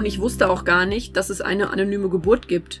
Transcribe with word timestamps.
Und 0.00 0.06
ich 0.06 0.18
wusste 0.18 0.48
auch 0.48 0.64
gar 0.64 0.86
nicht, 0.86 1.14
dass 1.18 1.28
es 1.28 1.42
eine 1.42 1.68
anonyme 1.68 2.08
Geburt 2.08 2.48
gibt. 2.48 2.80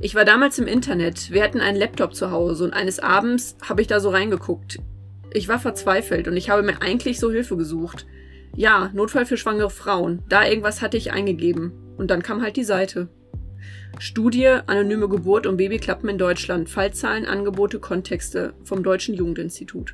Ich 0.00 0.14
war 0.14 0.24
damals 0.24 0.56
im 0.60 0.68
Internet, 0.68 1.32
wir 1.32 1.42
hatten 1.42 1.60
einen 1.60 1.76
Laptop 1.76 2.14
zu 2.14 2.30
Hause 2.30 2.62
und 2.62 2.72
eines 2.72 3.00
Abends 3.00 3.56
habe 3.68 3.82
ich 3.82 3.88
da 3.88 3.98
so 3.98 4.10
reingeguckt. 4.10 4.78
Ich 5.32 5.48
war 5.48 5.58
verzweifelt 5.58 6.28
und 6.28 6.36
ich 6.36 6.48
habe 6.48 6.62
mir 6.62 6.80
eigentlich 6.80 7.18
so 7.18 7.32
Hilfe 7.32 7.56
gesucht. 7.56 8.06
Ja, 8.54 8.88
Notfall 8.94 9.26
für 9.26 9.36
schwangere 9.36 9.68
Frauen. 9.68 10.22
Da 10.28 10.46
irgendwas 10.46 10.80
hatte 10.80 10.96
ich 10.96 11.10
eingegeben. 11.10 11.72
Und 11.96 12.12
dann 12.12 12.22
kam 12.22 12.40
halt 12.40 12.54
die 12.54 12.62
Seite. 12.62 13.08
Studie, 13.98 14.46
anonyme 14.46 15.08
Geburt 15.08 15.48
und 15.48 15.56
Babyklappen 15.56 16.08
in 16.08 16.18
Deutschland, 16.18 16.68
Fallzahlen, 16.68 17.26
Angebote, 17.26 17.80
Kontexte 17.80 18.54
vom 18.62 18.84
Deutschen 18.84 19.16
Jugendinstitut. 19.16 19.90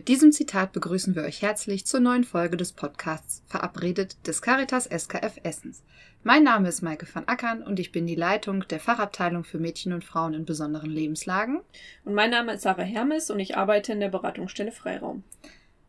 Mit 0.00 0.08
diesem 0.08 0.32
Zitat 0.32 0.72
begrüßen 0.72 1.14
wir 1.14 1.24
euch 1.24 1.42
herzlich 1.42 1.84
zur 1.84 2.00
neuen 2.00 2.24
Folge 2.24 2.56
des 2.56 2.72
Podcasts 2.72 3.42
Verabredet 3.48 4.16
des 4.26 4.40
Caritas 4.40 4.86
SKF 4.86 5.34
Essens. 5.42 5.82
Mein 6.22 6.42
Name 6.42 6.70
ist 6.70 6.80
Maike 6.80 7.06
van 7.12 7.28
Ackern 7.28 7.62
und 7.62 7.78
ich 7.78 7.92
bin 7.92 8.06
die 8.06 8.14
Leitung 8.14 8.66
der 8.68 8.80
Fachabteilung 8.80 9.44
für 9.44 9.58
Mädchen 9.58 9.92
und 9.92 10.02
Frauen 10.02 10.32
in 10.32 10.46
besonderen 10.46 10.88
Lebenslagen. 10.88 11.60
Und 12.06 12.14
mein 12.14 12.30
Name 12.30 12.54
ist 12.54 12.62
Sarah 12.62 12.80
Hermes 12.80 13.30
und 13.30 13.40
ich 13.40 13.58
arbeite 13.58 13.92
in 13.92 14.00
der 14.00 14.08
Beratungsstelle 14.08 14.72
Freiraum. 14.72 15.22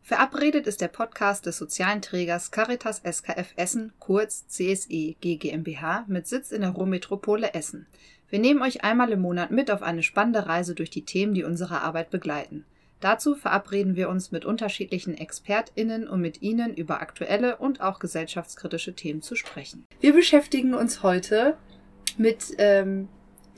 Verabredet 0.02 0.66
ist 0.66 0.82
der 0.82 0.88
Podcast 0.88 1.46
des 1.46 1.56
sozialen 1.56 2.02
Trägers 2.02 2.50
Caritas 2.50 3.00
SKF 3.10 3.54
Essen, 3.56 3.94
kurz 3.98 4.46
CSE 4.46 5.14
GmbH, 5.22 6.04
mit 6.06 6.26
Sitz 6.26 6.52
in 6.52 6.60
der 6.60 6.72
Ruhrmetropole 6.72 7.54
Essen. 7.54 7.86
Wir 8.28 8.40
nehmen 8.40 8.60
euch 8.60 8.84
einmal 8.84 9.10
im 9.10 9.22
Monat 9.22 9.50
mit 9.50 9.70
auf 9.70 9.82
eine 9.82 10.02
spannende 10.02 10.44
Reise 10.44 10.74
durch 10.74 10.90
die 10.90 11.06
Themen, 11.06 11.32
die 11.32 11.44
unsere 11.44 11.80
Arbeit 11.80 12.10
begleiten. 12.10 12.66
Dazu 13.02 13.34
verabreden 13.34 13.96
wir 13.96 14.08
uns 14.08 14.30
mit 14.30 14.44
unterschiedlichen 14.44 15.16
ExpertInnen, 15.16 16.06
um 16.06 16.20
mit 16.20 16.40
ihnen 16.40 16.72
über 16.72 17.02
aktuelle 17.02 17.56
und 17.56 17.80
auch 17.80 17.98
gesellschaftskritische 17.98 18.94
Themen 18.94 19.22
zu 19.22 19.34
sprechen. 19.34 19.84
Wir 20.00 20.14
beschäftigen 20.14 20.72
uns 20.72 21.02
heute 21.02 21.56
mit 22.16 22.54
ähm, 22.58 23.08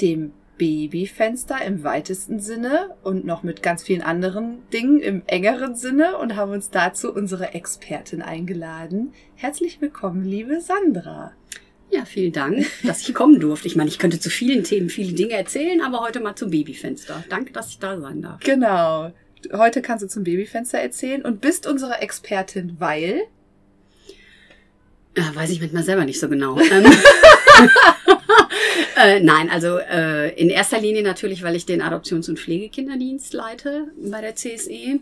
dem 0.00 0.32
Babyfenster 0.56 1.62
im 1.62 1.84
weitesten 1.84 2.40
Sinne 2.40 2.96
und 3.02 3.26
noch 3.26 3.42
mit 3.42 3.62
ganz 3.62 3.82
vielen 3.82 4.00
anderen 4.00 4.62
Dingen 4.72 5.00
im 5.00 5.22
engeren 5.26 5.74
Sinne 5.74 6.16
und 6.16 6.36
haben 6.36 6.52
uns 6.52 6.70
dazu 6.70 7.12
unsere 7.12 7.52
Expertin 7.52 8.22
eingeladen. 8.22 9.12
Herzlich 9.34 9.78
willkommen, 9.82 10.24
liebe 10.24 10.62
Sandra. 10.62 11.32
Ja, 11.90 12.06
vielen 12.06 12.32
Dank, 12.32 12.64
dass 12.82 13.06
ich 13.06 13.14
kommen 13.14 13.40
durfte. 13.40 13.68
Ich 13.68 13.76
meine, 13.76 13.90
ich 13.90 13.98
könnte 13.98 14.18
zu 14.18 14.30
vielen 14.30 14.64
Themen 14.64 14.88
viele 14.88 15.12
Dinge 15.12 15.34
erzählen, 15.34 15.82
aber 15.82 16.00
heute 16.00 16.20
mal 16.20 16.34
zum 16.34 16.50
Babyfenster. 16.50 17.22
Danke, 17.28 17.52
dass 17.52 17.68
ich 17.68 17.78
da 17.78 18.00
sein 18.00 18.22
darf. 18.22 18.40
Genau 18.40 19.12
heute 19.52 19.82
kannst 19.82 20.04
du 20.04 20.08
zum 20.08 20.24
Babyfenster 20.24 20.78
erzählen 20.78 21.22
und 21.22 21.40
bist 21.40 21.66
unsere 21.66 22.00
Expertin, 22.00 22.76
weil. 22.78 23.22
Äh, 25.14 25.34
weiß 25.34 25.50
ich 25.50 25.60
manchmal 25.60 25.84
selber 25.84 26.04
nicht 26.04 26.20
so 26.20 26.28
genau. 26.28 26.58
Ähm, 27.56 27.70
äh, 28.96 29.20
nein, 29.20 29.50
also 29.50 29.78
äh, 29.78 30.34
in 30.34 30.50
erster 30.50 30.80
Linie 30.80 31.02
natürlich, 31.02 31.42
weil 31.42 31.54
ich 31.56 31.66
den 31.66 31.82
Adoptions- 31.82 32.28
und 32.28 32.38
Pflegekinderdienst 32.38 33.32
leite 33.32 33.88
bei 33.96 34.20
der 34.20 34.34
CSE, 34.34 35.00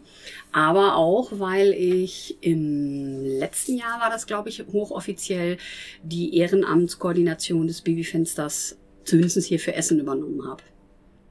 aber 0.52 0.96
auch, 0.96 1.30
weil 1.32 1.72
ich 1.72 2.36
im 2.40 3.24
letzten 3.24 3.76
Jahr 3.76 4.00
war 4.00 4.10
das, 4.10 4.26
glaube 4.26 4.48
ich, 4.48 4.62
hochoffiziell 4.72 5.56
die 6.02 6.36
Ehrenamtskoordination 6.36 7.66
des 7.66 7.80
Babyfensters 7.80 8.76
zumindest 9.04 9.46
hier 9.46 9.58
für 9.58 9.74
Essen 9.74 9.98
übernommen 9.98 10.46
habe. 10.46 10.62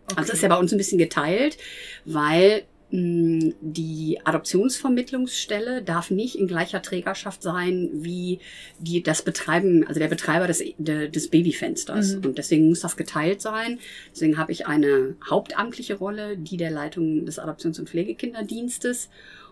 Okay. 0.05 0.15
Also 0.17 0.29
das 0.29 0.37
ist 0.37 0.43
ja 0.43 0.49
bei 0.49 0.57
uns 0.57 0.71
ein 0.71 0.77
bisschen 0.77 0.97
geteilt, 0.97 1.57
weil 2.05 2.63
die 2.91 4.19
Adoptionsvermittlungsstelle 4.23 5.81
darf 5.81 6.11
nicht 6.11 6.35
in 6.35 6.47
gleicher 6.47 6.81
Trägerschaft 6.81 7.41
sein 7.41 7.89
wie 7.93 8.39
die, 8.79 9.01
das 9.01 9.21
Betreiben, 9.21 9.87
also 9.87 9.99
der 9.99 10.09
Betreiber 10.09 10.47
des, 10.47 10.61
des 10.77 11.29
Babyfensters. 11.29 12.15
Mhm. 12.15 12.25
Und 12.25 12.37
deswegen 12.37 12.67
muss 12.67 12.81
das 12.81 12.97
geteilt 12.97 13.41
sein. 13.41 13.79
Deswegen 14.11 14.37
habe 14.37 14.51
ich 14.51 14.67
eine 14.67 15.15
hauptamtliche 15.29 15.95
Rolle, 15.95 16.37
die 16.37 16.57
der 16.57 16.71
Leitung 16.71 17.25
des 17.25 17.39
Adoptions- 17.39 17.79
und 17.79 17.89
Pflegekinderdienstes 17.89 19.09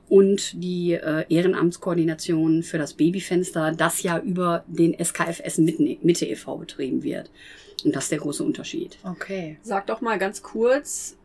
und 0.09 0.61
die 0.61 0.94
äh, 0.94 1.23
Ehrenamtskoordination 1.29 2.63
für 2.63 2.77
das 2.77 2.94
Babyfenster, 2.95 3.71
das 3.71 4.03
ja 4.03 4.19
über 4.19 4.66
den 4.67 4.94
SKF 5.01 5.39
Essen 5.44 5.66
Mitte 6.01 6.25
e.V. 6.25 6.57
betrieben 6.57 7.03
wird. 7.03 7.29
Und 7.85 7.95
das 7.95 8.06
ist 8.06 8.11
der 8.11 8.19
große 8.19 8.44
Unterschied. 8.44 8.97
Okay. 9.03 9.57
Sag 9.61 9.88
doch 9.88 10.01
mal 10.01 10.17
ganz 10.17 10.41
kurz, 10.41 11.16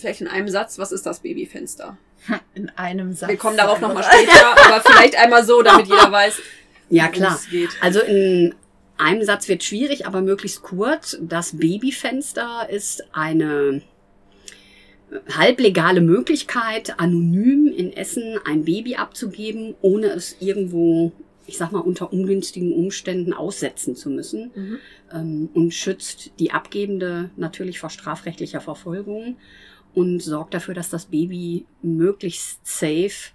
vielleicht 0.00 0.20
in 0.20 0.28
einem 0.28 0.48
Satz, 0.48 0.78
was 0.78 0.92
ist 0.92 1.06
das 1.06 1.20
Babyfenster? 1.20 1.96
In 2.54 2.68
einem 2.70 3.14
Satz. 3.14 3.30
Wir 3.30 3.38
kommen 3.38 3.56
darauf 3.56 3.80
nochmal 3.80 4.04
später, 4.10 4.54
aber 4.66 4.82
vielleicht 4.82 5.16
einmal 5.16 5.44
so, 5.44 5.62
damit 5.62 5.86
jeder 5.86 6.12
weiß. 6.12 6.40
Ja, 6.90 7.08
klar. 7.08 7.36
Es 7.36 7.48
geht. 7.48 7.70
Also 7.80 8.00
in 8.00 8.54
einem 8.98 9.24
Satz 9.24 9.48
wird 9.48 9.64
schwierig, 9.64 10.06
aber 10.06 10.20
möglichst 10.20 10.62
kurz. 10.62 11.16
Das 11.22 11.56
Babyfenster 11.56 12.68
ist 12.68 13.04
eine 13.12 13.82
halblegale 15.36 16.00
Möglichkeit, 16.00 16.98
anonym 16.98 17.66
in 17.66 17.92
Essen 17.92 18.38
ein 18.44 18.64
Baby 18.64 18.96
abzugeben, 18.96 19.74
ohne 19.80 20.08
es 20.08 20.36
irgendwo, 20.40 21.12
ich 21.46 21.56
sag 21.56 21.72
mal, 21.72 21.80
unter 21.80 22.12
ungünstigen 22.12 22.72
Umständen 22.72 23.32
aussetzen 23.32 23.96
zu 23.96 24.10
müssen. 24.10 24.50
Mhm. 24.54 24.78
Ähm, 25.12 25.48
und 25.54 25.74
schützt 25.74 26.32
die 26.38 26.52
Abgebende 26.52 27.30
natürlich 27.36 27.80
vor 27.80 27.90
strafrechtlicher 27.90 28.60
Verfolgung 28.60 29.36
und 29.94 30.20
sorgt 30.20 30.54
dafür, 30.54 30.74
dass 30.74 30.90
das 30.90 31.06
Baby 31.06 31.66
möglichst 31.82 32.66
safe 32.66 33.32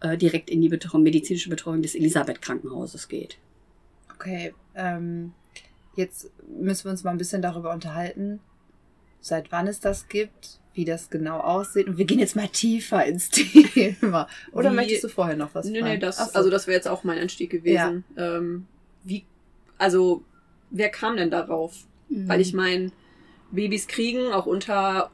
äh, 0.00 0.16
direkt 0.16 0.50
in 0.50 0.60
die 0.60 0.68
Betreuung, 0.68 1.02
medizinische 1.02 1.50
Betreuung 1.50 1.82
des 1.82 1.94
Elisabeth 1.94 2.42
Krankenhauses 2.42 3.08
geht. 3.08 3.38
Okay, 4.14 4.54
ähm, 4.74 5.32
jetzt 5.94 6.30
müssen 6.48 6.84
wir 6.84 6.90
uns 6.92 7.04
mal 7.04 7.10
ein 7.10 7.18
bisschen 7.18 7.42
darüber 7.42 7.72
unterhalten, 7.72 8.40
seit 9.20 9.50
wann 9.52 9.66
es 9.66 9.80
das 9.80 10.08
gibt, 10.08 10.60
wie 10.74 10.84
das 10.84 11.10
genau 11.10 11.40
aussieht. 11.40 11.86
Und 11.86 11.98
wir 11.98 12.04
gehen 12.04 12.18
jetzt 12.18 12.36
mal 12.36 12.48
tiefer 12.48 13.04
ins 13.04 13.30
Thema. 13.30 14.28
Oder 14.52 14.72
wie, 14.72 14.76
möchtest 14.76 15.04
du 15.04 15.08
vorher 15.08 15.36
noch 15.36 15.54
was 15.54 15.66
Nee, 15.66 15.82
nee, 15.82 15.98
das, 15.98 16.18
so. 16.18 16.32
also 16.34 16.50
das 16.50 16.66
wäre 16.66 16.76
jetzt 16.76 16.88
auch 16.88 17.02
mein 17.02 17.18
Anstieg 17.18 17.50
gewesen. 17.50 18.04
Ja. 18.16 18.36
Ähm, 18.36 18.66
wie, 19.04 19.24
also, 19.78 20.22
wer 20.70 20.90
kam 20.90 21.16
denn 21.16 21.30
darauf? 21.30 21.86
Mhm. 22.08 22.28
Weil 22.28 22.40
ich 22.40 22.52
meine, 22.52 22.92
Babys 23.50 23.88
kriegen 23.88 24.32
auch 24.32 24.46
unter 24.46 25.10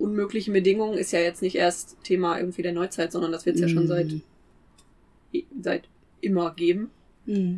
unmöglichen 0.00 0.52
Bedingungen 0.52 0.98
ist 0.98 1.12
ja 1.12 1.20
jetzt 1.20 1.42
nicht 1.42 1.56
erst 1.56 1.96
Thema 2.02 2.38
irgendwie 2.38 2.62
der 2.62 2.72
Neuzeit, 2.72 3.12
sondern 3.12 3.32
das 3.32 3.46
wird 3.46 3.56
es 3.56 3.62
mm. 3.62 3.64
ja 3.64 3.68
schon 3.68 3.86
seit, 3.86 4.08
mhm. 4.08 4.22
seit 5.60 5.88
immer 6.20 6.54
geben. 6.54 6.90
Mm. 7.26 7.56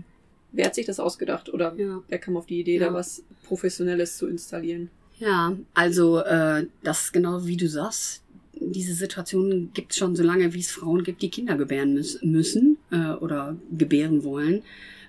Wer 0.53 0.67
hat 0.67 0.75
sich 0.75 0.87
das 0.87 1.01
ausgedacht 1.01 1.53
oder 1.53 1.75
ja. 1.77 2.03
wer 2.09 2.19
kam 2.19 2.37
auf 2.37 2.47
die 2.47 2.61
Idee, 2.61 2.79
ja. 2.79 2.89
da 2.89 2.95
was 2.95 3.25
Professionelles 3.45 4.19
zu 4.19 4.27
installieren? 4.27 4.91
Ja, 5.19 5.57
also 5.73 6.19
äh, 6.19 6.67
das 6.83 7.05
ist 7.05 7.13
genau 7.13 7.47
wie 7.47 7.57
du 7.57 7.69
sagst. 7.69 8.23
Diese 8.55 8.95
Situation 8.95 9.71
gibt 9.73 9.93
es 9.93 9.99
schon 9.99 10.15
so 10.15 10.23
lange, 10.23 10.53
wie 10.53 10.61
es 10.61 10.71
Frauen 10.71 11.05
gibt, 11.05 11.23
die 11.23 11.31
Kinder 11.31 11.57
gebären 11.57 11.95
müssen 12.23 12.77
äh, 12.91 13.13
oder 13.13 13.57
gebären 13.77 14.25
wollen. 14.25 14.63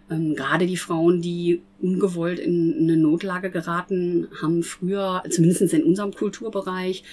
Ähm, 0.10 0.36
gerade 0.36 0.68
die 0.68 0.78
Frauen, 0.78 1.22
die 1.22 1.62
ungewollt 1.82 2.40
in 2.40 2.78
eine 2.80 2.98
Notlage 2.98 3.50
geraten, 3.50 4.28
haben 4.42 4.64
früher, 4.64 5.24
zumindest 5.30 5.74
in 5.74 5.84
unserem 5.84 6.14
Kulturbereich, 6.14 7.04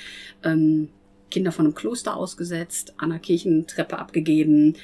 ähm, 0.42 0.88
Kinder 1.30 1.52
von 1.52 1.64
einem 1.64 1.74
Kloster 1.74 2.16
ausgesetzt, 2.16 2.94
an 2.98 3.10
der 3.10 3.18
Kirchentreppe 3.20 3.98
abgegeben, 3.98 4.74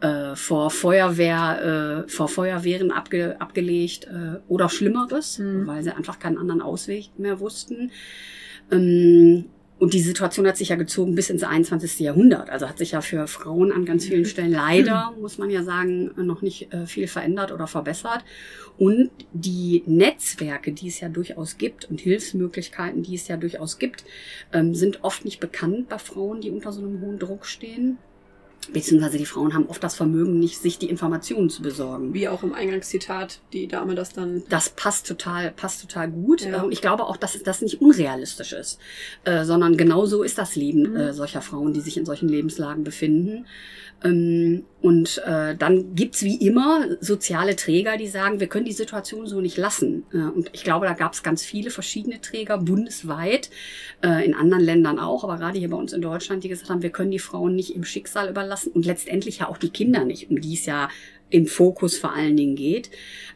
äh, 0.00 0.36
vor 0.36 0.70
Feuerwehr, 0.70 2.04
äh, 2.06 2.08
vor 2.08 2.28
Feuerwehren 2.28 2.92
abge, 2.92 3.40
abgelegt 3.40 4.04
äh, 4.04 4.38
oder 4.48 4.68
Schlimmeres, 4.68 5.38
mhm. 5.38 5.66
weil 5.66 5.82
sie 5.82 5.94
einfach 5.94 6.18
keinen 6.18 6.38
anderen 6.38 6.62
Ausweg 6.62 7.10
mehr 7.18 7.40
wussten. 7.40 7.90
Ähm, 8.70 9.46
und 9.78 9.92
die 9.92 10.00
Situation 10.00 10.46
hat 10.46 10.56
sich 10.56 10.70
ja 10.70 10.76
gezogen 10.76 11.14
bis 11.14 11.28
ins 11.28 11.42
21. 11.42 12.00
Jahrhundert. 12.00 12.48
Also 12.48 12.66
hat 12.66 12.78
sich 12.78 12.92
ja 12.92 13.02
für 13.02 13.26
Frauen 13.26 13.72
an 13.72 13.84
ganz 13.84 14.06
vielen 14.06 14.24
Stellen 14.24 14.52
leider, 14.52 15.12
muss 15.20 15.36
man 15.36 15.50
ja 15.50 15.62
sagen, 15.64 16.12
noch 16.16 16.40
nicht 16.40 16.72
äh, 16.72 16.86
viel 16.86 17.08
verändert 17.08 17.52
oder 17.52 17.66
verbessert. 17.66 18.24
Und 18.78 19.10
die 19.32 19.82
Netzwerke, 19.86 20.72
die 20.72 20.88
es 20.88 21.00
ja 21.00 21.10
durchaus 21.10 21.58
gibt 21.58 21.84
und 21.90 22.00
Hilfsmöglichkeiten, 22.00 23.02
die 23.02 23.16
es 23.16 23.28
ja 23.28 23.36
durchaus 23.36 23.78
gibt, 23.78 24.04
ähm, 24.52 24.74
sind 24.74 25.04
oft 25.04 25.26
nicht 25.26 25.40
bekannt 25.40 25.90
bei 25.90 25.98
Frauen, 25.98 26.40
die 26.40 26.50
unter 26.50 26.72
so 26.72 26.80
einem 26.80 27.02
hohen 27.02 27.18
Druck 27.18 27.44
stehen. 27.44 27.98
Beziehungsweise 28.72 29.18
die 29.18 29.26
Frauen 29.26 29.54
haben 29.54 29.66
oft 29.66 29.82
das 29.82 29.94
Vermögen, 29.94 30.38
nicht 30.38 30.60
sich 30.60 30.78
die 30.78 30.88
Informationen 30.88 31.50
zu 31.50 31.62
besorgen. 31.62 32.14
Wie 32.14 32.28
auch 32.28 32.42
im 32.42 32.52
Eingangszitat 32.54 33.40
die 33.52 33.68
Dame 33.68 33.94
das 33.94 34.12
dann. 34.12 34.42
Das 34.48 34.70
passt 34.70 35.06
total, 35.06 35.50
passt 35.52 35.82
total 35.82 36.10
gut. 36.10 36.42
Ja. 36.42 36.62
Und 36.62 36.72
ich 36.72 36.80
glaube 36.80 37.04
auch, 37.04 37.16
dass 37.16 37.40
das 37.42 37.62
nicht 37.62 37.80
unrealistisch 37.80 38.52
ist, 38.52 38.78
äh, 39.24 39.44
sondern 39.44 39.76
genau 39.76 40.06
so 40.06 40.22
ist 40.22 40.38
das 40.38 40.56
Leben 40.56 40.90
Mhm. 40.90 40.96
äh, 40.96 41.12
solcher 41.12 41.42
Frauen, 41.42 41.72
die 41.72 41.80
sich 41.80 41.96
in 41.96 42.04
solchen 42.06 42.28
Lebenslagen 42.28 42.84
befinden. 42.84 43.46
Ähm, 44.04 44.64
und 44.82 45.22
äh, 45.24 45.56
dann 45.56 45.94
gibt's 45.94 46.22
wie 46.22 46.36
immer 46.36 46.84
soziale 47.00 47.56
Träger, 47.56 47.96
die 47.96 48.08
sagen, 48.08 48.40
wir 48.40 48.46
können 48.46 48.66
die 48.66 48.72
Situation 48.72 49.26
so 49.26 49.40
nicht 49.40 49.56
lassen. 49.56 50.04
Und 50.12 50.50
ich 50.52 50.62
glaube, 50.64 50.86
da 50.86 50.92
gab's 50.92 51.22
ganz 51.22 51.42
viele 51.42 51.70
verschiedene 51.70 52.20
Träger 52.20 52.58
bundesweit, 52.58 53.50
in 54.02 54.34
anderen 54.34 54.62
Ländern 54.62 54.98
auch, 55.00 55.24
aber 55.24 55.38
gerade 55.38 55.58
hier 55.58 55.70
bei 55.70 55.76
uns 55.76 55.92
in 55.92 56.02
Deutschland, 56.02 56.44
die 56.44 56.48
gesagt 56.48 56.70
haben, 56.70 56.82
wir 56.82 56.90
können 56.90 57.10
die 57.10 57.18
Frauen 57.18 57.56
nicht 57.56 57.74
im 57.74 57.82
Schicksal 57.84 58.28
überlassen 58.28 58.55
und 58.64 58.86
letztendlich 58.86 59.38
ja 59.38 59.48
auch 59.48 59.58
die 59.58 59.70
Kinder 59.70 60.04
nicht, 60.04 60.30
um 60.30 60.40
die 60.40 60.54
es 60.54 60.66
ja 60.66 60.88
im 61.30 61.46
Fokus 61.46 61.96
vor 61.96 62.12
allen 62.12 62.36
Dingen 62.36 62.56
geht. 62.56 62.90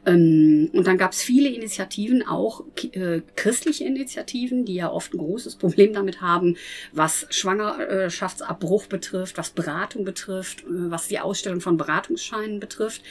Ähm, 0.06 0.70
und 0.72 0.86
dann 0.86 0.96
gab 0.96 1.12
es 1.12 1.22
viele 1.22 1.48
Initiativen, 1.48 2.26
auch 2.26 2.64
äh, 2.92 3.20
christliche 3.36 3.84
Initiativen, 3.84 4.64
die 4.64 4.74
ja 4.74 4.90
oft 4.90 5.12
ein 5.12 5.18
großes 5.18 5.56
Problem 5.56 5.92
damit 5.92 6.20
haben, 6.20 6.56
was 6.92 7.26
Schwangerschaftsabbruch 7.30 8.86
betrifft, 8.86 9.36
was 9.36 9.50
Beratung 9.50 10.04
betrifft, 10.04 10.62
äh, 10.62 10.90
was 10.90 11.08
die 11.08 11.18
Ausstellung 11.18 11.60
von 11.60 11.76
Beratungsscheinen 11.76 12.60
betrifft, 12.60 13.02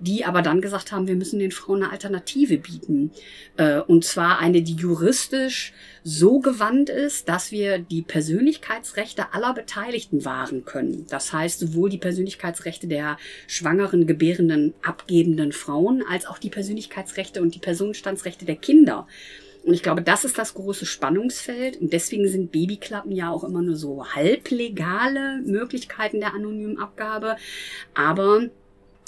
die 0.00 0.24
aber 0.24 0.42
dann 0.42 0.60
gesagt 0.60 0.92
haben, 0.92 1.08
wir 1.08 1.16
müssen 1.16 1.38
den 1.38 1.52
Frauen 1.52 1.82
eine 1.82 1.92
Alternative 1.92 2.58
bieten. 2.58 3.10
Äh, 3.56 3.80
und 3.80 4.04
zwar 4.04 4.38
eine, 4.38 4.62
die 4.62 4.76
juristisch 4.76 5.72
so 6.04 6.40
gewandt 6.40 6.88
ist, 6.88 7.28
dass 7.28 7.52
wir 7.52 7.78
die 7.78 8.02
Persönlichkeitsrechte 8.02 9.34
aller 9.34 9.52
Beteiligten 9.52 10.24
wahren 10.24 10.64
können. 10.64 11.06
Das 11.10 11.32
heißt, 11.32 11.60
sowohl 11.60 11.90
die 11.90 11.98
Persönlichkeitsrechte 11.98 12.86
der 12.86 13.18
schwangeren, 13.46 14.06
gebärenden, 14.28 14.74
abgebenden 14.82 15.52
Frauen, 15.52 16.04
als 16.08 16.26
auch 16.26 16.38
die 16.38 16.50
Persönlichkeitsrechte 16.50 17.42
und 17.42 17.54
die 17.54 17.58
Personenstandsrechte 17.58 18.44
der 18.44 18.56
Kinder. 18.56 19.06
Und 19.64 19.74
ich 19.74 19.82
glaube, 19.82 20.02
das 20.02 20.24
ist 20.24 20.38
das 20.38 20.54
große 20.54 20.86
Spannungsfeld. 20.86 21.80
Und 21.80 21.92
deswegen 21.92 22.28
sind 22.28 22.52
Babyklappen 22.52 23.12
ja 23.12 23.30
auch 23.30 23.44
immer 23.44 23.60
nur 23.60 23.76
so 23.76 24.06
halblegale 24.06 25.42
Möglichkeiten 25.44 26.20
der 26.20 26.34
anonymen 26.34 26.78
Abgabe. 26.78 27.36
Aber 27.94 28.48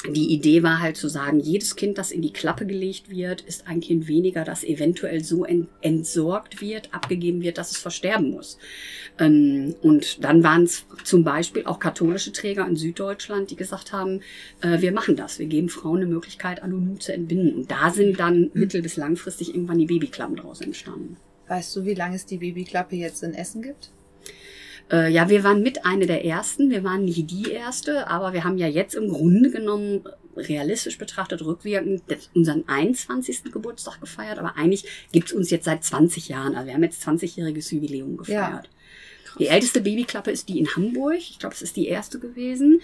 die 0.08 0.32
Idee 0.32 0.62
war 0.62 0.80
halt 0.80 0.96
zu 0.96 1.08
sagen, 1.08 1.40
jedes 1.40 1.76
Kind, 1.76 1.98
das 1.98 2.10
in 2.10 2.22
die 2.22 2.32
Klappe 2.32 2.64
gelegt 2.64 3.10
wird, 3.10 3.42
ist 3.42 3.66
ein 3.66 3.80
Kind 3.80 4.08
weniger, 4.08 4.44
das 4.44 4.64
eventuell 4.64 5.22
so 5.22 5.44
ent 5.44 5.68
entsorgt 5.82 6.62
wird, 6.62 6.94
abgegeben 6.94 7.42
wird, 7.42 7.58
dass 7.58 7.70
es 7.70 7.78
versterben 7.78 8.30
muss. 8.30 8.56
Ähm, 9.18 9.74
und 9.82 10.24
dann 10.24 10.42
waren 10.42 10.62
es 10.62 10.86
zum 11.04 11.22
Beispiel 11.22 11.66
auch 11.66 11.78
katholische 11.78 12.32
Träger 12.32 12.66
in 12.66 12.76
Süddeutschland, 12.76 13.50
die 13.50 13.56
gesagt 13.56 13.92
haben, 13.92 14.20
äh, 14.62 14.80
wir 14.80 14.92
machen 14.92 15.16
das, 15.16 15.38
wir 15.38 15.46
geben 15.46 15.68
Frauen 15.68 15.98
eine 15.98 16.06
Möglichkeit, 16.06 16.62
anonym 16.62 16.98
zu 16.98 17.12
entbinden. 17.12 17.54
Und 17.54 17.70
da 17.70 17.90
sind 17.90 18.18
dann 18.18 18.50
mittel- 18.54 18.82
bis 18.82 18.96
langfristig 18.96 19.54
irgendwann 19.54 19.78
die 19.78 19.86
Babyklappen 19.86 20.36
draus 20.36 20.62
entstanden. 20.62 21.18
Weißt 21.48 21.76
du, 21.76 21.84
wie 21.84 21.94
lange 21.94 22.16
es 22.16 22.24
die 22.24 22.38
Babyklappe 22.38 22.96
jetzt 22.96 23.22
in 23.22 23.34
Essen 23.34 23.60
gibt? 23.60 23.90
Äh, 24.90 25.12
ja, 25.12 25.28
wir 25.28 25.44
waren 25.44 25.62
mit 25.62 25.84
eine 25.84 26.06
der 26.06 26.24
ersten. 26.24 26.70
Wir 26.70 26.84
waren 26.84 27.04
nicht 27.04 27.30
die 27.30 27.50
erste, 27.50 28.08
aber 28.08 28.32
wir 28.32 28.44
haben 28.44 28.58
ja 28.58 28.66
jetzt 28.66 28.94
im 28.94 29.08
Grunde 29.08 29.50
genommen 29.50 30.04
realistisch 30.36 30.98
betrachtet, 30.98 31.42
rückwirkend 31.42 32.02
unseren 32.34 32.66
21. 32.68 33.52
Geburtstag 33.52 34.00
gefeiert. 34.00 34.38
Aber 34.38 34.56
eigentlich 34.56 34.84
gibt's 35.12 35.32
uns 35.32 35.50
jetzt 35.50 35.64
seit 35.64 35.84
20 35.84 36.28
Jahren. 36.28 36.54
Also 36.54 36.66
wir 36.66 36.74
haben 36.74 36.82
jetzt 36.82 37.06
20-jähriges 37.06 37.74
Jubiläum 37.74 38.16
gefeiert. 38.16 38.68
Die 39.38 39.46
älteste 39.46 39.80
Babyklappe 39.80 40.30
ist 40.30 40.48
die 40.48 40.58
in 40.58 40.74
Hamburg. 40.74 41.18
Ich 41.18 41.38
glaube, 41.38 41.54
es 41.54 41.62
ist 41.62 41.76
die 41.76 41.86
erste 41.86 42.18
gewesen. 42.18 42.80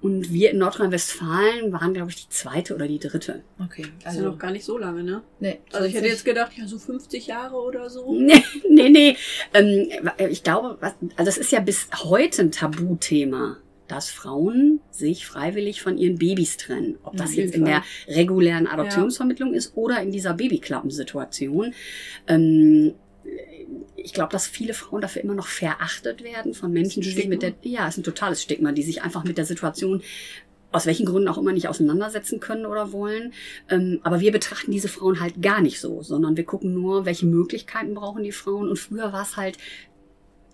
Und 0.00 0.32
wir 0.32 0.52
in 0.52 0.58
Nordrhein-Westfalen 0.58 1.72
waren, 1.72 1.92
glaube 1.92 2.10
ich, 2.10 2.26
die 2.26 2.28
zweite 2.28 2.74
oder 2.74 2.86
die 2.86 3.00
dritte. 3.00 3.42
Okay, 3.58 3.82
Das 3.82 4.14
ist 4.14 4.18
also. 4.18 4.20
ja 4.20 4.26
noch 4.30 4.38
gar 4.38 4.52
nicht 4.52 4.64
so 4.64 4.78
lange, 4.78 5.02
ne? 5.02 5.22
nee, 5.40 5.58
Also 5.72 5.86
ich 5.86 5.94
hätte 5.94 6.04
20 6.04 6.10
jetzt 6.10 6.24
gedacht, 6.24 6.52
ja, 6.56 6.68
so 6.68 6.78
50 6.78 7.26
Jahre 7.26 7.56
oder 7.56 7.90
so. 7.90 8.14
Nee, 8.14 8.44
nee, 8.70 8.88
nee. 8.90 9.16
Ähm, 9.54 9.88
ich 10.30 10.44
glaube, 10.44 10.76
was, 10.80 10.94
also 11.16 11.28
es 11.28 11.38
ist 11.38 11.50
ja 11.50 11.58
bis 11.60 11.88
heute 12.04 12.42
ein 12.42 12.52
Tabuthema, 12.52 13.56
dass 13.88 14.10
Frauen 14.10 14.80
sich 14.90 15.26
freiwillig 15.26 15.82
von 15.82 15.98
ihren 15.98 16.18
Babys 16.18 16.58
trennen. 16.58 16.98
Ob 17.02 17.16
das 17.16 17.34
jetzt 17.34 17.54
in 17.54 17.64
der 17.64 17.82
regulären 18.06 18.66
Adoptionsvermittlung 18.66 19.54
ist 19.54 19.76
oder 19.76 20.00
in 20.02 20.12
dieser 20.12 20.34
Babyklappensituation. 20.34 21.74
Ähm, 22.28 22.94
ich 23.96 24.12
glaube, 24.12 24.32
dass 24.32 24.46
viele 24.46 24.74
Frauen 24.74 25.00
dafür 25.00 25.22
immer 25.22 25.34
noch 25.34 25.46
verachtet 25.46 26.22
werden 26.22 26.54
von 26.54 26.72
Menschen, 26.72 27.02
die 27.02 27.10
sich 27.10 27.28
mit 27.28 27.42
der, 27.42 27.52
ja, 27.62 27.86
es 27.86 27.94
ist 27.94 27.98
ein 27.98 28.04
totales 28.04 28.42
Stigma, 28.42 28.72
die 28.72 28.82
sich 28.82 29.02
einfach 29.02 29.24
mit 29.24 29.38
der 29.38 29.44
Situation 29.44 30.02
aus 30.70 30.86
welchen 30.86 31.06
Gründen 31.06 31.28
auch 31.28 31.38
immer 31.38 31.52
nicht 31.52 31.68
auseinandersetzen 31.68 32.40
können 32.40 32.66
oder 32.66 32.92
wollen. 32.92 33.32
Ähm, 33.70 34.00
aber 34.02 34.20
wir 34.20 34.32
betrachten 34.32 34.70
diese 34.70 34.88
Frauen 34.88 35.20
halt 35.20 35.40
gar 35.40 35.62
nicht 35.62 35.80
so, 35.80 36.02
sondern 36.02 36.36
wir 36.36 36.44
gucken 36.44 36.74
nur, 36.74 37.06
welche 37.06 37.26
Möglichkeiten 37.26 37.94
brauchen 37.94 38.22
die 38.22 38.32
Frauen. 38.32 38.68
Und 38.68 38.78
früher 38.78 39.12
war 39.12 39.22
es 39.22 39.36
halt 39.36 39.56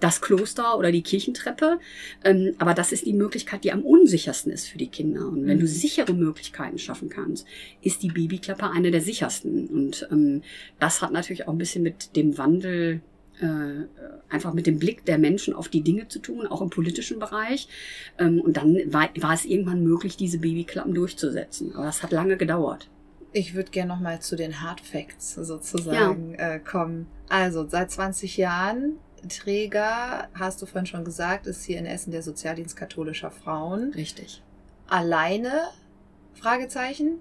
das 0.05 0.21
Kloster 0.21 0.77
oder 0.77 0.93
die 0.93 1.03
Kirchentreppe. 1.03 1.79
Ähm, 2.25 2.55
aber 2.59 2.75
das 2.75 2.93
ist 2.93 3.07
die 3.07 3.15
Möglichkeit, 3.15 3.65
die 3.65 3.73
am 3.73 3.81
unsichersten 3.83 4.53
ist 4.53 4.69
für 4.69 4.77
die 4.77 4.89
Kinder. 4.89 5.27
Und 5.29 5.47
wenn 5.47 5.57
Mhm. 5.57 5.63
du 5.63 5.67
sichere 5.67 6.13
Möglichkeiten 6.13 6.79
schaffen 6.79 7.09
kannst, 7.09 7.47
ist 7.81 8.03
die 8.03 8.09
Babyklappe 8.11 8.71
eine 8.71 8.91
der 8.91 9.01
sichersten. 9.01 9.67
Und 9.69 10.07
ähm, 10.13 10.43
das 10.79 11.01
hat 11.01 11.11
natürlich 11.11 11.49
auch 11.49 11.53
ein 11.53 11.59
bisschen 11.59 11.83
mit 11.83 12.17
dem 12.17 12.37
Wandel 12.37 13.01
äh, 13.41 13.87
einfach 14.29 14.53
mit 14.53 14.67
dem 14.67 14.79
Blick 14.79 15.05
der 15.07 15.19
Menschen 15.19 15.55
auf 15.55 15.69
die 15.69 15.81
Dinge 15.81 16.07
zu 16.07 16.19
tun, 16.21 16.47
auch 16.47 16.61
im 16.61 16.69
politischen 16.71 17.19
Bereich. 17.19 17.67
Ähm, 18.19 18.41
und 18.41 18.59
dann 18.59 18.77
war, 18.93 19.09
war 19.19 19.33
es 19.33 19.45
irgendwann 19.47 19.83
möglich, 19.83 20.17
diese 20.19 20.39
Babyklappen 20.39 20.93
durchzusetzen. 20.95 21.75
Aber 21.75 21.87
das 21.87 22.03
hat 22.03 22.13
lange 22.13 22.37
gedauert. 22.37 22.91
Ich 23.33 23.55
würde 23.55 23.71
gerne 23.73 23.93
nochmal 23.93 24.21
zu 24.21 24.37
den 24.37 24.61
Hard 24.61 24.81
Facts 24.83 25.35
sozusagen 25.35 26.35
äh, 26.35 26.61
kommen. 26.61 27.07
Also, 27.29 27.67
seit 27.67 27.91
20 27.91 28.37
Jahren 28.37 28.99
Träger, 29.29 30.29
hast 30.35 30.63
du 30.63 30.67
vorhin 30.67 30.87
schon 30.87 31.05
gesagt, 31.05 31.47
ist 31.47 31.65
hier 31.65 31.79
in 31.79 31.87
Essen 31.87 32.11
der 32.11 32.23
Sozialdienst 32.23 32.77
katholischer 32.77 33.31
Frauen. 33.31 33.93
Richtig. 33.95 34.43
Alleine? 34.87 35.69
Fragezeichen. 36.35 37.21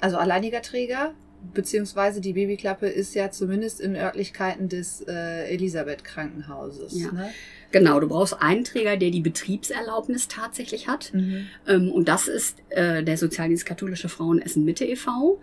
Also 0.00 0.16
alleiniger 0.18 0.62
Träger. 0.62 1.14
Beziehungsweise 1.52 2.20
die 2.20 2.32
Babyklappe 2.32 2.86
ist 2.86 3.14
ja 3.14 3.30
zumindest 3.30 3.80
in 3.80 3.96
Örtlichkeiten 3.96 4.68
des 4.68 5.02
äh, 5.02 5.44
Elisabeth-Krankenhauses. 5.52 6.98
Ja. 6.98 7.12
Ne? 7.12 7.30
Genau, 7.74 7.98
du 7.98 8.06
brauchst 8.06 8.40
einen 8.40 8.62
Träger, 8.62 8.96
der 8.96 9.10
die 9.10 9.20
Betriebserlaubnis 9.20 10.28
tatsächlich 10.28 10.86
hat. 10.86 11.12
Mhm. 11.12 11.46
Ähm, 11.66 11.90
und 11.90 12.06
das 12.08 12.28
ist 12.28 12.58
äh, 12.68 13.02
der 13.02 13.18
Sozialdienst 13.18 13.66
Katholische 13.66 14.08
Frauen 14.08 14.40
Essen 14.40 14.64
Mitte 14.64 14.84
e.V. 14.84 15.40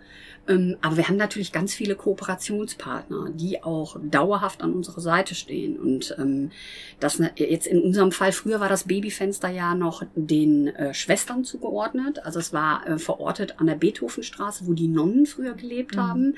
Ähm, 0.48 0.76
aber 0.80 0.96
wir 0.96 1.06
haben 1.08 1.18
natürlich 1.18 1.52
ganz 1.52 1.74
viele 1.74 1.94
Kooperationspartner, 1.94 3.30
die 3.34 3.62
auch 3.62 3.96
dauerhaft 4.02 4.62
an 4.62 4.72
unserer 4.72 5.00
Seite 5.00 5.34
stehen. 5.34 5.78
Und 5.78 6.16
ähm, 6.18 6.50
das 7.00 7.18
ne- 7.18 7.30
jetzt 7.36 7.66
in 7.66 7.80
unserem 7.80 8.12
Fall, 8.12 8.32
früher 8.32 8.58
war 8.60 8.68
das 8.68 8.84
Babyfenster 8.84 9.48
ja 9.50 9.74
noch 9.74 10.02
den 10.14 10.68
äh, 10.68 10.94
Schwestern 10.94 11.44
zugeordnet. 11.44 12.24
Also 12.24 12.38
es 12.40 12.52
war 12.52 12.86
äh, 12.88 12.98
verortet 12.98 13.60
an 13.60 13.66
der 13.66 13.74
Beethovenstraße, 13.76 14.66
wo 14.66 14.72
die 14.72 14.88
Nonnen 14.88 15.26
früher 15.26 15.52
gelebt 15.54 15.94
Mhm. 15.96 16.00
haben. 16.00 16.34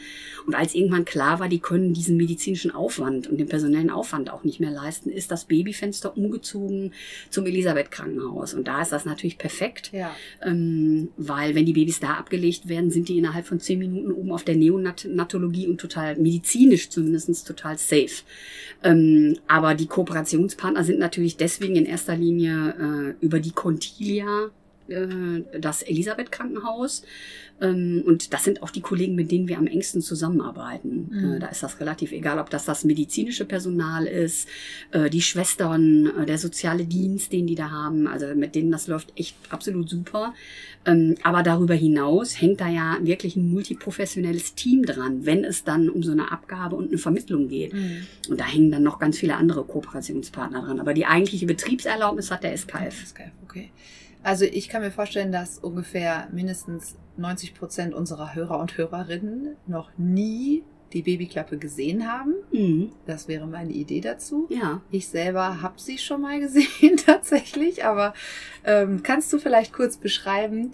Und 0.46 0.54
als 0.54 0.74
irgendwann 0.74 1.04
klar 1.04 1.38
war, 1.40 1.48
die 1.48 1.60
können 1.60 1.94
diesen 1.94 2.16
medizinischen 2.16 2.72
Aufwand 2.72 3.28
und 3.28 3.38
den 3.38 3.48
personellen 3.48 3.90
Aufwand 3.90 4.28
auch 4.30 4.44
nicht 4.44 4.60
mehr 4.60 4.70
leisten, 4.72 5.08
ist 5.10 5.30
das 5.30 5.44
Babyfenster 5.46 5.83
umgezogen 6.16 6.92
zum 7.30 7.46
Elisabeth 7.46 7.90
Krankenhaus. 7.90 8.54
Und 8.54 8.68
da 8.68 8.82
ist 8.82 8.92
das 8.92 9.04
natürlich 9.04 9.38
perfekt. 9.38 9.90
Ja. 9.92 10.14
Ähm, 10.42 11.08
weil 11.16 11.54
wenn 11.54 11.66
die 11.66 11.72
Babys 11.72 12.00
da 12.00 12.14
abgelegt 12.14 12.68
werden, 12.68 12.90
sind 12.90 13.08
die 13.08 13.18
innerhalb 13.18 13.46
von 13.46 13.60
zehn 13.60 13.78
Minuten 13.78 14.12
oben 14.12 14.32
auf 14.32 14.44
der 14.44 14.56
Neonatologie 14.56 15.68
und 15.68 15.80
total 15.80 16.16
medizinisch 16.16 16.90
zumindest 16.90 17.46
total 17.46 17.78
safe. 17.78 18.22
Ähm, 18.82 19.36
aber 19.48 19.74
die 19.74 19.86
Kooperationspartner 19.86 20.84
sind 20.84 20.98
natürlich 20.98 21.36
deswegen 21.36 21.76
in 21.76 21.86
erster 21.86 22.16
Linie 22.16 23.14
äh, 23.20 23.24
über 23.24 23.40
die 23.40 23.52
Contilia 23.52 24.50
das 25.58 25.82
Elisabeth 25.82 26.30
Krankenhaus. 26.30 27.02
Ähm, 27.60 28.02
und 28.04 28.32
das 28.32 28.44
sind 28.44 28.62
auch 28.62 28.70
die 28.70 28.80
Kollegen, 28.80 29.14
mit 29.14 29.30
denen 29.30 29.48
wir 29.48 29.58
am 29.58 29.66
engsten 29.66 30.02
zusammenarbeiten. 30.02 31.08
Mhm. 31.10 31.34
Äh, 31.34 31.38
da 31.38 31.46
ist 31.48 31.62
das 31.62 31.78
relativ 31.80 32.12
egal, 32.12 32.38
ob 32.38 32.50
das 32.50 32.64
das 32.64 32.84
medizinische 32.84 33.44
Personal 33.44 34.06
ist, 34.06 34.48
äh, 34.90 35.08
die 35.08 35.22
Schwestern, 35.22 36.06
äh, 36.06 36.26
der 36.26 36.38
soziale 36.38 36.84
Dienst, 36.84 37.32
den 37.32 37.46
die 37.46 37.54
da 37.54 37.70
haben. 37.70 38.08
Also 38.08 38.26
mit 38.34 38.54
denen 38.54 38.72
das 38.72 38.88
läuft 38.88 39.12
echt 39.16 39.36
absolut 39.50 39.88
super. 39.88 40.34
Ähm, 40.84 41.14
aber 41.22 41.42
darüber 41.42 41.74
hinaus 41.74 42.40
hängt 42.40 42.60
da 42.60 42.68
ja 42.68 42.98
wirklich 43.02 43.36
ein 43.36 43.48
multiprofessionelles 43.48 44.54
Team 44.54 44.84
dran, 44.84 45.24
wenn 45.24 45.44
es 45.44 45.64
dann 45.64 45.88
um 45.88 46.02
so 46.02 46.12
eine 46.12 46.32
Abgabe 46.32 46.76
und 46.76 46.88
eine 46.88 46.98
Vermittlung 46.98 47.48
geht. 47.48 47.72
Mhm. 47.72 48.06
Und 48.28 48.40
da 48.40 48.46
hängen 48.46 48.72
dann 48.72 48.82
noch 48.82 48.98
ganz 48.98 49.18
viele 49.18 49.36
andere 49.36 49.64
Kooperationspartner 49.64 50.62
dran. 50.62 50.80
Aber 50.80 50.92
die 50.92 51.06
eigentliche 51.06 51.46
Betriebserlaubnis 51.46 52.30
hat 52.32 52.42
der 52.42 52.52
SKF. 52.56 53.06
SKF, 53.06 53.32
okay. 53.44 53.70
Also 54.24 54.46
ich 54.46 54.68
kann 54.70 54.82
mir 54.82 54.90
vorstellen, 54.90 55.30
dass 55.30 55.58
ungefähr 55.58 56.28
mindestens 56.32 56.96
90 57.18 57.54
Prozent 57.54 57.94
unserer 57.94 58.34
Hörer 58.34 58.58
und 58.58 58.76
Hörerinnen 58.76 59.56
noch 59.66 59.90
nie 59.98 60.64
die 60.94 61.02
Babyklappe 61.02 61.58
gesehen 61.58 62.10
haben. 62.10 62.34
Mhm. 62.50 62.92
Das 63.04 63.28
wäre 63.28 63.46
meine 63.46 63.72
Idee 63.72 64.00
dazu. 64.00 64.46
Ja. 64.48 64.80
Ich 64.90 65.08
selber 65.08 65.60
habe 65.60 65.78
sie 65.78 65.98
schon 65.98 66.22
mal 66.22 66.40
gesehen 66.40 66.96
tatsächlich, 67.06 67.84
aber 67.84 68.14
ähm, 68.64 69.02
kannst 69.02 69.30
du 69.32 69.38
vielleicht 69.38 69.74
kurz 69.74 69.98
beschreiben, 69.98 70.72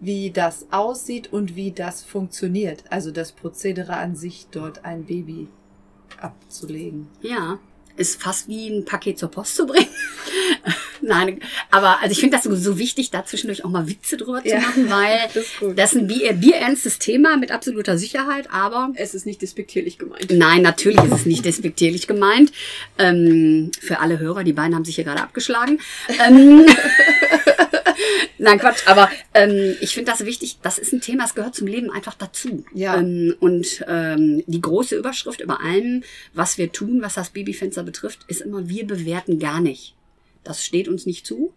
wie 0.00 0.30
das 0.30 0.66
aussieht 0.70 1.32
und 1.32 1.56
wie 1.56 1.72
das 1.72 2.02
funktioniert? 2.02 2.84
Also 2.90 3.10
das 3.12 3.32
Prozedere 3.32 3.96
an 3.96 4.14
sich, 4.14 4.48
dort 4.50 4.84
ein 4.84 5.04
Baby 5.04 5.48
abzulegen. 6.20 7.08
Ja. 7.22 7.58
Ist 7.96 8.20
fast 8.20 8.48
wie 8.48 8.68
ein 8.68 8.84
Paket 8.84 9.18
zur 9.18 9.30
Post 9.30 9.56
zu 9.56 9.66
bringen. 9.66 9.88
Nein, 11.10 11.40
aber 11.72 12.00
also 12.00 12.12
ich 12.12 12.20
finde 12.20 12.36
das 12.36 12.44
so, 12.44 12.54
so 12.54 12.78
wichtig, 12.78 13.10
da 13.10 13.24
zwischendurch 13.26 13.64
auch 13.64 13.68
mal 13.70 13.88
Witze 13.88 14.16
drüber 14.16 14.40
Ja. 14.44 14.60
zu 14.60 14.66
machen, 14.66 14.90
weil 14.90 15.18
Das 15.34 15.46
das 15.76 15.92
ist 15.92 15.98
ein 15.98 16.06
bier- 16.06 16.32
bierernstes 16.34 17.00
Thema 17.00 17.36
mit 17.36 17.50
absoluter 17.50 17.98
Sicherheit, 17.98 18.48
aber 18.52 18.92
Es 18.94 19.12
ist 19.14 19.26
nicht 19.26 19.42
despektierlich 19.42 19.98
gemeint. 19.98 20.30
Nein, 20.30 20.62
natürlich 20.62 21.02
ist 21.02 21.12
es 21.12 21.26
nicht 21.26 21.44
despektierlich 21.44 22.06
gemeint. 22.06 22.52
Ähm, 22.96 23.72
für 23.80 23.98
alle 23.98 24.20
Hörer, 24.20 24.44
die 24.44 24.52
beiden 24.52 24.74
haben 24.76 24.84
sich 24.84 24.94
hier 24.94 25.04
gerade 25.04 25.20
abgeschlagen. 25.22 25.80
Ähm, 26.24 26.64
Nein, 28.38 28.58
Quatsch, 28.58 28.86
aber 28.86 29.10
ähm, 29.34 29.76
ich 29.80 29.92
finde 29.94 30.10
das 30.12 30.24
wichtig, 30.24 30.58
das 30.62 30.78
ist 30.78 30.92
ein 30.92 31.00
Thema, 31.02 31.24
es 31.24 31.34
gehört 31.34 31.54
zum 31.54 31.66
Leben 31.66 31.90
einfach 31.90 32.14
dazu. 32.14 32.64
Ja. 32.72 32.96
Ähm, 32.96 33.34
und 33.40 33.84
ähm, 33.86 34.42
die 34.46 34.60
große 34.60 34.96
Überschrift 34.96 35.40
über 35.40 35.60
allem, 35.60 36.02
was 36.32 36.56
wir 36.56 36.72
tun, 36.72 37.00
was 37.02 37.14
das 37.14 37.30
Babyfenster 37.30 37.82
betrifft, 37.82 38.20
ist 38.28 38.40
immer, 38.40 38.68
wir 38.68 38.86
bewerten 38.86 39.38
gar 39.38 39.60
nicht. 39.60 39.94
Das 40.44 40.64
steht 40.64 40.88
uns 40.88 41.06
nicht 41.06 41.26
zu, 41.26 41.54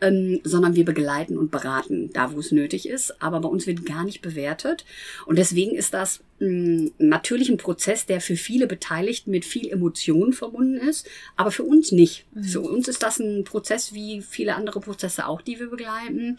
ähm, 0.00 0.40
sondern 0.44 0.76
wir 0.76 0.84
begleiten 0.84 1.38
und 1.38 1.50
beraten, 1.50 2.10
da 2.12 2.32
wo 2.32 2.40
es 2.40 2.52
nötig 2.52 2.88
ist. 2.88 3.22
Aber 3.22 3.40
bei 3.40 3.48
uns 3.48 3.66
wird 3.66 3.86
gar 3.86 4.04
nicht 4.04 4.20
bewertet. 4.20 4.84
Und 5.26 5.38
deswegen 5.38 5.74
ist 5.74 5.94
das 5.94 6.20
mh, 6.40 6.90
natürlich 6.98 7.48
ein 7.48 7.56
Prozess, 7.56 8.06
der 8.06 8.20
für 8.20 8.36
viele 8.36 8.66
Beteiligten 8.66 9.30
mit 9.30 9.44
viel 9.44 9.68
Emotionen 9.70 10.32
verbunden 10.32 10.76
ist, 10.76 11.06
aber 11.36 11.50
für 11.50 11.64
uns 11.64 11.90
nicht. 11.92 12.26
Für 12.40 12.60
uns 12.60 12.88
ist 12.88 13.02
das 13.02 13.18
ein 13.18 13.44
Prozess 13.44 13.94
wie 13.94 14.22
viele 14.22 14.54
andere 14.54 14.80
Prozesse 14.80 15.26
auch, 15.26 15.40
die 15.40 15.58
wir 15.58 15.70
begleiten. 15.70 16.38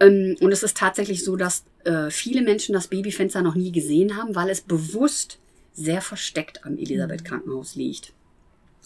Ähm, 0.00 0.36
und 0.40 0.52
es 0.52 0.62
ist 0.62 0.76
tatsächlich 0.76 1.24
so, 1.24 1.36
dass 1.36 1.64
äh, 1.84 2.10
viele 2.10 2.42
Menschen 2.42 2.72
das 2.72 2.88
Babyfenster 2.88 3.42
noch 3.42 3.54
nie 3.54 3.72
gesehen 3.72 4.16
haben, 4.16 4.34
weil 4.34 4.50
es 4.50 4.60
bewusst 4.60 5.38
sehr 5.72 6.00
versteckt 6.00 6.64
am 6.64 6.76
Elisabeth 6.76 7.24
Krankenhaus 7.24 7.74
liegt. 7.74 8.12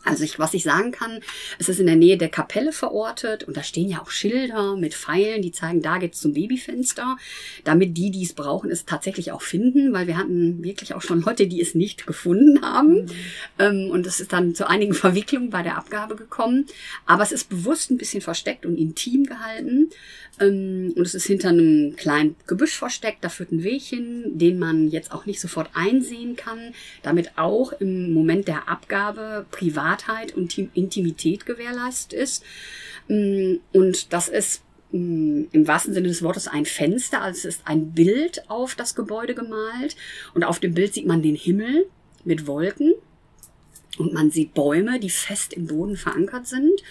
Also 0.05 0.25
ich, 0.25 0.39
was 0.39 0.55
ich 0.55 0.65
sagen 0.65 0.91
kann, 0.91 1.21
es 1.59 1.69
ist 1.69 1.79
in 1.79 1.87
der 1.87 1.97
Nähe 1.97 2.17
der 2.17 2.29
Kapelle 2.29 2.73
verortet 2.73 3.45
und 3.45 3.57
da 3.57 3.63
stehen 3.63 3.89
ja 3.89 4.03
auch 4.03 4.11
Schilder 4.11 4.77
mit 4.77 4.95
Pfeilen, 4.95 5.43
die 5.43 5.53
zeigen, 5.53 5.83
da 5.83 5.99
geht's 5.99 6.21
zum 6.21 6.33
Babyfenster, 6.33 7.17
damit 7.65 7.97
die, 7.97 8.11
die 8.11 8.25
es 8.25 8.33
brauchen, 8.33 8.71
es 8.71 8.85
tatsächlich 8.85 9.33
auch 9.33 9.43
finden, 9.43 9.93
weil 9.93 10.07
wir 10.07 10.17
hatten 10.17 10.63
wirklich 10.65 10.95
auch 10.95 11.03
schon 11.03 11.23
Leute, 11.23 11.47
die 11.47 11.61
es 11.61 11.75
nicht 11.75 12.07
gefunden 12.07 12.63
haben. 12.63 13.07
Ähm, 13.59 13.91
und 13.91 14.07
es 14.07 14.21
ist 14.21 14.33
dann 14.33 14.55
zu 14.55 14.69
einigen 14.69 14.95
Verwicklungen 15.03 15.51
bei 15.51 15.63
der 15.63 15.77
Abgabe 15.79 16.17
gekommen. 16.17 16.67
Aber 17.07 17.23
es 17.23 17.33
ist 17.33 17.49
bewusst 17.49 17.91
ein 17.91 17.99
bisschen 17.99 18.21
versteckt 18.21 18.67
und 18.67 18.77
intim 18.77 19.25
gehalten. 19.25 19.91
Ähm, 20.41 20.93
und 20.97 21.07
es 21.07 21.15
ist 21.15 21.27
hinter 21.27 21.51
einem 21.51 21.95
kleinen 21.97 22.37
Gebüsch 22.47 22.77
versteckt. 22.77 23.23
Da 23.23 23.29
führt 23.29 23.53
ein 23.53 23.63
Weg 23.63 23.83
hin, 23.83 24.25
den 24.39 24.59
man 24.59 24.89
jetzt 24.89 25.13
auch 25.13 25.27
nicht 25.27 25.41
sofort 25.41 25.71
einsehen 25.75 26.37
kann, 26.37 26.75
damit 27.03 27.37
auch 27.37 27.73
im 27.73 28.13
Moment 28.13 28.49
der 28.49 28.69
Abgabe 28.69 29.47
Privatheit 29.97 30.35
und 30.35 30.49
Tim- 30.49 30.71
Intimität 30.75 31.47
gewährleistet 31.47 32.13
ist. 32.13 32.45
Mm, 33.09 33.57
Und 33.73 34.13
das 34.13 34.29
ist 34.29 34.63
mm, 34.93 35.45
im 35.53 35.67
wahrsten 35.67 35.95
Sinne 35.95 36.09
des 36.09 36.23
Wortes 36.23 36.49
ein 36.49 36.65
Fenster, 36.65 37.21
also 37.23 37.49
es 37.49 37.57
ist 37.57 37.67
ein 37.67 37.93
Bild 37.93 38.49
auf 38.51 38.75
das 38.75 38.95
Gebäude 38.95 39.35
gemalt 39.35 39.97
und 40.35 40.45
auf 40.45 40.61
dem 40.61 40.75
Bild 40.75 40.95
sieht 40.95 41.07
man 41.07 41.23
den 41.23 41.35
Himmel 41.35 41.87
mit 42.25 42.47
Wolken 42.47 42.95
und 43.99 44.13
man 44.13 44.31
sieht 44.31 44.55
Bäume, 44.55 44.99
die 45.01 45.11
fest 45.11 45.53
im 45.53 45.67
Boden 45.67 45.97
verankert 45.97 46.47
sind. 46.47 46.83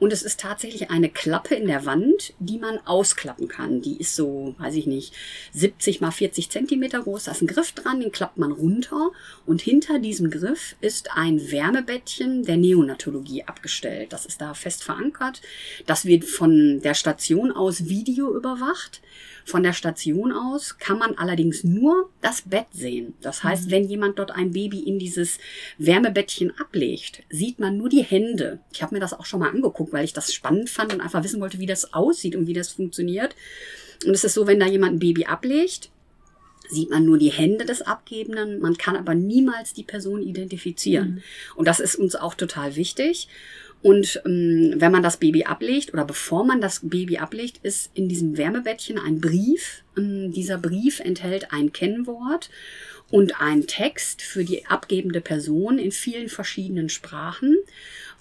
Und 0.00 0.14
es 0.14 0.22
ist 0.22 0.40
tatsächlich 0.40 0.90
eine 0.90 1.10
Klappe 1.10 1.54
in 1.54 1.66
der 1.66 1.84
Wand, 1.84 2.32
die 2.38 2.58
man 2.58 2.78
ausklappen 2.86 3.48
kann. 3.48 3.82
Die 3.82 3.98
ist 3.98 4.16
so, 4.16 4.54
weiß 4.58 4.74
ich 4.74 4.86
nicht, 4.86 5.14
70 5.52 6.00
mal 6.00 6.10
40 6.10 6.50
Zentimeter 6.50 7.02
groß. 7.02 7.24
Da 7.24 7.32
ist 7.32 7.42
ein 7.42 7.46
Griff 7.46 7.72
dran, 7.72 8.00
den 8.00 8.10
klappt 8.10 8.38
man 8.38 8.50
runter. 8.50 9.10
Und 9.44 9.60
hinter 9.60 9.98
diesem 9.98 10.30
Griff 10.30 10.74
ist 10.80 11.14
ein 11.14 11.52
Wärmebettchen 11.52 12.44
der 12.44 12.56
Neonatologie 12.56 13.44
abgestellt. 13.44 14.14
Das 14.14 14.24
ist 14.24 14.40
da 14.40 14.54
fest 14.54 14.82
verankert. 14.82 15.42
Das 15.86 16.06
wird 16.06 16.24
von 16.24 16.80
der 16.80 16.94
Station 16.94 17.52
aus 17.52 17.90
Video 17.90 18.34
überwacht. 18.34 19.02
Von 19.44 19.62
der 19.62 19.72
Station 19.72 20.32
aus 20.32 20.78
kann 20.78 20.98
man 20.98 21.16
allerdings 21.16 21.64
nur 21.64 22.10
das 22.20 22.42
Bett 22.42 22.66
sehen. 22.72 23.14
Das 23.20 23.42
heißt, 23.42 23.70
wenn 23.70 23.84
jemand 23.84 24.18
dort 24.18 24.30
ein 24.30 24.52
Baby 24.52 24.80
in 24.80 24.98
dieses 24.98 25.38
Wärmebettchen 25.78 26.52
ablegt, 26.58 27.22
sieht 27.30 27.58
man 27.58 27.76
nur 27.76 27.88
die 27.88 28.02
Hände. 28.02 28.60
Ich 28.72 28.82
habe 28.82 28.94
mir 28.94 29.00
das 29.00 29.12
auch 29.12 29.26
schon 29.26 29.40
mal 29.40 29.50
angeguckt, 29.50 29.92
weil 29.92 30.04
ich 30.04 30.12
das 30.12 30.32
spannend 30.32 30.70
fand 30.70 30.92
und 30.92 31.00
einfach 31.00 31.24
wissen 31.24 31.40
wollte, 31.40 31.58
wie 31.58 31.66
das 31.66 31.92
aussieht 31.94 32.36
und 32.36 32.46
wie 32.46 32.52
das 32.52 32.70
funktioniert. 32.70 33.34
Und 34.06 34.12
es 34.12 34.24
ist 34.24 34.34
so, 34.34 34.46
wenn 34.46 34.60
da 34.60 34.66
jemand 34.66 34.94
ein 34.94 34.98
Baby 34.98 35.24
ablegt, 35.26 35.90
sieht 36.70 36.90
man 36.90 37.04
nur 37.04 37.18
die 37.18 37.30
Hände 37.30 37.64
des 37.64 37.82
Abgebenden, 37.82 38.60
man 38.60 38.76
kann 38.76 38.96
aber 38.96 39.14
niemals 39.14 39.72
die 39.72 39.82
Person 39.82 40.22
identifizieren. 40.22 41.22
Und 41.56 41.66
das 41.66 41.80
ist 41.80 41.96
uns 41.96 42.14
auch 42.14 42.34
total 42.34 42.76
wichtig. 42.76 43.28
Und 43.82 44.20
ähm, 44.26 44.74
wenn 44.76 44.92
man 44.92 45.02
das 45.02 45.16
Baby 45.16 45.44
ablegt 45.44 45.94
oder 45.94 46.04
bevor 46.04 46.44
man 46.44 46.60
das 46.60 46.80
Baby 46.82 47.18
ablegt, 47.18 47.60
ist 47.62 47.90
in 47.94 48.08
diesem 48.08 48.36
Wärmebettchen 48.36 48.98
ein 48.98 49.20
Brief. 49.20 49.84
Ähm, 49.96 50.32
dieser 50.32 50.58
Brief 50.58 51.00
enthält 51.00 51.52
ein 51.52 51.72
Kennwort 51.72 52.50
und 53.10 53.40
einen 53.40 53.66
Text 53.66 54.22
für 54.22 54.44
die 54.44 54.66
abgebende 54.66 55.20
Person 55.20 55.78
in 55.78 55.92
vielen 55.92 56.28
verschiedenen 56.28 56.88
Sprachen. 56.88 57.56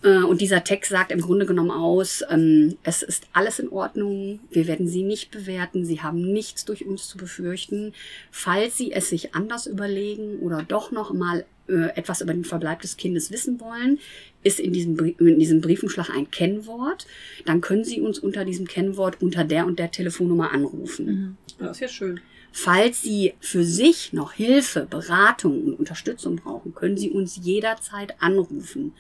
Äh, 0.04 0.24
Und 0.24 0.42
dieser 0.42 0.64
Text 0.64 0.92
sagt 0.92 1.12
im 1.12 1.22
Grunde 1.22 1.46
genommen 1.46 1.72
aus, 1.72 2.24
ähm, 2.30 2.78
es 2.84 3.04
ist 3.04 3.28
alles 3.34 3.60
in 3.60 3.70
Ordnung, 3.70 4.40
wir 4.50 4.68
werden 4.68 4.88
Sie 4.88 5.04
nicht 5.04 5.32
bewerten, 5.32 5.86
Sie 5.86 6.02
haben 6.02 6.22
nichts 6.32 6.66
durch 6.66 6.86
uns 6.86 7.08
zu 7.08 7.18
befürchten. 7.18 7.94
Falls 8.32 8.78
Sie 8.78 8.92
es 8.92 9.10
sich 9.10 9.36
anders 9.36 9.68
überlegen 9.68 10.40
oder 10.40 10.64
doch 10.64 10.92
noch 10.92 11.14
mal 11.14 11.46
äh, 11.68 11.96
etwas 11.96 12.22
über 12.22 12.34
den 12.34 12.46
Verbleib 12.46 12.82
des 12.82 12.98
Kindes 12.98 13.30
wissen 13.32 13.60
wollen, 13.60 14.00
ist 14.42 14.60
in 14.60 14.72
diesem, 14.72 14.96
Brie- 14.96 15.16
in 15.20 15.38
diesem 15.38 15.62
Briefumschlag 15.62 16.10
ein 16.10 16.32
Kennwort. 16.32 17.06
Dann 17.46 17.60
können 17.62 17.84
Sie 17.84 18.00
uns 18.00 18.20
unter 18.20 18.46
diesem 18.46 18.68
Kennwort 18.68 19.22
unter 19.22 19.44
der 19.44 19.66
und 19.66 19.80
der 19.80 19.92
Telefonnummer 19.92 20.52
anrufen. 20.52 21.38
Das 21.60 21.72
ist 21.72 21.82
ja 21.82 21.88
schön. 21.90 22.22
Falls 22.52 23.02
Sie 23.04 23.34
für 23.42 23.64
sich 23.64 24.14
noch 24.14 24.32
Hilfe, 24.34 24.88
Beratung 24.90 25.66
und 25.66 25.74
Unterstützung 25.78 26.38
brauchen, 26.38 26.74
können 26.74 26.98
Sie 26.98 27.12
uns 27.12 27.40
jederzeit 27.44 28.16
anrufen. 28.22 28.94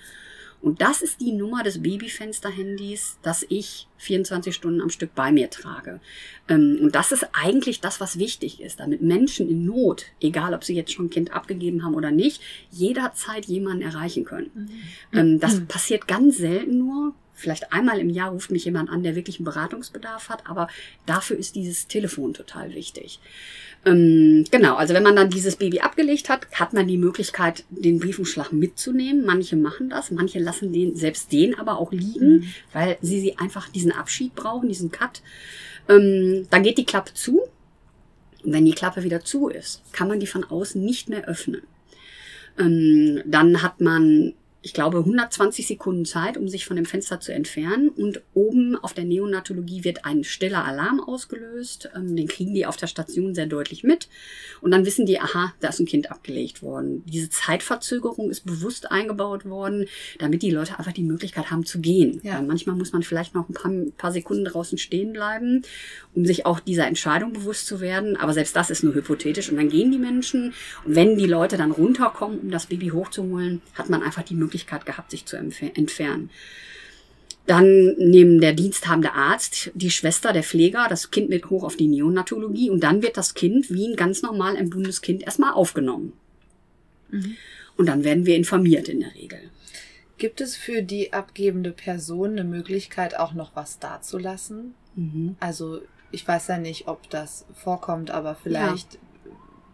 Und 0.61 0.81
das 0.81 1.01
ist 1.01 1.21
die 1.21 1.31
Nummer 1.31 1.63
des 1.63 1.81
Babyfenster-Handys, 1.81 3.17
das 3.21 3.45
ich 3.47 3.87
24 3.97 4.53
Stunden 4.53 4.81
am 4.81 4.89
Stück 4.89 5.15
bei 5.15 5.31
mir 5.31 5.49
trage. 5.49 6.01
Ähm, 6.47 6.79
Und 6.81 6.95
das 6.95 7.11
ist 7.11 7.27
eigentlich 7.33 7.79
das, 7.79 7.99
was 7.99 8.19
wichtig 8.19 8.61
ist, 8.61 8.79
damit 8.79 9.01
Menschen 9.01 9.49
in 9.49 9.65
Not, 9.65 10.05
egal 10.21 10.53
ob 10.53 10.63
sie 10.63 10.75
jetzt 10.75 10.91
schon 10.91 11.05
ein 11.05 11.09
Kind 11.09 11.31
abgegeben 11.33 11.83
haben 11.83 11.95
oder 11.95 12.11
nicht, 12.11 12.41
jederzeit 12.71 13.45
jemanden 13.45 13.83
erreichen 13.83 14.25
können. 14.25 14.69
Ähm, 15.13 15.39
Das 15.39 15.61
passiert 15.67 16.07
ganz 16.07 16.37
selten 16.37 16.77
nur. 16.77 17.13
Vielleicht 17.33 17.71
einmal 17.71 17.99
im 17.99 18.09
Jahr 18.09 18.31
ruft 18.31 18.51
mich 18.51 18.65
jemand 18.65 18.89
an, 18.89 19.01
der 19.01 19.15
wirklich 19.15 19.37
einen 19.39 19.45
Beratungsbedarf 19.45 20.27
hat, 20.27 20.45
aber 20.49 20.67
dafür 21.05 21.37
ist 21.37 21.55
dieses 21.55 21.87
Telefon 21.87 22.33
total 22.33 22.73
wichtig. 22.75 23.21
Ähm, 23.89 24.45
genau, 24.51 24.75
also 24.75 24.93
wenn 24.93 25.03
man 25.03 25.15
dann 25.15 25.29
dieses 25.29 25.55
Baby 25.55 25.79
abgelegt 25.79 26.29
hat, 26.29 26.47
hat 26.53 26.73
man 26.73 26.87
die 26.87 26.97
Möglichkeit, 26.97 27.63
den 27.69 27.99
Briefumschlag 27.99 28.51
mitzunehmen. 28.51 29.25
Manche 29.25 29.55
machen 29.55 29.89
das, 29.89 30.11
manche 30.11 30.39
lassen 30.39 30.71
den, 30.71 30.95
selbst 30.95 31.31
den 31.31 31.57
aber 31.57 31.79
auch 31.79 31.91
liegen, 31.91 32.53
weil 32.71 32.97
sie, 33.01 33.19
sie 33.19 33.37
einfach 33.37 33.69
diesen 33.69 33.91
Abschied 33.91 34.35
brauchen, 34.35 34.69
diesen 34.69 34.91
Cut. 34.91 35.21
Ähm, 35.87 36.47
dann 36.49 36.63
geht 36.63 36.77
die 36.77 36.85
Klappe 36.85 37.13
zu. 37.13 37.41
Und 38.43 38.53
wenn 38.53 38.65
die 38.65 38.73
Klappe 38.73 39.03
wieder 39.03 39.21
zu 39.21 39.49
ist, 39.49 39.81
kann 39.91 40.07
man 40.07 40.19
die 40.19 40.27
von 40.27 40.43
außen 40.43 40.83
nicht 40.83 41.09
mehr 41.09 41.27
öffnen. 41.27 41.61
Ähm, 42.57 43.21
dann 43.25 43.63
hat 43.63 43.81
man, 43.81 44.33
ich 44.61 44.73
glaube, 44.73 44.99
120 44.99 45.67
Sekunden 45.67 46.03
Zeit, 46.03 46.37
um 46.37 46.49
sich 46.49 46.65
von 46.65 46.75
dem 46.75 46.85
Fenster 46.85 47.21
zu 47.21 47.33
entfernen. 47.33 47.87
Und 47.87 48.21
oben 48.33 48.75
auf 48.75 48.93
der 48.93 49.05
Neonatologie 49.05 49.85
wird 49.85 50.03
ein 50.03 50.25
stiller 50.25 50.65
Alarm 50.65 50.99
ausgelöst. 50.99 51.89
Ähm, 51.95 52.15
den 52.17 52.27
kriegen 52.27 52.53
die 52.53 52.65
auf 52.65 52.75
der 52.75 52.87
Station 52.87 53.33
sehr 53.33 53.45
deutlich 53.45 53.83
mit. 53.83 54.09
Und 54.59 54.71
dann 54.71 54.85
wissen 54.85 55.05
die, 55.05 55.19
aha, 55.19 55.53
da 55.61 55.69
ist 55.69 55.79
ein 55.79 55.85
Kind 55.85 56.11
abgelegt 56.11 56.61
worden. 56.61 57.03
Diese 57.05 57.29
Zeitverzögerung 57.29 58.29
ist 58.29 58.45
bewusst 58.45 58.91
eingebaut 58.91 59.45
worden, 59.45 59.85
damit 60.17 60.41
die 60.41 60.51
Leute 60.51 60.77
einfach 60.77 60.91
die 60.91 61.03
Möglichkeit 61.03 61.51
haben 61.51 61.65
zu 61.65 61.79
gehen. 61.79 62.19
Ja. 62.23 62.35
Weil 62.35 62.45
manchmal 62.45 62.75
muss 62.75 62.91
man 62.91 63.01
vielleicht 63.01 63.35
noch 63.35 63.47
ein 63.47 63.53
paar, 63.53 63.71
paar 63.97 64.11
Sekunden 64.11 64.43
draußen 64.43 64.77
stehen 64.77 65.13
bleiben, 65.13 65.61
um 66.13 66.25
sich 66.25 66.45
auch 66.45 66.59
dieser 66.59 66.85
Entscheidung 66.85 67.31
bewusst 67.31 67.65
zu 67.65 67.79
werden. 67.79 68.17
Aber 68.17 68.33
selbst 68.33 68.57
das 68.57 68.69
ist 68.69 68.83
nur 68.83 68.93
hypothetisch. 68.93 69.49
Und 69.49 69.55
dann 69.55 69.69
gehen 69.69 69.89
die 69.89 69.97
Menschen. 69.97 70.53
Und 70.83 70.95
wenn 70.95 71.17
die 71.17 71.27
Leute 71.27 71.55
dann 71.55 71.71
runterkommen, 71.71 72.39
um 72.39 72.51
das 72.51 72.65
Baby 72.65 72.89
hochzuholen, 72.89 73.61
hat 73.75 73.89
man 73.89 74.03
einfach 74.03 74.23
die 74.23 74.35
Möglichkeit 74.35 74.49
gehabt, 74.67 75.11
sich 75.11 75.25
zu 75.25 75.37
entfer- 75.37 75.75
entfernen. 75.77 76.29
Dann 77.45 77.95
nehmen 77.97 78.41
der 78.41 78.53
diensthabende 78.53 79.13
Arzt, 79.13 79.71
die 79.73 79.89
Schwester, 79.89 80.33
der 80.33 80.43
Pfleger, 80.43 80.85
das 80.87 81.09
Kind 81.09 81.29
mit 81.29 81.49
hoch 81.49 81.63
auf 81.63 81.75
die 81.75 81.87
Neonatologie 81.87 82.69
und 82.69 82.83
dann 82.83 83.01
wird 83.01 83.17
das 83.17 83.33
Kind 83.33 83.71
wie 83.71 83.87
ein 83.87 83.95
ganz 83.95 84.21
normal 84.21 84.55
entbundenes 84.55 85.01
Kind 85.01 85.23
erstmal 85.23 85.53
aufgenommen. 85.53 86.13
Mhm. 87.09 87.37
Und 87.75 87.87
dann 87.87 88.03
werden 88.03 88.25
wir 88.25 88.35
informiert 88.35 88.87
in 88.87 88.99
der 88.99 89.15
Regel. 89.15 89.39
Gibt 90.19 90.41
es 90.41 90.55
für 90.55 90.83
die 90.83 91.13
abgebende 91.13 91.71
Person 91.71 92.31
eine 92.31 92.43
Möglichkeit, 92.43 93.17
auch 93.17 93.33
noch 93.33 93.55
was 93.55 93.79
dazulassen? 93.79 94.75
Mhm. 94.95 95.35
Also 95.39 95.81
ich 96.11 96.27
weiß 96.27 96.49
ja 96.49 96.57
nicht, 96.57 96.87
ob 96.87 97.09
das 97.09 97.45
vorkommt, 97.53 98.11
aber 98.11 98.35
vielleicht 98.35 98.95
ja. 98.95 98.99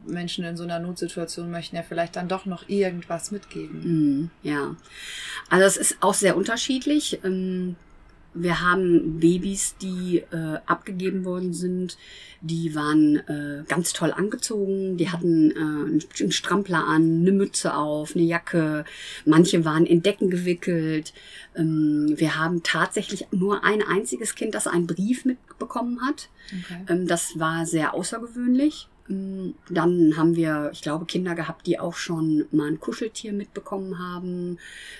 Menschen 0.07 0.45
in 0.45 0.57
so 0.57 0.63
einer 0.63 0.79
Notsituation 0.79 1.51
möchten 1.51 1.75
ja 1.75 1.83
vielleicht 1.83 2.15
dann 2.15 2.27
doch 2.27 2.45
noch 2.45 2.67
irgendwas 2.69 3.31
mitgeben. 3.31 3.81
Mhm, 3.83 4.29
ja, 4.43 4.75
also 5.49 5.65
es 5.65 5.77
ist 5.77 5.97
auch 6.01 6.13
sehr 6.13 6.37
unterschiedlich. 6.37 7.19
Ähm, 7.23 7.75
wir 8.35 8.61
haben 8.61 9.19
Babys, 9.19 9.75
die 9.81 10.17
äh, 10.31 10.59
abgegeben 10.65 11.23
worden 11.23 11.53
sind, 11.53 11.97
die 12.41 12.75
waren 12.75 13.15
äh, 13.27 13.63
ganz 13.67 13.93
toll 13.93 14.11
angezogen, 14.11 14.97
die 14.97 15.09
hatten 15.09 15.51
äh, 15.51 16.21
einen 16.21 16.31
Strampler 16.31 16.85
an, 16.85 17.21
eine 17.21 17.31
Mütze 17.31 17.75
auf, 17.75 18.13
eine 18.13 18.25
Jacke, 18.25 18.83
manche 19.25 19.63
waren 19.63 19.85
in 19.85 20.03
Decken 20.03 20.29
gewickelt. 20.29 21.13
Ähm, 21.55 22.13
wir 22.17 22.37
haben 22.37 22.61
tatsächlich 22.61 23.25
nur 23.31 23.63
ein 23.63 23.81
einziges 23.81 24.35
Kind, 24.35 24.53
das 24.53 24.67
einen 24.67 24.85
Brief 24.85 25.23
mitbekommen 25.23 26.01
hat. 26.05 26.29
Okay. 26.47 26.85
Ähm, 26.89 27.07
das 27.07 27.39
war 27.39 27.65
sehr 27.65 27.93
außergewöhnlich. 27.93 28.89
Mm, 29.07 29.51
dann 29.69 30.17
haben 30.17 30.35
wir, 30.35 30.69
ich 30.73 30.81
glaube, 30.81 31.05
Kinder 31.05 31.35
gehabt, 31.35 31.67
die 31.67 31.79
auch 31.79 31.95
schon 31.95 32.45
mal 32.51 32.67
ein 32.67 32.79
Kuscheltier 32.79 33.33
mitbekommen 33.33 33.99
haben. 33.99 34.57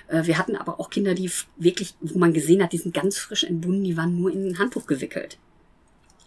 Äh, 0.08 0.26
wir 0.26 0.38
hatten 0.38 0.56
aber 0.56 0.80
auch 0.80 0.90
Kinder, 0.90 1.16
die 1.16 1.32
wirklich, 1.58 1.96
wo 2.02 2.20
man 2.20 2.34
gesehen 2.34 2.62
hat, 2.62 2.74
die 2.74 2.78
sind 2.78 2.94
ganz 2.94 3.18
frisch 3.18 3.44
entbunden, 3.44 3.84
die 3.84 3.98
waren 3.98 4.20
nur 4.20 4.32
in 4.32 4.48
ein 4.48 4.60
Handtuch 4.60 4.86
gewickelt. 4.86 5.38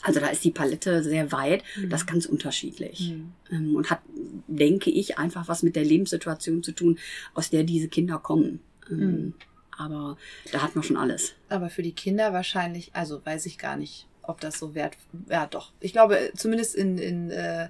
Also 0.02 0.20
da 0.20 0.28
ist 0.28 0.44
die 0.44 0.50
Palette 0.50 1.02
sehr 1.02 1.32
weit, 1.32 1.62
mhm. 1.76 1.90
das 1.90 2.02
ist 2.02 2.06
ganz 2.06 2.26
unterschiedlich. 2.26 3.10
Mhm. 3.10 3.32
Ähm, 3.50 3.76
und 3.76 3.90
hat, 3.90 4.00
denke 4.46 4.90
ich, 4.90 5.18
einfach 5.18 5.48
was 5.48 5.62
mit 5.62 5.76
der 5.76 5.84
Lebenssituation 5.84 6.62
zu 6.62 6.72
tun, 6.72 6.98
aus 7.34 7.50
der 7.50 7.62
diese 7.62 7.88
Kinder 7.88 8.18
kommen. 8.18 8.60
Ähm, 8.90 8.98
mhm. 8.98 9.34
Aber 9.76 10.16
da 10.50 10.62
hat 10.62 10.74
man 10.74 10.82
schon 10.82 10.96
alles. 10.96 11.34
Aber 11.48 11.70
für 11.70 11.82
die 11.82 11.92
Kinder 11.92 12.32
wahrscheinlich, 12.32 12.90
also 12.94 13.24
weiß 13.24 13.46
ich 13.46 13.58
gar 13.58 13.76
nicht, 13.76 14.07
ob 14.28 14.40
das 14.40 14.58
so 14.58 14.74
wert, 14.74 14.96
ja 15.28 15.46
doch. 15.46 15.72
Ich 15.80 15.92
glaube, 15.92 16.30
zumindest 16.36 16.74
in, 16.74 16.98
in 16.98 17.30
äh, 17.30 17.68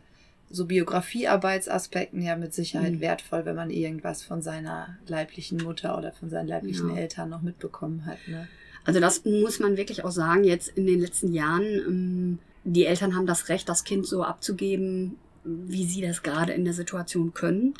so 0.50 0.66
Biografiearbeitsaspekten 0.66 2.22
ja 2.22 2.36
mit 2.36 2.54
Sicherheit 2.54 2.94
mhm. 2.94 3.00
wertvoll, 3.00 3.44
wenn 3.44 3.56
man 3.56 3.70
irgendwas 3.70 4.22
von 4.22 4.42
seiner 4.42 4.98
leiblichen 5.06 5.58
Mutter 5.58 5.96
oder 5.96 6.12
von 6.12 6.30
seinen 6.30 6.48
leiblichen 6.48 6.90
ja. 6.90 6.96
Eltern 6.96 7.28
noch 7.28 7.42
mitbekommen 7.42 8.06
hat. 8.06 8.18
Ne? 8.26 8.48
Also 8.84 9.00
das 9.00 9.24
muss 9.24 9.60
man 9.60 9.76
wirklich 9.76 10.04
auch 10.04 10.10
sagen, 10.10 10.44
jetzt 10.44 10.68
in 10.68 10.86
den 10.86 11.00
letzten 11.00 11.32
Jahren, 11.32 11.64
ähm, 11.64 12.38
die 12.64 12.86
Eltern 12.86 13.14
haben 13.14 13.26
das 13.26 13.48
Recht, 13.48 13.68
das 13.68 13.84
Kind 13.84 14.06
so 14.06 14.22
abzugeben, 14.22 15.16
wie 15.44 15.84
sie 15.84 16.00
das 16.00 16.22
gerade 16.22 16.52
in 16.52 16.64
der 16.64 16.74
Situation 16.74 17.34
können. 17.34 17.74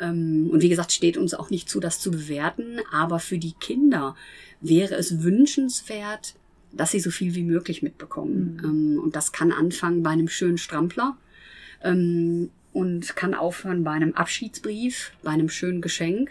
Ähm, 0.00 0.50
und 0.50 0.62
wie 0.62 0.68
gesagt, 0.68 0.92
steht 0.92 1.16
uns 1.16 1.34
auch 1.34 1.50
nicht 1.50 1.68
zu, 1.68 1.80
das 1.80 2.00
zu 2.00 2.10
bewerten. 2.10 2.80
Aber 2.92 3.18
für 3.18 3.38
die 3.38 3.52
Kinder 3.52 4.14
wäre 4.60 4.94
es 4.94 5.22
wünschenswert, 5.22 6.34
dass 6.72 6.90
sie 6.90 7.00
so 7.00 7.10
viel 7.10 7.34
wie 7.34 7.42
möglich 7.42 7.82
mitbekommen. 7.82 8.60
Mhm. 8.62 8.64
Ähm, 8.64 9.00
und 9.02 9.16
das 9.16 9.32
kann 9.32 9.52
anfangen 9.52 10.02
bei 10.02 10.10
einem 10.10 10.28
schönen 10.28 10.58
Strampler 10.58 11.16
ähm, 11.82 12.50
und 12.72 13.16
kann 13.16 13.34
aufhören 13.34 13.84
bei 13.84 13.92
einem 13.92 14.14
Abschiedsbrief, 14.14 15.12
bei 15.22 15.30
einem 15.30 15.48
schönen 15.48 15.80
Geschenk. 15.80 16.30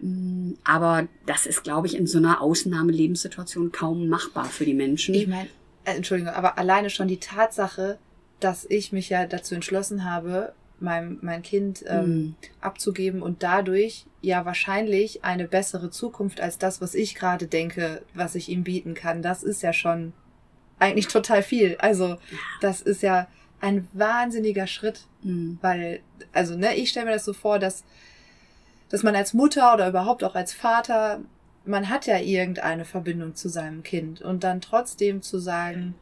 Mm, 0.00 0.52
aber 0.64 1.08
das 1.26 1.46
ist, 1.46 1.64
glaube 1.64 1.86
ich, 1.86 1.96
in 1.96 2.06
so 2.06 2.18
einer 2.18 2.40
Ausnahmelebenssituation 2.40 3.72
kaum 3.72 4.08
machbar 4.08 4.46
für 4.46 4.64
die 4.64 4.74
Menschen. 4.74 5.14
Ich 5.14 5.26
meine, 5.26 5.48
äh, 5.84 5.92
Entschuldigung, 5.92 6.32
aber 6.32 6.58
alleine 6.58 6.90
schon 6.90 7.08
die 7.08 7.20
Tatsache, 7.20 7.98
dass 8.40 8.66
ich 8.68 8.92
mich 8.92 9.08
ja 9.08 9.26
dazu 9.26 9.54
entschlossen 9.54 10.04
habe, 10.04 10.52
mein, 10.78 11.18
mein 11.22 11.42
Kind 11.42 11.84
ähm, 11.86 12.08
mm. 12.08 12.36
abzugeben 12.60 13.22
und 13.22 13.42
dadurch 13.42 14.06
ja 14.20 14.44
wahrscheinlich 14.44 15.24
eine 15.24 15.48
bessere 15.48 15.90
Zukunft 15.90 16.40
als 16.40 16.58
das, 16.58 16.80
was 16.80 16.94
ich 16.94 17.14
gerade 17.14 17.46
denke, 17.46 18.02
was 18.14 18.34
ich 18.34 18.48
ihm 18.48 18.64
bieten 18.64 18.94
kann. 18.94 19.22
Das 19.22 19.42
ist 19.42 19.62
ja 19.62 19.72
schon 19.72 20.12
eigentlich 20.78 21.08
total 21.08 21.42
viel. 21.42 21.76
Also 21.78 22.16
das 22.60 22.82
ist 22.82 23.02
ja 23.02 23.26
ein 23.60 23.88
wahnsinniger 23.92 24.66
Schritt, 24.66 25.06
mhm. 25.22 25.58
weil, 25.62 26.00
also 26.32 26.56
ne, 26.56 26.76
ich 26.76 26.90
stelle 26.90 27.06
mir 27.06 27.12
das 27.12 27.24
so 27.24 27.32
vor, 27.32 27.58
dass, 27.58 27.84
dass 28.88 29.02
man 29.02 29.16
als 29.16 29.32
Mutter 29.32 29.72
oder 29.72 29.88
überhaupt 29.88 30.24
auch 30.24 30.34
als 30.34 30.52
Vater, 30.52 31.20
man 31.64 31.88
hat 31.88 32.06
ja 32.06 32.18
irgendeine 32.18 32.84
Verbindung 32.84 33.34
zu 33.34 33.48
seinem 33.48 33.82
Kind 33.82 34.20
und 34.20 34.44
dann 34.44 34.60
trotzdem 34.60 35.22
zu 35.22 35.38
sagen, 35.38 35.94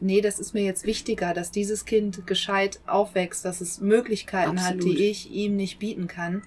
nee, 0.00 0.20
das 0.20 0.38
ist 0.38 0.54
mir 0.54 0.64
jetzt 0.64 0.86
wichtiger, 0.86 1.34
dass 1.34 1.50
dieses 1.50 1.84
Kind 1.84 2.26
gescheit 2.26 2.80
aufwächst, 2.86 3.44
dass 3.44 3.60
es 3.60 3.80
Möglichkeiten 3.80 4.58
Absolut. 4.58 4.84
hat, 4.84 4.84
die 4.84 5.04
ich 5.04 5.30
ihm 5.30 5.56
nicht 5.56 5.78
bieten 5.78 6.06
kann, 6.06 6.42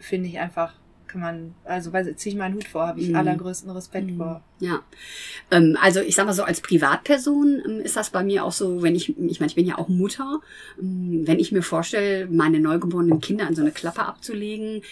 finde 0.00 0.28
ich 0.28 0.38
einfach 0.38 0.74
kann 1.06 1.20
man, 1.20 1.54
also 1.64 1.90
ziehe 1.90 2.34
ich 2.34 2.38
meinen 2.38 2.54
Hut 2.54 2.64
vor, 2.64 2.86
habe 2.86 3.00
ich 3.00 3.10
mm. 3.10 3.16
allergrößten 3.16 3.70
Respekt 3.70 4.10
mm. 4.10 4.16
vor. 4.16 4.42
Ja. 4.60 4.82
Ähm, 5.50 5.76
also 5.80 6.00
ich 6.00 6.14
sag 6.14 6.26
mal 6.26 6.32
so, 6.32 6.42
als 6.42 6.60
Privatperson 6.60 7.62
ähm, 7.64 7.80
ist 7.80 7.96
das 7.96 8.10
bei 8.10 8.22
mir 8.22 8.44
auch 8.44 8.52
so, 8.52 8.82
wenn 8.82 8.94
ich, 8.94 9.16
ich 9.18 9.40
meine, 9.40 9.48
ich 9.48 9.54
bin 9.54 9.66
ja 9.66 9.78
auch 9.78 9.88
Mutter, 9.88 10.40
ähm, 10.80 11.22
wenn 11.24 11.38
ich 11.38 11.52
mir 11.52 11.62
vorstelle, 11.62 12.26
meine 12.26 12.60
neugeborenen 12.60 13.20
Kinder 13.20 13.46
an 13.46 13.54
so 13.54 13.62
eine 13.62 13.72
Klappe 13.72 14.04
abzulegen, 14.04 14.82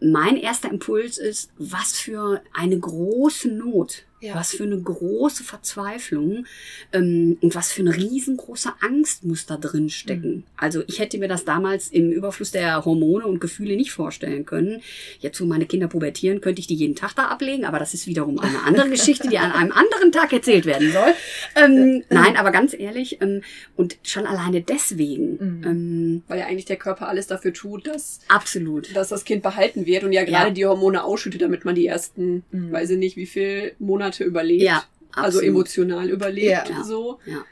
mein 0.00 0.36
erster 0.36 0.70
Impuls 0.70 1.18
ist, 1.18 1.50
was 1.58 1.98
für 1.98 2.40
eine 2.52 2.78
große 2.78 3.48
Not 3.48 4.04
ja. 4.20 4.34
Was 4.34 4.52
für 4.52 4.64
eine 4.64 4.80
große 4.80 5.44
Verzweiflung 5.44 6.46
ähm, 6.92 7.38
und 7.40 7.54
was 7.54 7.72
für 7.72 7.82
eine 7.82 7.94
riesengroße 7.94 8.72
Angst 8.80 9.24
muss 9.24 9.46
da 9.46 9.56
drin 9.56 9.90
stecken. 9.90 10.36
Mhm. 10.36 10.44
Also 10.56 10.82
ich 10.88 10.98
hätte 10.98 11.18
mir 11.18 11.28
das 11.28 11.44
damals 11.44 11.88
im 11.88 12.10
Überfluss 12.10 12.50
der 12.50 12.84
Hormone 12.84 13.26
und 13.26 13.40
Gefühle 13.40 13.76
nicht 13.76 13.92
vorstellen 13.92 14.44
können. 14.44 14.82
Jetzt, 15.20 15.40
wo 15.40 15.44
meine 15.44 15.66
Kinder 15.66 15.86
pubertieren, 15.86 16.40
könnte 16.40 16.60
ich 16.60 16.66
die 16.66 16.74
jeden 16.74 16.96
Tag 16.96 17.14
da 17.14 17.26
ablegen, 17.26 17.64
aber 17.64 17.78
das 17.78 17.94
ist 17.94 18.06
wiederum 18.06 18.40
eine 18.40 18.62
andere 18.64 18.90
Geschichte, 18.90 19.28
die 19.28 19.38
an 19.38 19.52
einem 19.52 19.72
anderen 19.72 20.10
Tag 20.10 20.32
erzählt 20.32 20.66
werden 20.66 20.90
soll. 20.90 21.14
Ähm, 21.54 22.02
nein, 22.10 22.36
aber 22.36 22.50
ganz 22.50 22.74
ehrlich, 22.74 23.20
ähm, 23.20 23.42
und 23.76 23.98
schon 24.02 24.26
alleine 24.26 24.62
deswegen. 24.62 25.32
Mhm. 25.32 25.64
Ähm, 25.64 26.22
Weil 26.26 26.40
ja 26.40 26.46
eigentlich 26.46 26.64
der 26.64 26.76
Körper 26.76 27.08
alles 27.08 27.28
dafür 27.28 27.52
tut, 27.52 27.86
dass, 27.86 28.20
absolut. 28.28 28.94
dass 28.96 29.08
das 29.08 29.24
Kind 29.24 29.42
behalten 29.42 29.86
wird 29.86 30.02
und 30.02 30.12
ja 30.12 30.24
gerade 30.24 30.48
ja. 30.48 30.54
die 30.54 30.66
Hormone 30.66 31.04
ausschüttet, 31.04 31.42
damit 31.42 31.64
man 31.64 31.76
die 31.76 31.86
ersten, 31.86 32.42
mhm. 32.50 32.72
weiß 32.72 32.90
ich 32.90 32.98
nicht, 32.98 33.16
wie 33.16 33.26
viel 33.26 33.72
Monate 33.78 34.07
Monate 34.08 34.24
überlebt. 34.24 34.62
Ja, 34.62 34.84
also 35.12 35.40
emotional 35.40 36.08
überlebt. 36.08 36.68
Ja. 36.68 36.84
So. 36.84 37.18
Ja. 37.26 37.44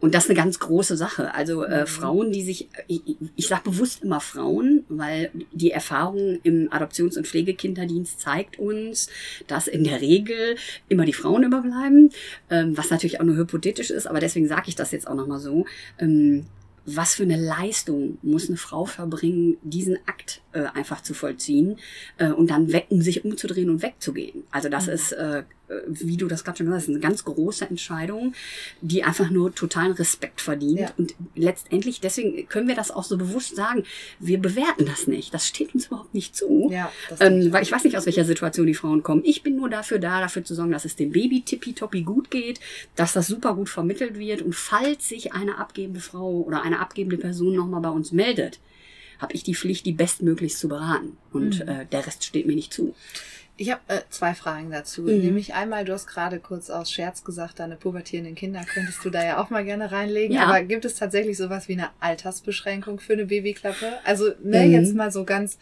Und 0.00 0.14
das 0.14 0.24
ist 0.24 0.30
eine 0.30 0.38
ganz 0.38 0.58
große 0.58 0.96
Sache. 0.96 1.34
Also 1.34 1.62
äh, 1.62 1.82
mhm. 1.82 1.86
Frauen, 1.86 2.32
die 2.32 2.42
sich, 2.42 2.70
ich, 2.86 3.02
ich 3.36 3.48
sage 3.48 3.64
bewusst 3.64 4.02
immer 4.02 4.20
Frauen, 4.20 4.84
weil 4.88 5.30
die 5.52 5.72
Erfahrung 5.72 6.40
im 6.42 6.72
Adoptions- 6.72 7.18
und 7.18 7.26
Pflegekinderdienst 7.26 8.18
zeigt 8.18 8.58
uns, 8.58 9.10
dass 9.46 9.68
in 9.68 9.84
der 9.84 10.00
Regel 10.00 10.56
immer 10.88 11.04
die 11.04 11.12
Frauen 11.12 11.44
überbleiben, 11.44 12.10
ähm, 12.48 12.78
was 12.78 12.88
natürlich 12.88 13.20
auch 13.20 13.24
nur 13.24 13.36
hypothetisch 13.36 13.90
ist, 13.90 14.06
aber 14.06 14.20
deswegen 14.20 14.48
sage 14.48 14.68
ich 14.68 14.74
das 14.74 14.90
jetzt 14.90 15.06
auch 15.06 15.14
nochmal 15.14 15.38
so. 15.38 15.66
Ähm, 15.98 16.46
was 16.86 17.14
für 17.14 17.24
eine 17.24 17.36
Leistung 17.36 18.18
muss 18.22 18.48
eine 18.48 18.56
Frau 18.56 18.86
verbringen, 18.86 19.58
diesen 19.62 19.98
Akt 20.06 20.40
äh, 20.52 20.64
einfach 20.74 21.02
zu 21.02 21.14
vollziehen 21.14 21.78
äh, 22.18 22.30
und 22.30 22.50
dann 22.50 22.72
weg, 22.72 22.86
um 22.88 23.02
sich 23.02 23.24
umzudrehen 23.24 23.70
und 23.70 23.82
wegzugehen. 23.82 24.44
Also 24.50 24.68
das 24.68 24.86
mhm. 24.86 24.92
ist 24.92 25.12
äh, 25.12 25.42
äh, 25.70 25.82
wie 25.86 26.16
du 26.16 26.26
das 26.26 26.44
gerade 26.44 26.58
schon 26.58 26.66
gesagt 26.66 26.82
hast, 26.82 26.88
eine 26.88 27.00
ganz 27.00 27.24
große 27.24 27.68
Entscheidung, 27.68 28.34
die 28.80 29.02
einfach 29.04 29.30
nur 29.30 29.54
totalen 29.54 29.92
Respekt 29.92 30.40
verdient. 30.40 30.80
Ja. 30.80 30.90
Und 30.98 31.14
letztendlich, 31.34 32.00
deswegen 32.00 32.48
können 32.48 32.68
wir 32.68 32.74
das 32.74 32.90
auch 32.90 33.04
so 33.04 33.16
bewusst 33.16 33.56
sagen, 33.56 33.84
wir 34.18 34.38
bewerten 34.38 34.84
das 34.86 35.06
nicht. 35.06 35.32
Das 35.32 35.46
steht 35.46 35.74
uns 35.74 35.86
überhaupt 35.86 36.14
nicht 36.14 36.36
zu. 36.36 36.68
Ja, 36.70 36.92
ähm, 37.20 37.52
weil 37.52 37.62
ich 37.62 37.72
weiß 37.72 37.84
nicht, 37.84 37.96
aus 37.96 38.06
welcher 38.06 38.24
Situation 38.24 38.66
die 38.66 38.74
Frauen 38.74 39.02
kommen. 39.02 39.22
Ich 39.24 39.42
bin 39.42 39.56
nur 39.56 39.70
dafür 39.70 39.98
da, 39.98 40.20
dafür 40.20 40.44
zu 40.44 40.54
sorgen, 40.54 40.72
dass 40.72 40.84
es 40.84 40.96
dem 40.96 41.12
Baby 41.12 41.42
tippitoppi 41.42 42.02
gut 42.02 42.30
geht, 42.30 42.60
dass 42.96 43.12
das 43.12 43.26
super 43.26 43.54
gut 43.54 43.68
vermittelt 43.68 44.18
wird. 44.18 44.42
Und 44.42 44.54
falls 44.54 45.08
sich 45.08 45.32
eine 45.32 45.58
abgebende 45.58 46.00
Frau 46.00 46.42
oder 46.42 46.62
eine 46.62 46.80
abgebende 46.80 47.16
Person 47.16 47.54
nochmal 47.54 47.80
bei 47.80 47.90
uns 47.90 48.12
meldet, 48.12 48.58
habe 49.20 49.34
ich 49.34 49.42
die 49.42 49.54
Pflicht, 49.54 49.86
die 49.86 49.92
bestmöglichst 49.92 50.58
zu 50.58 50.68
beraten. 50.68 51.16
Und 51.32 51.60
mhm. 51.60 51.68
äh, 51.68 51.86
der 51.86 52.06
Rest 52.06 52.24
steht 52.24 52.46
mir 52.46 52.54
nicht 52.54 52.72
zu. 52.72 52.94
Ich 53.56 53.70
habe 53.70 53.82
äh, 53.88 54.00
zwei 54.08 54.32
Fragen 54.34 54.70
dazu. 54.70 55.02
Mhm. 55.02 55.18
Nämlich 55.18 55.52
einmal, 55.52 55.84
du 55.84 55.92
hast 55.92 56.06
gerade 56.06 56.40
kurz 56.40 56.70
aus 56.70 56.90
Scherz 56.90 57.24
gesagt, 57.24 57.58
deine 57.58 57.76
pubertierenden 57.76 58.34
Kinder 58.34 58.62
könntest 58.64 59.04
du 59.04 59.10
da 59.10 59.22
ja 59.22 59.42
auch 59.42 59.50
mal 59.50 59.64
gerne 59.64 59.92
reinlegen. 59.92 60.34
Ja. 60.34 60.46
Aber 60.46 60.62
gibt 60.62 60.86
es 60.86 60.94
tatsächlich 60.94 61.36
sowas 61.36 61.68
wie 61.68 61.74
eine 61.74 61.90
Altersbeschränkung 62.00 63.00
für 63.00 63.12
eine 63.12 63.26
Babyklappe? 63.26 63.98
Also, 64.04 64.30
ne, 64.42 64.64
mhm. 64.64 64.72
jetzt 64.72 64.94
mal 64.94 65.12
so 65.12 65.24
ganz 65.24 65.58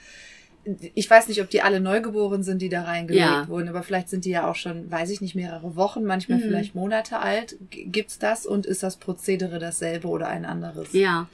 ich 0.94 1.08
weiß 1.08 1.28
nicht, 1.28 1.40
ob 1.42 1.50
die 1.50 1.62
alle 1.62 1.80
neugeboren 1.80 2.42
sind, 2.42 2.60
die 2.62 2.68
da 2.68 2.82
reingelegt 2.82 3.24
Ja. 3.24 3.48
wurden, 3.48 3.68
aber 3.68 3.82
vielleicht 3.82 4.08
sind 4.08 4.24
die 4.24 4.30
ja 4.30 4.50
auch 4.50 4.54
schon, 4.56 4.90
weiß 4.90 5.10
ich 5.10 5.20
nicht, 5.20 5.34
mehrere 5.34 5.76
Wochen, 5.76 6.04
manchmal 6.04 6.38
Mhm. 6.38 6.42
vielleicht 6.42 6.74
Monate 6.74 7.18
alt. 7.20 7.56
Gibt's 7.70 8.18
das 8.18 8.46
und 8.46 8.66
ist 8.66 8.82
das 8.82 8.96
Prozedere 8.96 9.58
dasselbe 9.58 10.08
oder 10.08 10.28
ein 10.28 10.44
anderes? 10.44 10.92
Ja, 10.92 11.28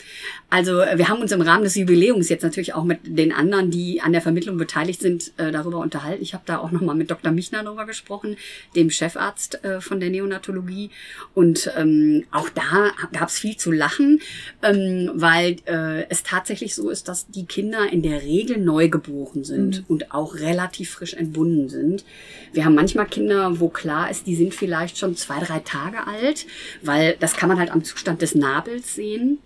also 0.51 0.81
äh, 0.81 0.99
wir 0.99 1.09
haben 1.09 1.21
uns 1.21 1.33
im 1.33 1.41
Rahmen 1.41 1.65
des 1.65 1.75
Jubiläums 1.75 2.29
jetzt 2.29 2.43
natürlich 2.43 2.75
auch 2.75 2.85
mit 2.85 3.01
den 3.05 3.33
anderen, 3.33 3.71
die 3.71 4.01
an 4.01 4.13
der 4.13 4.21
Vermittlung 4.21 4.57
beteiligt 4.57 5.01
sind, 5.01 5.33
äh, 5.39 5.51
darüber 5.51 5.79
unterhalten. 5.79 6.23
Ich 6.23 6.35
habe 6.35 6.45
da 6.47 6.59
auch 6.59 6.71
nochmal 6.71 6.95
mit 6.95 7.11
Dr. 7.11 7.33
Michner 7.33 7.63
darüber 7.65 7.87
gesprochen, 7.87 8.37
dem 8.77 8.91
Chefarzt 8.91 9.65
äh, 9.65 9.81
von 9.81 10.01
der 10.01 10.11
Neonatologie. 10.11 10.91
Und 11.35 11.73
ähm, 11.77 12.25
auch 12.31 12.49
da 12.51 12.91
gab 13.13 13.29
es 13.29 13.39
viel 13.39 13.57
zu 13.57 13.73
lachen, 13.73 14.21
ähm, 14.63 15.11
weil 15.15 15.57
äh, 15.67 16.05
es 16.11 16.23
tatsächlich 16.23 16.75
so 16.75 16.91
ist, 16.91 17.09
dass 17.09 17.27
die 17.29 17.47
Kinder 17.47 17.91
in 17.91 18.03
der 18.03 18.23
Regel 18.23 18.59
neugeboren 18.59 19.24
sind 19.45 19.79
Mhm. 19.81 19.85
und 19.89 20.13
auch 20.13 20.35
relativ 20.35 20.91
frisch 20.91 21.15
entbunden 21.15 21.69
sind. 21.69 22.05
Wir 22.53 22.65
haben 22.65 22.75
manchmal 22.75 23.07
Kinder, 23.07 23.59
wo 23.61 23.69
klar 23.69 24.11
ist, 24.11 24.27
die 24.27 24.35
sind 24.35 24.53
vielleicht 24.55 24.99
schon 24.99 25.17
zwei, 25.17 25.39
drei 25.41 25.61
Tage 25.61 26.07
alt, 26.07 26.47
weil 26.83 27.17
das 27.21 27.37
kann 27.37 27.49
man 27.49 27.59
halt 27.59 27.71
am 27.71 27.83
Zustand 27.85 28.21
des 28.23 28.35
Nabels 28.35 28.95
sehen. 28.95 29.39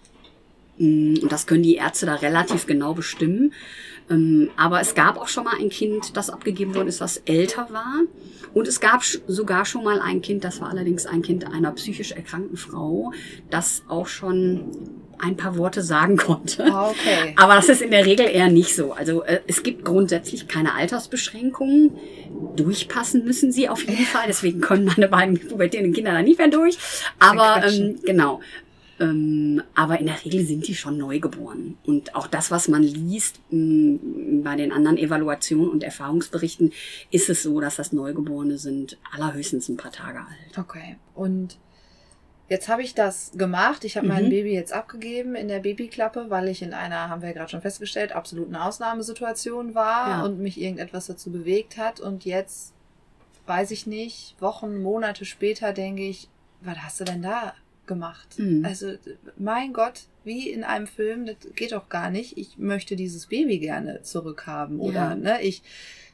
Mm, 0.78 1.14
Und 1.22 1.30
das 1.32 1.46
können 1.46 1.62
die 1.62 1.76
Ärzte 1.76 2.06
da 2.06 2.14
relativ 2.16 2.66
genau 2.66 2.94
bestimmen. 2.94 3.52
Ähm, 4.10 4.50
Aber 4.56 4.80
es 4.80 4.94
gab 4.94 5.16
auch 5.18 5.28
schon 5.28 5.44
mal 5.44 5.56
ein 5.58 5.68
Kind, 5.68 6.16
das 6.16 6.30
abgegeben 6.30 6.74
worden 6.74 6.88
ist, 6.88 7.00
was 7.00 7.18
älter 7.18 7.68
war. 7.70 8.02
Und 8.54 8.66
es 8.66 8.80
gab 8.80 9.02
sogar 9.04 9.64
schon 9.64 9.84
mal 9.84 10.00
ein 10.00 10.22
Kind, 10.22 10.44
das 10.44 10.60
war 10.60 10.70
allerdings 10.70 11.06
ein 11.06 11.22
Kind 11.22 11.46
einer 11.46 11.70
psychisch 11.72 12.12
erkrankten 12.12 12.56
Frau, 12.56 13.12
das 13.50 13.82
auch 13.88 14.06
schon 14.06 14.64
ein 15.20 15.36
paar 15.36 15.56
Worte 15.56 15.82
sagen 15.82 16.16
konnte. 16.16 16.64
Ah, 16.64 16.88
okay. 16.90 17.34
Aber 17.36 17.54
das 17.54 17.68
ist 17.68 17.82
in 17.82 17.90
der 17.90 18.06
Regel 18.06 18.26
eher 18.26 18.48
nicht 18.48 18.74
so. 18.74 18.92
Also 18.92 19.22
äh, 19.24 19.40
es 19.46 19.62
gibt 19.62 19.84
grundsätzlich 19.84 20.48
keine 20.48 20.74
Altersbeschränkungen. 20.74 21.92
Durchpassen 22.56 23.24
müssen 23.24 23.52
sie 23.52 23.68
auf 23.68 23.82
jeden 23.82 24.04
Fall. 24.06 24.24
Deswegen 24.28 24.60
können 24.60 24.86
meine 24.86 25.08
beiden 25.08 25.38
pubertierenden 25.38 25.92
Kinder 25.94 26.12
da 26.12 26.22
nicht 26.22 26.38
mehr 26.38 26.48
durch. 26.48 26.78
Aber 27.18 27.64
ähm, 27.66 27.98
genau. 28.04 28.40
Ähm, 29.00 29.62
aber 29.74 30.00
in 30.00 30.06
der 30.06 30.24
Regel 30.24 30.44
sind 30.44 30.66
die 30.66 30.74
schon 30.74 30.98
neugeboren. 30.98 31.78
Und 31.84 32.14
auch 32.16 32.26
das, 32.26 32.50
was 32.50 32.66
man 32.68 32.82
liest 32.82 33.40
mh, 33.50 33.98
bei 34.42 34.56
den 34.56 34.72
anderen 34.72 34.98
Evaluationen 34.98 35.68
und 35.70 35.84
Erfahrungsberichten, 35.84 36.72
ist 37.10 37.30
es 37.30 37.42
so, 37.44 37.60
dass 37.60 37.76
das 37.76 37.92
Neugeborene 37.92 38.58
sind 38.58 38.98
allerhöchstens 39.12 39.68
ein 39.68 39.76
paar 39.76 39.92
Tage 39.92 40.18
alt. 40.18 40.58
Okay. 40.58 40.96
Und 41.14 41.58
jetzt 42.48 42.68
habe 42.68 42.82
ich 42.82 42.94
das 42.94 43.30
gemacht. 43.36 43.84
Ich 43.84 43.96
habe 43.96 44.06
Mhm. 44.08 44.12
mein 44.12 44.28
Baby 44.30 44.52
jetzt 44.54 44.72
abgegeben 44.72 45.36
in 45.36 45.46
der 45.48 45.60
Babyklappe, 45.60 46.26
weil 46.28 46.48
ich 46.48 46.62
in 46.62 46.72
einer, 46.72 47.08
haben 47.08 47.22
wir 47.22 47.28
ja 47.28 47.34
gerade 47.34 47.50
schon 47.50 47.60
festgestellt, 47.62 48.10
absoluten 48.12 48.56
Ausnahmesituation 48.56 49.74
war 49.76 50.08
Ja. 50.08 50.22
und 50.24 50.40
mich 50.40 50.60
irgendetwas 50.60 51.06
dazu 51.06 51.30
bewegt 51.30 51.76
hat. 51.76 52.00
Und 52.00 52.24
jetzt, 52.24 52.72
weiß 53.46 53.70
ich 53.70 53.86
nicht, 53.86 54.34
Wochen, 54.40 54.82
Monate 54.82 55.24
später 55.24 55.72
denke 55.72 56.02
ich, 56.02 56.28
was 56.62 56.78
hast 56.78 56.98
du 57.00 57.04
denn 57.04 57.22
da 57.22 57.54
gemacht? 57.88 58.38
Mhm. 58.38 58.64
Also, 58.64 58.92
mein 59.36 59.72
Gott, 59.72 60.02
wie 60.22 60.48
in 60.48 60.62
einem 60.62 60.86
Film, 60.86 61.26
das 61.26 61.36
geht 61.56 61.72
doch 61.72 61.88
gar 61.88 62.10
nicht. 62.10 62.38
Ich 62.38 62.56
möchte 62.58 62.94
dieses 62.94 63.26
Baby 63.26 63.58
gerne 63.58 64.02
zurückhaben. 64.02 64.78
Oder, 64.78 64.92
Ja. 65.10 65.14
ne, 65.16 65.42
ich, 65.42 65.62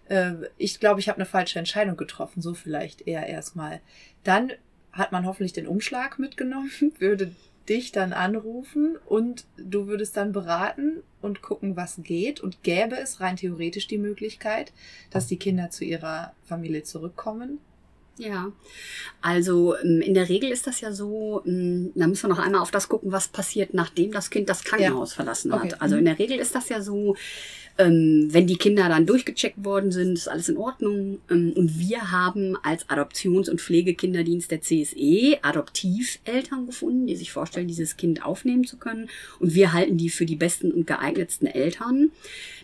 äh, 0.09 0.33
ich 0.57 0.81
glaube, 0.81 1.01
ich 1.01 1.09
habe 1.11 1.17
eine 1.19 1.27
falsche 1.27 1.59
Entscheidung 1.59 1.99
getroffen. 1.99 2.41
So 2.41 2.55
vielleicht 2.55 3.07
eher 3.07 3.27
erstmal. 3.27 3.81
Dann 4.23 4.53
hat 4.93 5.13
man 5.13 5.27
hoffentlich 5.27 5.53
den 5.53 5.67
Umschlag 5.67 6.19
mitgenommen, 6.19 6.71
würde 6.99 7.33
dich 7.69 7.93
dann 7.93 8.13
anrufen 8.13 8.97
und 9.07 9.47
du 9.57 9.87
würdest 9.87 10.17
dann 10.17 10.33
beraten 10.33 11.03
und 11.23 11.41
gucken, 11.41 11.77
was 11.77 11.99
geht. 12.03 12.41
Und 12.41 12.63
gäbe 12.63 12.97
es 12.97 13.21
rein 13.21 13.37
theoretisch 13.37 13.87
die 13.87 13.99
Möglichkeit, 13.99 14.73
dass 15.11 15.27
die 15.27 15.39
Kinder 15.39 15.71
zu 15.71 15.85
ihrer 15.85 16.35
Familie 16.45 16.83
zurückkommen? 16.83 17.59
Ja, 18.17 18.53
also 19.21 19.77
ähm, 19.77 20.01
in 20.01 20.15
der 20.15 20.29
Regel 20.29 20.51
ist 20.51 20.67
das 20.67 20.81
ja 20.81 20.93
so, 20.93 21.43
ähm, 21.47 21.91
da 21.95 22.07
müssen 22.07 22.25
wir 22.25 22.35
noch 22.35 22.39
einmal 22.39 22.61
auf 22.61 22.71
das 22.71 22.89
gucken, 22.89 23.11
was 23.11 23.29
passiert, 23.29 23.75
nachdem 23.75 24.13
das 24.13 24.31
Kind 24.31 24.49
das 24.49 24.63
Krankenhaus 24.63 25.13
verlassen 25.15 25.53
hat. 25.53 25.65
Okay. 25.65 25.75
Also 25.81 25.97
in 25.97 26.05
der 26.05 26.19
Regel 26.19 26.39
ist 26.39 26.55
das 26.55 26.69
ja 26.69 26.81
so, 26.81 27.17
ähm, 27.77 28.29
wenn 28.31 28.47
die 28.47 28.57
Kinder 28.57 28.89
dann 28.89 29.07
durchgecheckt 29.07 29.65
worden 29.65 29.91
sind, 29.91 30.13
ist 30.13 30.29
alles 30.29 30.49
in 30.49 30.57
Ordnung. 30.57 31.19
Und 31.29 31.79
wir 31.79 32.13
haben 32.13 32.57
als 32.63 32.89
Adoptions- 32.89 33.49
und 33.49 33.61
Pflegekinderdienst 33.61 34.51
der 34.51 34.61
CSE 34.61 35.39
Adoptiveltern 35.43 36.67
gefunden, 36.67 37.07
die 37.07 37.17
sich 37.17 37.33
vorstellen, 37.33 37.67
dieses 37.67 37.97
Kind 37.97 38.25
aufnehmen 38.25 38.65
zu 38.65 38.77
können. 38.77 39.09
Und 39.41 39.55
wir 39.55 39.73
halten 39.73 39.97
die 39.97 40.11
für 40.11 40.25
die 40.27 40.37
besten 40.37 40.71
und 40.71 40.87
geeignetsten 40.87 41.49
Eltern. 41.49 42.13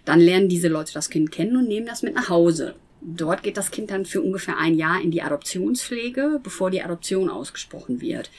Dann 0.05 0.21
lernen 0.21 0.49
diese 0.49 0.69
Leute 0.69 0.93
das 0.93 1.11
Kind 1.11 1.33
kennen 1.33 1.57
und 1.57 1.67
nehmen 1.67 1.87
das 1.87 2.03
mit 2.03 2.15
nach 2.15 2.29
Hause. 2.29 2.75
Dort 3.01 3.43
geht 3.43 3.57
das 3.57 3.71
Kind 3.71 3.91
dann 3.91 4.05
für 4.05 4.21
ungefähr 4.21 4.59
ein 4.59 4.75
Jahr 4.75 5.01
in 5.01 5.11
die 5.11 5.23
Adoptionspflege, 5.23 6.41
bevor 6.43 6.71
die 6.71 6.83
Adoption 6.83 7.31
ausgesprochen 7.31 8.01
wird. 8.01 8.31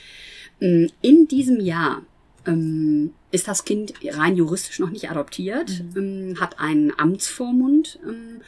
Mm, 0.59 0.85
In 1.01 1.27
diesem 1.27 1.59
Jahr 1.59 2.03
ähm, 2.45 3.13
ist 3.31 3.47
das 3.47 3.65
Kind 3.65 3.93
rein 4.03 4.35
juristisch 4.35 4.79
noch 4.79 4.89
nicht 4.89 5.09
adoptiert, 5.09 5.83
ähm, 5.95 6.39
hat 6.39 6.59
einen 6.59 6.97
Amtsvormund 6.97 7.99
ähm, 8.07 8.41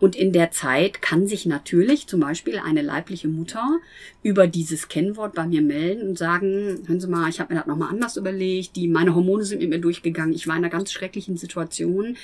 und 0.00 0.16
in 0.16 0.32
der 0.32 0.50
Zeit 0.50 1.02
kann 1.02 1.26
sich 1.26 1.44
natürlich 1.44 2.06
zum 2.06 2.20
Beispiel 2.20 2.58
eine 2.58 2.80
leibliche 2.80 3.28
Mutter 3.28 3.78
über 4.22 4.46
dieses 4.46 4.88
Kennwort 4.88 5.34
bei 5.34 5.46
mir 5.46 5.60
melden 5.60 6.08
und 6.08 6.18
sagen, 6.18 6.82
hören 6.86 7.00
Sie 7.00 7.06
mal, 7.06 7.28
ich 7.28 7.38
habe 7.38 7.52
mir 7.52 7.60
das 7.60 7.68
nochmal 7.68 7.90
anders 7.90 8.16
überlegt, 8.16 8.76
die, 8.76 8.88
meine 8.88 9.14
Hormone 9.14 9.44
sind 9.44 9.60
mit 9.60 9.68
mir 9.68 9.78
durchgegangen, 9.78 10.34
ich 10.34 10.48
war 10.48 10.56
in 10.56 10.64
einer 10.64 10.72
ganz 10.72 10.90
schrecklichen 10.90 11.36
Situation, 11.36 12.16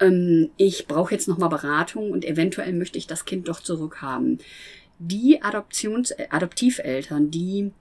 ähm, 0.00 0.48
ich 0.56 0.86
brauche 0.86 1.12
jetzt 1.12 1.28
nochmal 1.28 1.50
Beratung 1.50 2.10
und 2.10 2.24
eventuell 2.24 2.72
möchte 2.72 2.96
ich 2.96 3.06
das 3.06 3.26
Kind 3.26 3.48
doch 3.48 3.60
zurückhaben. 3.60 4.38
Die 4.98 5.42
Adoptions 5.42 6.12
äh, 6.12 6.28
Adoptiveltern, 6.30 7.30
die 7.30 7.72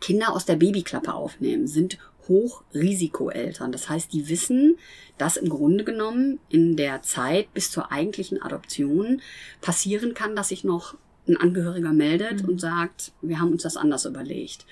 Kinder 0.00 0.32
aus 0.32 0.46
der 0.46 0.56
Babyklappe 0.56 1.14
aufnehmen, 1.14 1.68
sind 1.68 1.98
Hochrisikoeltern. 2.28 3.72
Das 3.72 3.88
heißt, 3.88 4.12
die 4.12 4.28
wissen, 4.28 4.76
dass 5.16 5.36
im 5.36 5.48
Grunde 5.48 5.84
genommen 5.84 6.38
in 6.48 6.76
der 6.76 7.02
Zeit 7.02 7.52
bis 7.54 7.70
zur 7.70 7.90
eigentlichen 7.90 8.40
Adoption 8.42 9.20
passieren 9.60 10.14
kann, 10.14 10.36
dass 10.36 10.48
sich 10.48 10.64
noch 10.64 10.94
ein 11.26 11.36
Angehöriger 11.36 11.92
meldet 11.92 12.42
Mhm. 12.42 12.48
und 12.48 12.60
sagt, 12.60 13.12
wir 13.20 13.38
haben 13.40 13.52
uns 13.52 13.62
das 13.62 13.76
anders 13.76 14.06
überlegt. 14.06 14.64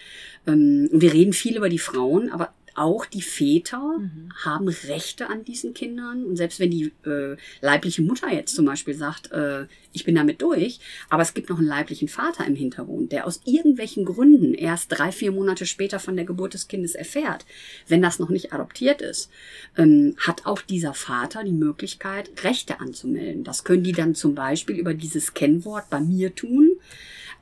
Ähm, 0.47 0.89
wir 0.93 1.13
reden 1.13 1.33
viel 1.33 1.57
über 1.57 1.69
die 1.69 1.79
Frauen, 1.79 2.31
aber 2.31 2.55
auch 2.77 3.07
die 3.07 3.23
Väter 3.23 3.99
Mhm. 3.99 4.33
haben 4.45 4.69
Rechte 4.69 5.29
an 5.29 5.45
diesen 5.45 5.75
Kindern. 5.75 6.25
Und 6.25 6.37
selbst 6.37 6.61
wenn 6.61 6.71
die 6.71 6.93
äh, 7.05 7.37
leibliche 7.61 8.03
Mutter 8.03 8.33
jetzt 8.33 8.55
zum 8.55 8.65
Beispiel 8.67 8.95
sagt, 8.95 9.33
äh, 9.33 9.67
ich 9.93 10.05
bin 10.05 10.15
damit 10.15 10.43
durch, 10.43 10.79
aber 11.09 11.23
es 11.23 11.33
gibt 11.33 11.49
noch 11.49 11.59
einen 11.59 11.67
leiblichen 11.67 12.09
Vater 12.09 12.47
im 12.47 12.55
Hintergrund, 12.55 13.13
der 13.13 13.27
aus 13.27 13.41
irgendwelchen 13.47 14.05
Gründen 14.05 14.53
erst 14.53 14.93
drei, 14.93 15.11
vier 15.11 15.33
Monate 15.33 15.65
später 15.65 15.99
von 15.99 16.17
der 16.17 16.27
Geburt 16.27 16.55
des 16.55 16.69
Kindes 16.69 16.95
erfährt, 16.95 17.47
wenn 17.89 18.03
das 18.03 18.19
noch 18.19 18.29
nicht 18.29 18.53
adoptiert 18.53 19.01
ist, 19.01 19.31
ähm, 19.77 20.15
hat 20.19 20.45
auch 20.45 20.61
dieser 20.61 20.93
Vater 20.93 21.45
die 21.45 21.53
Möglichkeit, 21.53 22.31
Rechte 22.45 22.81
anzumelden. 22.81 23.43
Das 23.43 23.65
können 23.65 23.83
die 23.85 23.93
dann 23.93 24.15
zum 24.15 24.35
Beispiel 24.35 24.77
über 24.77 24.93
dieses 24.95 25.33
Kennwort 25.35 25.89
bei 25.89 26.01
mir 26.01 26.35
tun. 26.35 26.73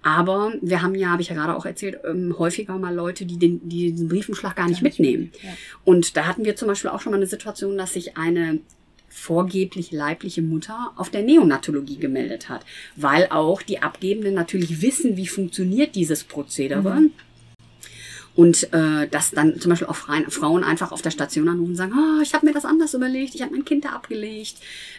Aber 0.04 0.52
wir 0.60 0.82
haben 0.82 0.94
ja, 0.94 1.08
habe 1.08 1.22
ich 1.22 1.30
ja 1.30 1.34
gerade 1.34 1.56
auch 1.56 1.64
erzählt, 1.64 1.98
ähm, 2.04 2.38
häufiger 2.38 2.78
mal 2.78 2.94
Leute, 2.94 3.24
die, 3.24 3.38
den, 3.38 3.66
die 3.66 3.90
diesen 3.92 4.08
Briefumschlag 4.08 4.54
gar 4.54 4.68
nicht 4.68 4.82
mitnehmen. 4.82 5.32
Ja. 5.42 5.50
Und 5.84 6.16
da 6.18 6.26
hatten 6.26 6.44
wir 6.44 6.56
zum 6.56 6.68
Beispiel 6.68 6.90
auch 6.90 7.00
schon 7.00 7.10
mal 7.10 7.16
eine 7.16 7.26
Situation, 7.26 7.78
dass 7.78 7.94
sich 7.94 8.18
eine 8.18 8.60
vorgeblich 9.08 9.92
leibliche 9.92 10.42
Mutter 10.42 10.92
auf 10.96 11.08
der 11.08 11.22
Neonatologie 11.22 11.96
gemeldet 11.96 12.50
hat, 12.50 12.66
weil 12.96 13.28
auch 13.30 13.62
die 13.62 13.80
Abgebenden 13.80 14.34
natürlich 14.34 14.82
wissen, 14.82 15.16
wie 15.16 15.26
funktioniert 15.26 15.94
dieses 15.94 16.24
Prozedere. 16.24 17.00
Mhm. 17.00 17.10
Und 18.36 18.72
äh, 18.72 19.06
dass 19.08 19.30
dann 19.30 19.60
zum 19.60 19.70
Beispiel 19.70 19.86
auch 19.86 19.94
Frauen 19.94 20.64
einfach 20.64 20.90
auf 20.90 21.02
der 21.02 21.10
Station 21.12 21.48
anrufen 21.48 21.70
und 21.70 21.76
sagen, 21.76 21.92
oh, 21.96 22.20
ich 22.20 22.34
habe 22.34 22.44
mir 22.44 22.52
das 22.52 22.64
anders 22.64 22.92
überlegt, 22.92 23.36
ich 23.36 23.42
habe 23.42 23.52
mein 23.52 23.64
Kind 23.64 23.84
da 23.84 23.90
abgelegt. 23.90 24.56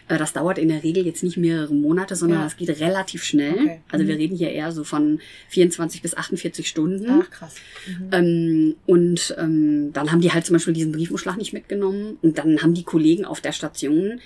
Äh, 0.08 0.16
das 0.16 0.32
dauert 0.32 0.56
in 0.56 0.68
der 0.68 0.82
Regel 0.82 1.04
jetzt 1.04 1.22
nicht 1.22 1.36
mehrere 1.36 1.74
Monate, 1.74 2.16
sondern 2.16 2.38
Ja. 2.38 2.44
das 2.44 2.56
geht 2.56 2.70
relativ 2.80 3.22
schnell. 3.24 3.52
Okay. 3.52 3.80
Also 3.90 4.06
wir 4.06 4.14
Mhm. 4.14 4.20
reden 4.20 4.36
hier 4.36 4.50
eher 4.52 4.72
so 4.72 4.84
von 4.84 5.20
24 5.50 6.00
bis 6.00 6.16
48 6.16 6.66
Stunden. 6.66 7.06
Ach, 7.10 7.30
krass. 7.30 7.54
Mhm. 7.86 8.08
Ähm, 8.12 8.74
und 8.86 9.34
ähm, 9.38 9.92
dann 9.92 10.10
haben 10.12 10.22
die 10.22 10.32
halt 10.32 10.46
zum 10.46 10.54
Beispiel 10.54 10.72
diesen 10.72 10.92
Briefumschlag 10.92 11.36
nicht 11.36 11.52
mitgenommen. 11.52 12.16
Und 12.22 12.38
dann 12.38 12.62
haben 12.62 12.72
die 12.72 12.84
Kollegen 12.84 13.26
auf 13.26 13.42
der 13.42 13.52
Station 13.52 14.18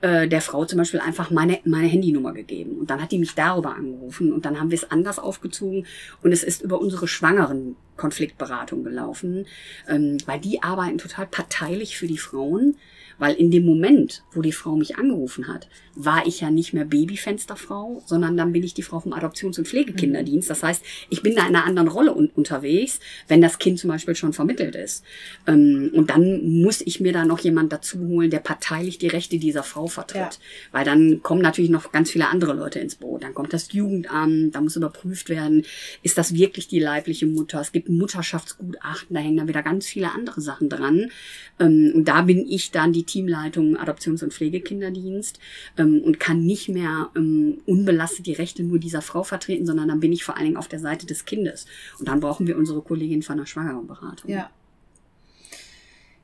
äh, 0.00 0.28
der 0.28 0.40
Frau 0.40 0.64
zum 0.64 0.78
Beispiel 0.78 1.00
einfach 1.00 1.30
meine, 1.30 1.58
meine 1.64 1.88
Handynummer 1.88 2.32
gegeben. 2.32 2.78
Und 2.78 2.90
dann 2.90 3.02
hat 3.02 3.10
die 3.10 3.18
mich 3.18 3.34
darüber 3.34 3.74
angerufen. 3.74 4.32
Und 4.32 4.44
dann 4.44 4.60
haben 4.60 4.70
wir 4.70 4.76
es 4.76 4.90
anders 4.90 5.18
aufgezogen. 5.18 5.86
Und 6.22 6.32
es 6.32 6.44
ist 6.44 6.62
über 6.62 6.80
unsere 6.80 7.08
schwangeren 7.08 7.76
Konfliktberatung 7.96 8.84
gelaufen. 8.84 9.46
Ähm, 9.88 10.18
weil 10.26 10.38
die 10.40 10.62
arbeiten 10.62 10.98
total 10.98 11.26
parteilich 11.26 11.96
für 11.96 12.06
die 12.06 12.18
Frauen. 12.18 12.76
Weil 13.18 13.34
in 13.34 13.50
dem 13.50 13.64
Moment, 13.64 14.22
wo 14.32 14.42
die 14.42 14.52
Frau 14.52 14.76
mich 14.76 14.96
angerufen 14.96 15.48
hat, 15.48 15.68
war 15.94 16.26
ich 16.26 16.40
ja 16.40 16.50
nicht 16.50 16.72
mehr 16.72 16.84
Babyfensterfrau, 16.84 18.02
sondern 18.06 18.36
dann 18.36 18.52
bin 18.52 18.62
ich 18.62 18.74
die 18.74 18.82
Frau 18.82 19.00
vom 19.00 19.12
Adoptions- 19.12 19.58
und 19.58 19.66
Pflegekinderdienst. 19.66 20.48
Das 20.48 20.62
heißt, 20.62 20.84
ich 21.10 21.22
bin 21.22 21.34
da 21.34 21.42
in 21.42 21.56
einer 21.56 21.64
anderen 21.64 21.88
Rolle 21.88 22.14
un 22.14 22.30
unterwegs, 22.34 23.00
wenn 23.26 23.40
das 23.40 23.58
Kind 23.58 23.80
zum 23.80 23.88
Beispiel 23.88 24.14
schon 24.14 24.32
vermittelt 24.32 24.76
ist. 24.76 25.04
Ähm, 25.46 25.90
und 25.92 26.10
dann 26.10 26.60
muss 26.62 26.80
ich 26.80 27.00
mir 27.00 27.12
da 27.12 27.24
noch 27.24 27.40
jemand 27.40 27.72
dazu 27.72 27.98
holen, 27.98 28.30
der 28.30 28.38
parteilich 28.38 28.98
die 28.98 29.08
Rechte 29.08 29.38
dieser 29.38 29.64
Frau 29.64 29.88
vertritt. 29.88 30.20
Ja. 30.20 30.30
Weil 30.70 30.84
dann 30.84 31.22
kommen 31.22 31.42
natürlich 31.42 31.70
noch 31.70 31.90
ganz 31.90 32.10
viele 32.10 32.28
andere 32.28 32.54
Leute 32.54 32.78
ins 32.78 32.94
Boot. 32.94 33.24
Dann 33.24 33.34
kommt 33.34 33.52
das 33.52 33.72
Jugendamt, 33.72 34.54
da 34.54 34.60
muss 34.60 34.76
überprüft 34.76 35.28
werden, 35.28 35.64
ist 36.02 36.16
das 36.16 36.34
wirklich 36.34 36.68
die 36.68 36.78
leibliche 36.78 37.26
Mutter? 37.26 37.60
Es 37.60 37.72
gibt 37.72 37.88
Mutterschaftsgutachten, 37.88 39.14
da 39.14 39.20
hängen 39.20 39.38
dann 39.38 39.48
wieder 39.48 39.62
ganz 39.62 39.86
viele 39.86 40.12
andere 40.12 40.40
Sachen 40.40 40.68
dran. 40.68 41.10
Ähm, 41.58 41.92
und 41.94 42.04
da 42.04 42.22
bin 42.22 42.46
ich 42.48 42.70
dann 42.70 42.92
die 42.92 43.07
Teamleitung 43.08 43.76
Adoptions- 43.76 44.22
und 44.22 44.32
Pflegekinderdienst 44.32 45.40
ähm, 45.76 46.00
und 46.02 46.20
kann 46.20 46.44
nicht 46.44 46.68
mehr 46.68 47.10
ähm, 47.16 47.60
unbelastet 47.66 48.26
die 48.26 48.34
Rechte 48.34 48.62
nur 48.62 48.78
dieser 48.78 49.02
Frau 49.02 49.24
vertreten, 49.24 49.66
sondern 49.66 49.88
dann 49.88 50.00
bin 50.00 50.12
ich 50.12 50.22
vor 50.22 50.36
allen 50.36 50.44
Dingen 50.44 50.56
auf 50.56 50.68
der 50.68 50.78
Seite 50.78 51.06
des 51.06 51.24
Kindes. 51.24 51.66
Und 51.98 52.06
dann 52.06 52.20
brauchen 52.20 52.46
wir 52.46 52.56
unsere 52.56 52.82
Kollegin 52.82 53.22
von 53.22 53.38
der 53.38 53.46
Schwangerenberatung. 53.46 54.30
Ja. 54.30 54.50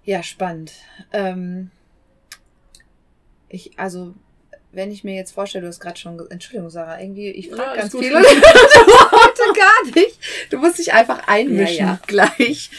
Ja, 0.05 0.23
spannend. 0.23 0.73
Ähm, 1.13 1.71
ich, 3.49 3.79
also, 3.79 4.15
wenn 4.73 4.91
ich 4.91 5.05
mir 5.05 5.15
jetzt 5.15 5.33
vorstelle, 5.33 5.63
du 5.63 5.69
hast 5.69 5.81
gerade 5.81 5.99
schon, 5.99 6.19
Entschuldigung, 6.31 6.69
Sarah, 6.69 7.01
irgendwie, 7.01 7.31
ich 7.31 7.49
frage 7.49 7.77
ja, 7.77 7.77
ganz 7.77 7.97
viel 7.97 8.15
und 8.15 8.25
heute 8.27 9.59
gar 9.59 9.95
nicht. 9.95 10.19
Du 10.51 10.59
musst 10.59 10.79
dich 10.79 10.93
einfach 10.93 11.27
einmischen 11.27 11.87
ja, 11.87 11.93
ja. 11.93 12.01
gleich. 12.07 12.71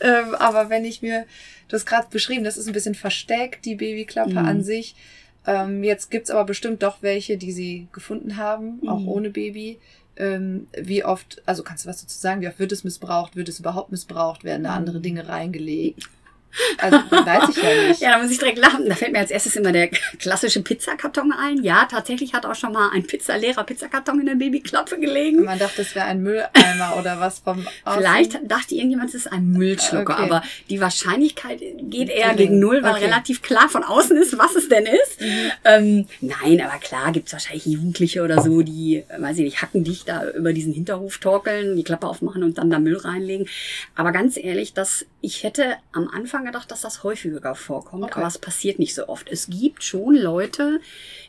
Ähm, 0.00 0.34
aber 0.34 0.70
wenn 0.70 0.84
ich 0.84 1.02
mir, 1.02 1.26
du 1.72 1.76
hast 1.76 1.86
gerade 1.86 2.08
beschrieben, 2.10 2.44
das 2.44 2.58
ist 2.58 2.66
ein 2.66 2.74
bisschen 2.74 2.94
versteckt, 2.94 3.64
die 3.64 3.76
Babyklappe 3.76 4.32
mhm. 4.32 4.38
an 4.38 4.62
sich. 4.62 4.94
Ähm, 5.46 5.82
jetzt 5.82 6.10
gibt's 6.10 6.30
aber 6.30 6.44
bestimmt 6.44 6.82
doch 6.82 6.98
welche, 7.00 7.38
die 7.38 7.50
sie 7.50 7.88
gefunden 7.92 8.36
haben, 8.36 8.80
mhm. 8.82 8.88
auch 8.90 9.06
ohne 9.06 9.30
Baby. 9.30 9.78
Ähm, 10.16 10.66
wie 10.78 11.02
oft, 11.02 11.40
also 11.46 11.62
kannst 11.62 11.86
du 11.86 11.88
was 11.88 12.02
dazu 12.02 12.18
sagen, 12.18 12.42
wie 12.42 12.48
oft 12.48 12.58
wird 12.58 12.72
es 12.72 12.84
missbraucht, 12.84 13.36
wird 13.36 13.48
es 13.48 13.58
überhaupt 13.58 13.90
missbraucht, 13.90 14.44
werden 14.44 14.64
da 14.64 14.72
mhm. 14.72 14.76
andere 14.76 15.00
Dinge 15.00 15.26
reingelegt? 15.26 16.10
Also 16.78 16.98
weiß 17.10 17.48
ich 17.50 17.62
ja 17.62 17.88
nicht. 17.88 18.00
ja, 18.00 18.10
da 18.12 18.22
muss 18.22 18.30
ich 18.30 18.38
direkt 18.38 18.58
lachen. 18.58 18.88
Da 18.88 18.94
fällt 18.94 19.12
mir 19.12 19.18
als 19.18 19.30
erstes 19.30 19.56
immer 19.56 19.72
der 19.72 19.88
klassische 19.88 20.62
Pizzakarton 20.62 21.32
ein. 21.32 21.62
Ja, 21.62 21.86
tatsächlich 21.90 22.34
hat 22.34 22.46
auch 22.46 22.54
schon 22.54 22.72
mal 22.72 22.90
ein 22.92 23.06
Pizzalerer 23.06 23.64
Pizzakarton 23.64 24.20
in 24.20 24.26
der 24.26 24.34
Babyklappe 24.34 24.98
gelegen. 24.98 25.44
Man 25.44 25.58
dachte, 25.58 25.82
es 25.82 25.94
wäre 25.94 26.06
ein 26.06 26.22
Mülleimer 26.22 26.96
oder 26.98 27.20
was 27.20 27.40
vom 27.40 27.66
Außen. 27.84 28.00
Vielleicht 28.00 28.50
dachte 28.50 28.74
irgendjemand, 28.74 29.10
es 29.10 29.14
ist 29.14 29.32
ein 29.32 29.50
Müllschlucker, 29.52 30.14
okay. 30.14 30.22
aber 30.24 30.42
die 30.68 30.80
Wahrscheinlichkeit 30.80 31.60
geht 31.78 32.10
eher 32.10 32.34
gegen 32.34 32.58
null, 32.58 32.82
weil 32.82 32.94
okay. 32.94 33.04
relativ 33.06 33.42
klar 33.42 33.68
von 33.68 33.84
außen 33.84 34.16
ist, 34.16 34.38
was 34.38 34.54
es 34.54 34.68
denn 34.68 34.84
ist. 34.86 35.20
Mhm. 35.20 35.50
Ähm, 35.64 36.06
nein, 36.20 36.60
aber 36.60 36.78
klar 36.78 37.12
gibt's 37.12 37.32
wahrscheinlich 37.32 37.66
Jugendliche 37.66 38.22
oder 38.22 38.42
so, 38.42 38.62
die, 38.62 39.04
weiß 39.18 39.38
ich 39.38 39.44
nicht, 39.44 39.62
hacken 39.62 39.84
dich 39.84 40.04
da 40.04 40.28
über 40.30 40.52
diesen 40.52 40.72
Hinterhof 40.72 41.18
torkeln, 41.18 41.76
die 41.76 41.84
Klappe 41.84 42.06
aufmachen 42.06 42.42
und 42.42 42.58
dann 42.58 42.70
da 42.70 42.78
Müll 42.78 42.96
reinlegen. 42.96 43.48
Aber 43.94 44.12
ganz 44.12 44.36
ehrlich, 44.36 44.74
dass 44.74 45.06
ich 45.20 45.44
hätte 45.44 45.76
am 45.92 46.08
Anfang 46.08 46.41
Anfang 46.42 46.52
gedacht, 46.52 46.70
dass 46.70 46.80
das 46.80 47.04
häufiger 47.04 47.54
vorkommt, 47.54 48.04
okay. 48.04 48.14
aber 48.16 48.26
es 48.26 48.38
passiert 48.38 48.78
nicht 48.78 48.94
so 48.94 49.08
oft. 49.08 49.30
Es 49.30 49.48
gibt 49.48 49.84
schon 49.84 50.14
Leute, 50.14 50.80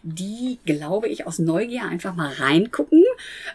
die, 0.04 0.60
glaube 0.66 1.08
ich, 1.08 1.26
aus 1.26 1.40
Neugier 1.40 1.84
einfach 1.84 2.16
mal 2.16 2.32
reingucken. 2.34 3.04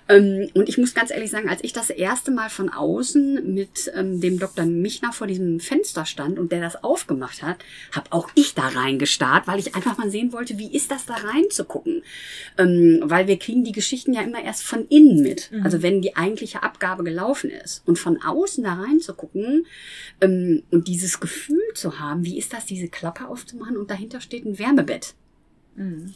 Ähm, 0.08 0.48
und 0.54 0.68
ich 0.68 0.78
muss 0.78 0.94
ganz 0.94 1.10
ehrlich 1.10 1.30
sagen, 1.30 1.48
als 1.48 1.62
ich 1.62 1.72
das 1.72 1.90
erste 1.90 2.30
Mal 2.30 2.48
von 2.48 2.68
außen 2.70 3.52
mit 3.52 3.90
ähm, 3.94 4.20
dem 4.20 4.38
Dr. 4.38 4.64
Michner 4.64 5.12
vor 5.12 5.26
diesem 5.26 5.60
Fenster 5.60 6.06
stand 6.06 6.38
und 6.38 6.52
der 6.52 6.60
das 6.60 6.82
aufgemacht 6.82 7.42
hat, 7.42 7.58
habe 7.92 8.12
auch 8.12 8.30
ich 8.34 8.54
da 8.54 8.68
reingestarrt, 8.68 9.46
weil 9.46 9.58
ich 9.58 9.74
einfach 9.74 9.98
mal 9.98 10.10
sehen 10.10 10.32
wollte, 10.32 10.58
wie 10.58 10.74
ist 10.74 10.90
das 10.90 11.06
da 11.06 11.14
reinzugucken. 11.14 12.02
Ähm, 12.56 13.00
weil 13.04 13.26
wir 13.26 13.38
kriegen 13.38 13.64
die 13.64 13.72
Geschichten 13.72 14.12
ja 14.12 14.22
immer 14.22 14.42
erst 14.42 14.62
von 14.62 14.86
innen 14.88 15.22
mit. 15.22 15.50
Mhm. 15.52 15.64
Also 15.64 15.82
wenn 15.82 16.00
die 16.00 16.16
eigentliche 16.16 16.62
Abgabe 16.62 17.04
gelaufen 17.04 17.50
ist. 17.50 17.82
Und 17.86 17.98
von 17.98 18.22
außen 18.22 18.64
da 18.64 18.74
reinzugucken 18.74 19.66
und 20.20 20.88
dieses 20.88 21.20
Gefühl, 21.20 21.47
Gefühl 21.48 21.74
zu 21.74 21.98
haben, 21.98 22.24
wie 22.24 22.38
ist 22.38 22.52
das, 22.52 22.66
diese 22.66 22.88
Klappe 22.88 23.28
aufzumachen 23.28 23.76
und 23.76 23.90
dahinter 23.90 24.20
steht 24.20 24.44
ein 24.44 24.58
Wärmebett. 24.58 25.14
Mhm. 25.76 26.14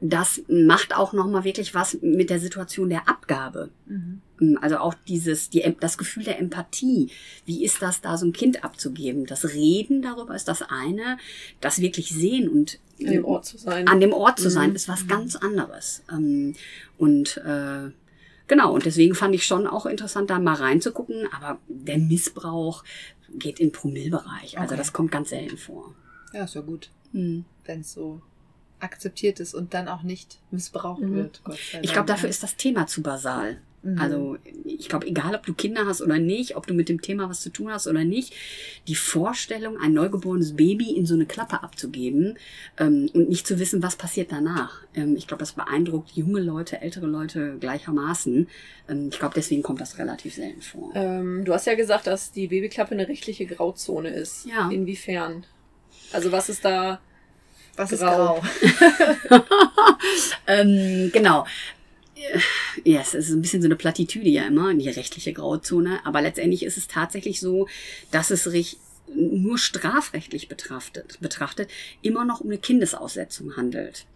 Das 0.00 0.42
macht 0.46 0.94
auch 0.94 1.12
nochmal 1.12 1.42
wirklich 1.42 1.74
was 1.74 1.98
mit 2.02 2.30
der 2.30 2.38
Situation 2.38 2.88
der 2.88 3.08
Abgabe. 3.08 3.70
Mhm. 3.86 4.58
Also 4.60 4.78
auch 4.78 4.94
dieses, 5.08 5.50
die, 5.50 5.64
das 5.80 5.98
Gefühl 5.98 6.22
der 6.22 6.38
Empathie. 6.38 7.10
Wie 7.46 7.64
ist 7.64 7.82
das, 7.82 8.00
da 8.00 8.16
so 8.16 8.24
ein 8.26 8.32
Kind 8.32 8.62
abzugeben? 8.62 9.26
Das 9.26 9.52
Reden 9.54 10.00
darüber 10.00 10.36
ist 10.36 10.46
das 10.46 10.62
eine. 10.62 11.18
Das 11.60 11.80
wirklich 11.80 12.10
sehen 12.10 12.48
und 12.48 12.78
an 13.00 13.12
dem 13.12 13.24
Ort 13.24 13.46
zu 13.46 13.58
sein. 13.58 13.88
An 13.88 14.00
dem 14.00 14.12
Ort 14.12 14.38
zu 14.38 14.50
sein, 14.50 14.70
mhm. 14.70 14.76
ist 14.76 14.88
was 14.88 15.04
mhm. 15.04 15.08
ganz 15.08 15.34
anderes. 15.36 16.02
Ähm, 16.12 16.54
und 16.96 17.38
äh, 17.38 17.90
Genau, 18.48 18.72
und 18.72 18.86
deswegen 18.86 19.14
fand 19.14 19.34
ich 19.34 19.44
schon 19.44 19.66
auch 19.66 19.84
interessant, 19.84 20.30
da 20.30 20.38
mal 20.38 20.54
reinzugucken. 20.54 21.28
Aber 21.32 21.58
der 21.68 21.98
Missbrauch, 21.98 22.82
geht 23.34 23.60
in 23.60 23.72
Promillbereich. 23.72 24.58
Also 24.58 24.74
okay. 24.74 24.76
das 24.76 24.92
kommt 24.92 25.10
ganz 25.10 25.30
selten 25.30 25.56
vor. 25.56 25.94
Ja, 26.32 26.44
ist 26.44 26.54
ja 26.54 26.60
gut. 26.60 26.90
Mhm. 27.12 27.44
Wenn 27.64 27.80
es 27.80 27.92
so 27.92 28.20
akzeptiert 28.80 29.40
ist 29.40 29.54
und 29.54 29.74
dann 29.74 29.88
auch 29.88 30.02
nicht 30.02 30.40
missbraucht 30.50 31.00
mhm. 31.00 31.14
wird. 31.14 31.42
ich 31.82 31.92
glaube, 31.92 32.06
dafür 32.06 32.28
ist 32.28 32.42
das 32.42 32.56
Thema 32.56 32.86
zu 32.86 33.02
basal. 33.02 33.60
Mhm. 33.82 33.98
Also 33.98 34.38
ich 34.64 34.88
glaube, 34.88 35.06
egal 35.06 35.34
ob 35.34 35.46
du 35.46 35.54
Kinder 35.54 35.86
hast 35.86 36.02
oder 36.02 36.18
nicht, 36.18 36.56
ob 36.56 36.66
du 36.66 36.74
mit 36.74 36.88
dem 36.88 37.00
Thema 37.00 37.28
was 37.28 37.40
zu 37.40 37.50
tun 37.50 37.70
hast 37.70 37.86
oder 37.86 38.04
nicht, 38.04 38.34
die 38.88 38.94
Vorstellung, 38.94 39.78
ein 39.78 39.92
neugeborenes 39.92 40.56
Baby 40.56 40.92
in 40.92 41.06
so 41.06 41.14
eine 41.14 41.26
Klappe 41.26 41.62
abzugeben 41.62 42.38
ähm, 42.78 43.08
und 43.12 43.28
nicht 43.28 43.46
zu 43.46 43.58
wissen, 43.58 43.82
was 43.82 43.96
passiert 43.96 44.32
danach. 44.32 44.82
Ähm, 44.94 45.16
ich 45.16 45.26
glaube, 45.26 45.40
das 45.40 45.52
beeindruckt 45.52 46.10
junge 46.12 46.40
Leute, 46.40 46.80
ältere 46.80 47.06
Leute 47.06 47.56
gleichermaßen. 47.60 48.48
Ähm, 48.88 49.08
ich 49.10 49.18
glaube, 49.18 49.34
deswegen 49.36 49.62
kommt 49.62 49.80
das 49.80 49.98
relativ 49.98 50.34
selten 50.34 50.62
vor. 50.62 50.92
Ähm, 50.94 51.44
du 51.44 51.52
hast 51.52 51.66
ja 51.66 51.74
gesagt, 51.74 52.06
dass 52.06 52.32
die 52.32 52.48
Babyklappe 52.48 52.92
eine 52.92 53.08
rechtliche 53.08 53.46
Grauzone 53.46 54.10
ist. 54.10 54.46
Ja. 54.46 54.70
Inwiefern? 54.70 55.44
Also 56.12 56.32
was 56.32 56.48
ist 56.48 56.64
da 56.64 57.00
was 57.76 57.90
grau? 57.90 58.40
ist 58.42 58.80
grau? 59.28 59.40
ähm, 60.48 61.10
genau 61.12 61.44
ja, 62.84 63.00
es 63.00 63.14
ist 63.14 63.30
ein 63.30 63.42
bisschen 63.42 63.62
so 63.62 63.68
eine 63.68 63.76
Plattitüde 63.76 64.28
ja 64.28 64.46
immer, 64.46 64.74
die 64.74 64.88
rechtliche 64.88 65.32
Grauzone, 65.32 66.00
aber 66.04 66.22
letztendlich 66.22 66.62
ist 66.62 66.78
es 66.78 66.88
tatsächlich 66.88 67.40
so, 67.40 67.68
dass 68.10 68.30
es 68.30 68.44
sich 68.44 68.78
nur 69.14 69.58
strafrechtlich 69.58 70.48
betrachtet, 70.48 71.18
betrachtet 71.20 71.70
immer 72.02 72.24
noch 72.24 72.40
um 72.40 72.48
eine 72.48 72.58
Kindesaussetzung 72.58 73.56
handelt. 73.56 74.06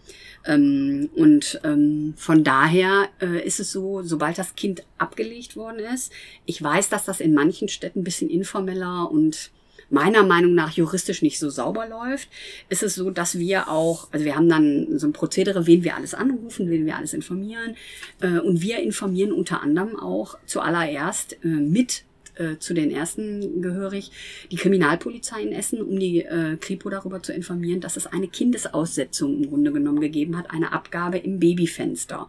Ähm, 0.44 1.08
und 1.14 1.60
ähm, 1.64 2.14
von 2.16 2.44
daher 2.44 3.08
äh, 3.20 3.44
ist 3.46 3.60
es 3.60 3.72
so, 3.72 4.02
sobald 4.02 4.38
das 4.38 4.54
Kind 4.54 4.84
abgelegt 4.98 5.56
worden 5.56 5.78
ist, 5.78 6.12
ich 6.46 6.62
weiß, 6.62 6.88
dass 6.88 7.04
das 7.04 7.20
in 7.20 7.34
manchen 7.34 7.68
Städten 7.68 8.00
ein 8.00 8.04
bisschen 8.04 8.28
informeller 8.28 9.10
und 9.10 9.50
meiner 9.92 10.24
Meinung 10.24 10.54
nach 10.54 10.72
juristisch 10.72 11.22
nicht 11.22 11.38
so 11.38 11.50
sauber 11.50 11.86
läuft, 11.86 12.28
ist 12.68 12.82
es 12.82 12.94
so, 12.94 13.10
dass 13.10 13.38
wir 13.38 13.68
auch, 13.68 14.08
also 14.10 14.24
wir 14.24 14.34
haben 14.34 14.48
dann 14.48 14.98
so 14.98 15.06
ein 15.06 15.12
Prozedere, 15.12 15.66
wen 15.66 15.84
wir 15.84 15.96
alles 15.96 16.14
anrufen, 16.14 16.70
wen 16.70 16.86
wir 16.86 16.96
alles 16.96 17.12
informieren. 17.12 17.76
Äh, 18.20 18.38
und 18.38 18.62
wir 18.62 18.78
informieren 18.80 19.32
unter 19.32 19.62
anderem 19.62 19.98
auch 19.98 20.38
zuallererst 20.46 21.44
äh, 21.44 21.48
mit 21.48 22.04
äh, 22.36 22.58
zu 22.58 22.72
den 22.72 22.90
ersten 22.90 23.60
gehörig 23.60 24.10
die 24.50 24.56
Kriminalpolizei 24.56 25.42
in 25.42 25.52
Essen, 25.52 25.82
um 25.82 25.98
die 25.98 26.22
äh, 26.22 26.56
Kripo 26.56 26.88
darüber 26.88 27.22
zu 27.22 27.34
informieren, 27.34 27.82
dass 27.82 27.98
es 27.98 28.06
eine 28.06 28.28
Kindesaussetzung 28.28 29.42
im 29.42 29.50
Grunde 29.50 29.72
genommen 29.72 30.00
gegeben 30.00 30.38
hat, 30.38 30.50
eine 30.50 30.72
Abgabe 30.72 31.18
im 31.18 31.38
Babyfenster. 31.38 32.28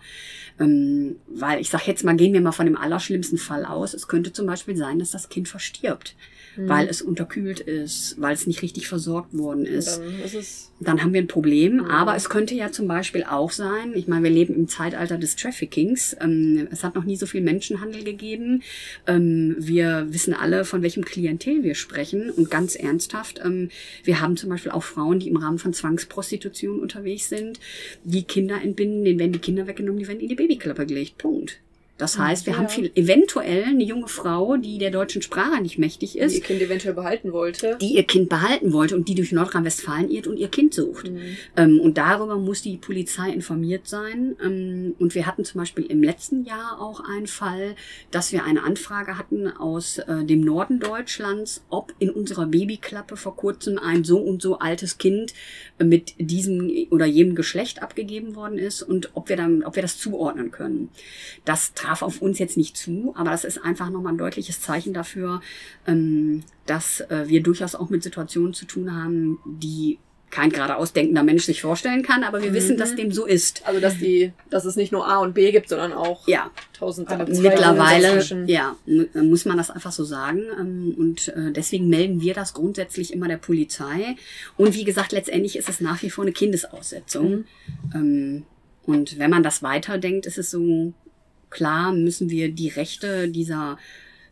Ähm, 0.59 1.15
weil 1.27 1.61
ich 1.61 1.69
sage 1.69 1.85
jetzt 1.87 2.03
mal, 2.03 2.17
gehen 2.17 2.33
wir 2.33 2.41
mal 2.41 2.51
von 2.51 2.65
dem 2.65 2.75
allerschlimmsten 2.75 3.37
Fall 3.37 3.63
aus. 3.63 3.93
Es 3.93 4.09
könnte 4.09 4.33
zum 4.33 4.45
Beispiel 4.45 4.75
sein, 4.75 4.99
dass 4.99 5.11
das 5.11 5.29
Kind 5.29 5.47
verstirbt 5.47 6.15
mhm. 6.55 6.69
weil 6.69 6.87
es 6.87 7.01
unterkühlt 7.01 7.59
ist, 7.59 8.19
weil 8.19 8.33
es 8.33 8.47
nicht 8.47 8.61
richtig 8.61 8.87
versorgt 8.87 9.37
worden 9.37 9.65
ist. 9.65 9.99
Dann, 9.99 10.19
ist 10.19 10.71
dann 10.79 11.01
haben 11.01 11.13
wir 11.13 11.21
ein 11.21 11.27
Problem. 11.27 11.77
Mhm. 11.77 11.85
Aber 11.85 12.15
es 12.15 12.29
könnte 12.29 12.55
ja 12.55 12.71
zum 12.71 12.87
Beispiel 12.87 13.23
auch 13.23 13.51
sein, 13.51 13.93
ich 13.95 14.07
meine, 14.07 14.23
wir 14.23 14.29
leben 14.29 14.55
im 14.55 14.67
Zeitalter 14.67 15.17
des 15.17 15.35
Traffickings. 15.35 16.15
Ähm, 16.19 16.67
es 16.71 16.83
hat 16.83 16.95
noch 16.95 17.03
nie 17.03 17.15
so 17.15 17.25
viel 17.25 17.41
Menschenhandel 17.41 18.03
gegeben. 18.03 18.63
Ähm, 19.07 19.55
wir 19.59 20.07
wissen 20.09 20.33
alle, 20.33 20.65
von 20.65 20.81
welchem 20.81 21.05
Klientel 21.05 21.63
wir 21.63 21.75
sprechen. 21.75 22.29
Und 22.29 22.49
ganz 22.49 22.75
ernsthaft, 22.75 23.41
ähm, 23.43 23.69
wir 24.03 24.21
haben 24.21 24.37
zum 24.37 24.49
Beispiel 24.49 24.71
auch 24.71 24.83
Frauen, 24.83 25.19
die 25.19 25.29
im 25.29 25.37
Rahmen 25.37 25.59
von 25.59 25.73
Zwangsprostitution 25.73 26.79
unterwegs 26.79 27.29
sind, 27.29 27.59
die 28.03 28.23
Kinder 28.23 28.61
entbinden, 28.61 29.03
denen 29.03 29.19
werden 29.19 29.33
die 29.33 29.39
Kinder 29.39 29.67
weggenommen, 29.67 29.99
die 29.99 30.07
werden 30.07 30.19
in 30.19 30.29
die 30.29 30.35
Babyklappe 30.35 30.85
gelegt. 30.85 31.17
Punkt. 31.17 31.62
Das 31.99 32.17
heißt, 32.17 32.47
wir 32.47 32.53
Ja. 32.53 32.59
haben 32.59 32.69
viel, 32.69 32.91
eventuell 32.95 33.65
eine 33.65 33.83
junge 33.83 34.07
Frau, 34.07 34.57
die 34.57 34.79
der 34.79 34.89
deutschen 34.89 35.21
Sprache 35.21 35.61
nicht 35.61 35.77
mächtig 35.77 36.13
Die 36.13 36.17
ihr 36.17 36.23
ist, 36.25 36.43
Kind 36.43 36.59
eventuell 36.59 36.95
behalten 36.95 37.31
wollte. 37.33 37.77
die 37.79 37.93
ihr 37.95 38.03
Kind 38.03 38.29
behalten 38.29 38.73
wollte 38.73 38.95
und 38.95 39.07
die 39.07 39.13
durch 39.15 39.31
Nordrhein-Westfalen 39.31 40.09
irrt 40.09 40.25
und 40.25 40.37
ihr 40.37 40.47
Kind 40.47 40.73
sucht. 40.73 41.11
Mhm. 41.11 41.19
Ähm, 41.55 41.79
und 41.79 41.99
darüber 41.99 42.37
muss 42.37 42.63
die 42.63 42.77
Polizei 42.77 43.29
informiert 43.29 43.87
sein. 43.87 44.35
Ähm, 44.43 44.95
und 44.97 45.13
wir 45.13 45.27
hatten 45.27 45.45
zum 45.45 45.59
Beispiel 45.59 45.85
im 45.85 46.01
letzten 46.01 46.45
Jahr 46.45 46.81
auch 46.81 46.99
einen 46.99 47.27
Fall, 47.27 47.75
dass 48.09 48.31
wir 48.31 48.43
eine 48.43 48.63
Anfrage 48.63 49.17
hatten 49.19 49.47
aus 49.47 49.99
äh, 49.99 50.25
dem 50.25 50.41
Norden 50.41 50.79
Deutschlands, 50.79 51.63
ob 51.69 51.93
in 51.99 52.09
unserer 52.09 52.47
Babyklappe 52.47 53.17
vor 53.17 53.35
kurzem 53.35 53.77
ein 53.77 54.03
so 54.03 54.17
und 54.17 54.41
so 54.41 54.57
altes 54.57 54.97
Kind 54.97 55.33
mit 55.77 56.15
diesem 56.17 56.71
oder 56.89 57.05
jenem 57.05 57.35
Geschlecht 57.35 57.83
abgegeben 57.83 58.35
worden 58.35 58.57
ist 58.57 58.81
und 58.81 59.11
ob 59.13 59.29
wir 59.29 59.37
dann, 59.37 59.63
ob 59.63 59.75
wir 59.75 59.83
das 59.83 59.99
zuordnen 59.99 60.49
können. 60.49 60.89
Das 61.45 61.73
traf 61.83 62.01
auf 62.01 62.21
uns 62.21 62.39
jetzt 62.39 62.57
nicht 62.57 62.77
zu, 62.77 63.13
aber 63.17 63.31
das 63.31 63.43
ist 63.43 63.57
einfach 63.63 63.89
nochmal 63.89 64.13
ein 64.13 64.17
deutliches 64.17 64.61
Zeichen 64.61 64.93
dafür, 64.93 65.41
ähm, 65.87 66.43
dass 66.65 67.01
äh, 67.01 67.25
wir 67.27 67.41
durchaus 67.43 67.75
auch 67.75 67.89
mit 67.89 68.03
Situationen 68.03 68.53
zu 68.53 68.65
tun 68.65 68.95
haben, 68.95 69.39
die 69.45 69.99
kein 70.29 70.49
geradeaus 70.49 70.93
denkender 70.93 71.21
Mensch 71.21 71.43
sich 71.45 71.61
vorstellen 71.61 72.01
kann, 72.01 72.23
aber 72.23 72.41
wir 72.41 72.49
Mhm. 72.49 72.55
wissen, 72.55 72.77
dass 72.77 72.95
dem 72.95 73.11
so 73.11 73.25
ist. 73.27 73.61
Also, 73.67 73.79
dass 73.79 73.99
die, 73.99 74.31
dass 74.49 74.65
es 74.65 74.75
nicht 74.75 74.91
nur 74.91 75.07
A 75.07 75.17
und 75.19 75.35
B 75.35 75.51
gibt, 75.51 75.69
sondern 75.69 75.93
auch 75.93 76.27
Ja, 76.27 76.49
tausend 76.75 77.07
Adoptionen 77.11 77.43
mittlerweile, 77.51 78.45
ja, 78.47 78.75
mu- 78.87 79.05
muss 79.23 79.45
man 79.45 79.57
das 79.57 79.69
einfach 79.69 79.91
so 79.91 80.03
sagen. 80.03 80.41
Ähm, 80.59 80.95
Und 80.97 81.27
äh, 81.27 81.51
deswegen 81.51 81.87
melden 81.87 82.19
wir 82.21 82.33
das 82.33 82.55
grundsätzlich 82.55 83.13
immer 83.13 83.27
der 83.27 83.37
Polizei. 83.37 84.15
Und 84.57 84.73
wie 84.73 84.83
gesagt, 84.85 85.11
letztendlich 85.11 85.55
ist 85.55 85.69
es 85.69 85.79
nach 85.81 86.01
wie 86.01 86.09
vor 86.09 86.23
eine 86.23 86.31
Kindesaussetzung. 86.31 87.29
Mhm. 87.29 87.45
Ähm, 87.93 88.43
Und 88.85 89.19
wenn 89.19 89.29
man 89.29 89.43
das 89.43 89.61
weiterdenkt, 89.61 90.25
ist 90.25 90.39
es 90.39 90.49
so, 90.49 90.93
klar 91.53 91.93
müssen 91.93 92.29
wir 92.29 92.51
die 92.51 92.69
Rechte 92.69 93.29
dieser, 93.29 93.77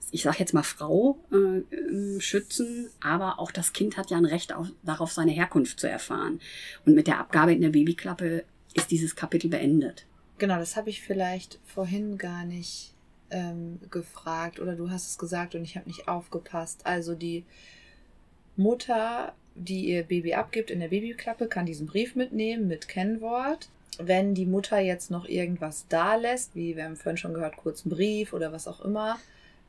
ich 0.09 0.23
sag 0.23 0.39
jetzt 0.39 0.53
mal 0.53 0.63
Frau, 0.63 1.17
äh, 1.31 1.75
ähm, 1.75 2.19
schützen, 2.19 2.89
aber 2.99 3.39
auch 3.39 3.51
das 3.51 3.73
Kind 3.73 3.95
hat 3.95 4.09
ja 4.09 4.17
ein 4.17 4.25
Recht 4.25 4.53
auf, 4.53 4.67
darauf, 4.83 5.11
seine 5.11 5.31
Herkunft 5.31 5.79
zu 5.79 5.87
erfahren. 5.87 6.41
Und 6.85 6.95
mit 6.95 7.07
der 7.07 7.19
Abgabe 7.19 7.53
in 7.53 7.61
der 7.61 7.69
Babyklappe 7.69 8.43
ist 8.73 8.91
dieses 8.91 9.15
Kapitel 9.15 9.49
beendet. 9.49 10.05
Genau, 10.39 10.57
das 10.57 10.75
habe 10.75 10.89
ich 10.89 11.01
vielleicht 11.01 11.59
vorhin 11.63 12.17
gar 12.17 12.43
nicht 12.43 12.95
ähm, 13.29 13.79
gefragt 13.91 14.59
oder 14.59 14.75
du 14.75 14.89
hast 14.89 15.07
es 15.07 15.17
gesagt 15.19 15.53
und 15.53 15.63
ich 15.63 15.75
habe 15.77 15.87
nicht 15.87 16.07
aufgepasst. 16.07 16.85
Also 16.85 17.13
die 17.13 17.45
Mutter, 18.57 19.35
die 19.53 19.85
ihr 19.89 20.03
Baby 20.03 20.33
abgibt 20.33 20.71
in 20.71 20.79
der 20.79 20.87
Babyklappe, 20.87 21.47
kann 21.47 21.67
diesen 21.67 21.85
Brief 21.85 22.15
mitnehmen 22.15 22.67
mit 22.67 22.87
Kennwort. 22.87 23.69
Wenn 23.99 24.33
die 24.33 24.45
Mutter 24.45 24.79
jetzt 24.79 25.11
noch 25.11 25.27
irgendwas 25.27 25.85
da 25.89 26.15
lässt, 26.15 26.55
wie 26.55 26.75
wir 26.75 26.85
haben 26.85 26.95
vorhin 26.95 27.17
schon 27.17 27.33
gehört, 27.33 27.57
kurz 27.57 27.85
einen 27.85 27.93
Brief 27.93 28.33
oder 28.33 28.51
was 28.51 28.67
auch 28.67 28.81
immer, 28.81 29.19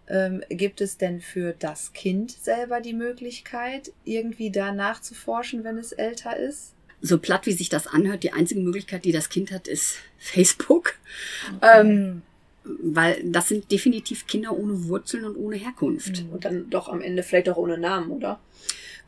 ähm, 0.08 0.42
gibt 0.48 0.80
es 0.80 0.96
denn 0.96 1.20
für 1.20 1.54
das 1.58 1.92
Kind 1.92 2.30
selber 2.30 2.80
die 2.80 2.94
Möglichkeit, 2.94 3.92
irgendwie 4.04 4.50
da 4.50 4.72
nachzuforschen, 4.72 5.64
wenn 5.64 5.78
es 5.78 5.92
älter 5.92 6.36
ist? 6.36 6.74
so 7.02 7.18
platt 7.18 7.46
wie 7.46 7.52
sich 7.52 7.68
das 7.68 7.88
anhört, 7.88 8.22
die 8.22 8.32
einzige 8.32 8.60
Möglichkeit, 8.60 9.04
die 9.04 9.12
das 9.12 9.28
Kind 9.28 9.50
hat, 9.50 9.68
ist 9.68 9.96
Facebook. 10.18 10.94
Ähm, 11.60 12.22
weil 12.64 13.20
das 13.24 13.48
sind 13.48 13.72
definitiv 13.72 14.28
Kinder 14.28 14.56
ohne 14.56 14.84
Wurzeln 14.84 15.24
und 15.24 15.36
ohne 15.36 15.56
Herkunft. 15.56 16.24
Und 16.30 16.44
dann 16.44 16.70
doch 16.70 16.88
am 16.88 17.02
Ende 17.02 17.24
vielleicht 17.24 17.48
auch 17.48 17.56
ohne 17.56 17.76
Namen, 17.76 18.10
oder? 18.12 18.38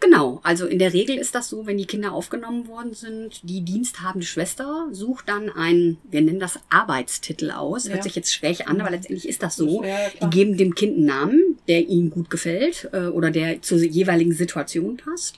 Genau, 0.01 0.41
also 0.43 0.67
in 0.67 0.79
der 0.79 0.93
Regel 0.93 1.17
ist 1.17 1.35
das 1.35 1.49
so, 1.49 1.67
wenn 1.67 1.79
die 1.79 1.87
Kinder 1.87 2.13
aufgenommen 2.13 2.69
worden 2.69 2.93
sind, 2.93 3.41
die 3.43 3.63
diensthabende 3.63 4.27
Schwester 4.27 4.89
sucht 4.93 5.29
dann 5.31 5.49
einen, 5.49 5.97
wir 6.11 6.21
nennen 6.21 6.41
das 6.41 6.59
Arbeitstitel 6.69 7.51
aus. 7.51 7.87
Hört 7.87 7.97
Ja. 7.99 8.03
sich 8.03 8.15
jetzt 8.15 8.33
schräg 8.35 8.69
an, 8.69 8.81
aber 8.81 8.91
letztendlich 8.91 9.27
ist 9.27 9.43
das 9.43 9.57
so. 9.57 9.83
Ja, 9.83 9.97
Die 10.23 10.29
geben 10.31 10.57
dem 10.59 10.75
Kind 10.75 10.97
einen 10.99 11.07
Namen, 11.07 11.59
der 11.69 11.89
ihnen 11.89 12.11
gut 12.11 12.29
gefällt 12.29 12.89
äh, 12.93 13.07
oder 13.07 13.31
der 13.31 13.63
zur 13.63 13.79
jeweiligen 13.79 14.33
Situation 14.33 14.99
passt. 14.99 15.37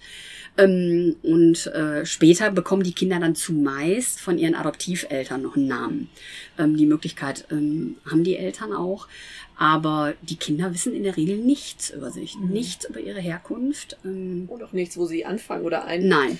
Ähm, 0.59 1.17
und 1.23 1.67
äh, 1.69 2.07
später 2.07 2.51
bekommen 2.51 2.83
die 2.83 2.93
Kinder 2.95 3.19
dann 3.21 3.35
zumeist 3.35 4.21
von 4.21 4.39
ihren 4.39 4.55
Adoptiveltern 4.55 5.43
noch 5.43 5.57
einen 5.57 5.69
Namen. 5.69 6.09
Ähm, 6.59 6.77
die 6.77 6.87
Möglichkeit 6.87 7.47
ähm, 7.51 7.97
haben 8.11 8.25
die 8.25 8.37
Eltern 8.37 8.73
auch. 8.73 9.07
Aber 9.59 10.13
die 10.21 10.37
Kinder 10.37 10.73
wissen 10.75 10.95
in 10.95 11.03
der 11.03 11.17
Regel 11.17 11.39
nichts 11.39 11.89
über 11.89 12.11
sich, 12.11 12.37
Mhm. 12.39 12.49
nichts 12.51 12.87
über 12.89 13.01
ihre 13.01 13.21
Herkunft. 13.21 13.97
Ähm, 14.05 14.45
Und 14.49 14.63
auch 14.63 14.73
nichts, 14.73 14.99
wo 14.99 15.07
sie 15.07 15.25
anfangen 15.25 15.65
oder 15.65 15.85
ein 15.87 16.07
nein. 16.09 16.39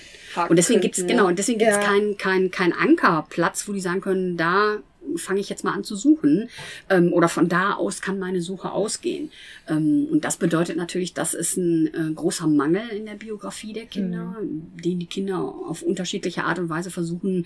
Und 0.49 0.55
deswegen 0.55 0.81
gibt's 0.81 0.99
könnten, 0.99 1.11
genau, 1.13 1.23
ja. 1.23 1.29
und 1.29 1.39
deswegen 1.39 1.57
gibt's 1.59 1.77
Ja. 1.77 1.81
keinen 1.83 2.17
kein, 2.17 2.51
kein 2.51 2.73
Ankerplatz, 2.73 3.67
wo 3.67 3.73
die 3.73 3.81
sagen 3.81 4.01
können, 4.01 4.37
da 4.37 4.77
fange 5.15 5.39
ich 5.39 5.49
jetzt 5.49 5.63
mal 5.63 5.73
an 5.73 5.83
zu 5.83 5.95
suchen. 5.95 6.49
Ähm, 6.89 7.13
oder 7.13 7.29
von 7.29 7.49
da 7.49 7.73
aus 7.73 8.01
kann 8.01 8.19
meine 8.19 8.41
Suche 8.41 8.71
ausgehen. 8.71 9.31
Ähm, 9.67 10.07
und 10.11 10.25
das 10.25 10.37
bedeutet 10.37 10.77
natürlich, 10.77 11.13
das 11.13 11.33
ist 11.33 11.57
ein 11.57 11.87
äh, 11.87 12.13
großer 12.13 12.47
Mangel 12.47 12.87
in 12.89 13.05
der 13.05 13.15
Biografie 13.15 13.73
der 13.73 13.85
Kinder, 13.85 14.35
den 14.41 14.99
die 14.99 15.05
Kinder 15.05 15.39
auf 15.39 15.81
unterschiedliche 15.81 16.43
Art 16.43 16.59
und 16.59 16.69
Weise 16.69 16.91
versuchen 16.91 17.45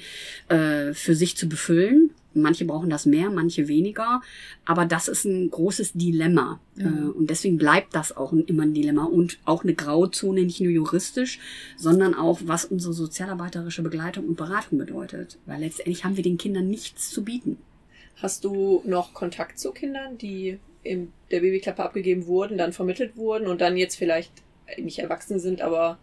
äh, 0.50 0.94
für 0.94 1.16
sich 1.16 1.38
zu 1.38 1.48
befüllen. 1.48 2.12
Manche 2.34 2.66
brauchen 2.66 2.90
das 2.90 3.06
mehr, 3.06 3.30
manche 3.30 3.68
weniger. 3.68 4.22
Aber 4.66 4.86
das 4.86 5.08
ist 5.08 5.26
ein 5.26 5.50
großes 5.50 5.94
Dilemma. 5.94 6.60
Mhm. 6.76 6.86
Äh, 6.86 7.18
und 7.18 7.30
deswegen 7.30 7.58
bleibt 7.58 7.96
das 7.96 8.16
auch 8.16 8.34
immer 8.34 8.64
ein 8.64 8.74
Dilemma 8.74 9.06
und 9.06 9.40
auch 9.46 9.64
eine 9.64 9.74
Grauzone, 9.74 10.44
nicht 10.44 10.62
nur 10.62 10.72
juristisch, 10.72 11.40
sondern 11.78 12.14
auch, 12.14 12.40
was 12.46 12.66
unsere 12.66 12.94
sozialarbeiterische 12.94 13.82
Begleitung 13.82 14.28
und 14.28 14.38
Beratung 14.38 14.78
bedeutet. 14.78 15.38
Weil 15.46 15.62
letztendlich 15.62 16.06
haben 16.06 16.18
wir 16.18 16.24
den 16.24 16.38
Kindern 16.38 16.70
nichts 16.70 17.10
zu 17.10 17.24
bieten. 17.24 17.58
Hast 18.16 18.44
du 18.44 18.82
noch 18.86 19.14
Kontakt 19.14 19.60
zu 19.60 19.72
Kindern, 19.72 20.18
die 20.18 20.60
in 20.84 21.12
der 21.32 21.42
Babyklappe 21.42 21.84
abgegeben 21.84 22.28
wurden, 22.28 22.58
dann 22.58 22.74
vermittelt 22.74 23.18
wurden 23.18 23.48
und 23.48 23.62
dann 23.62 23.78
jetzt 23.78 23.96
vielleicht 23.96 24.32
nicht 24.78 25.00
erwachsen 25.00 25.40
sind, 25.40 25.62
aber 25.62 25.98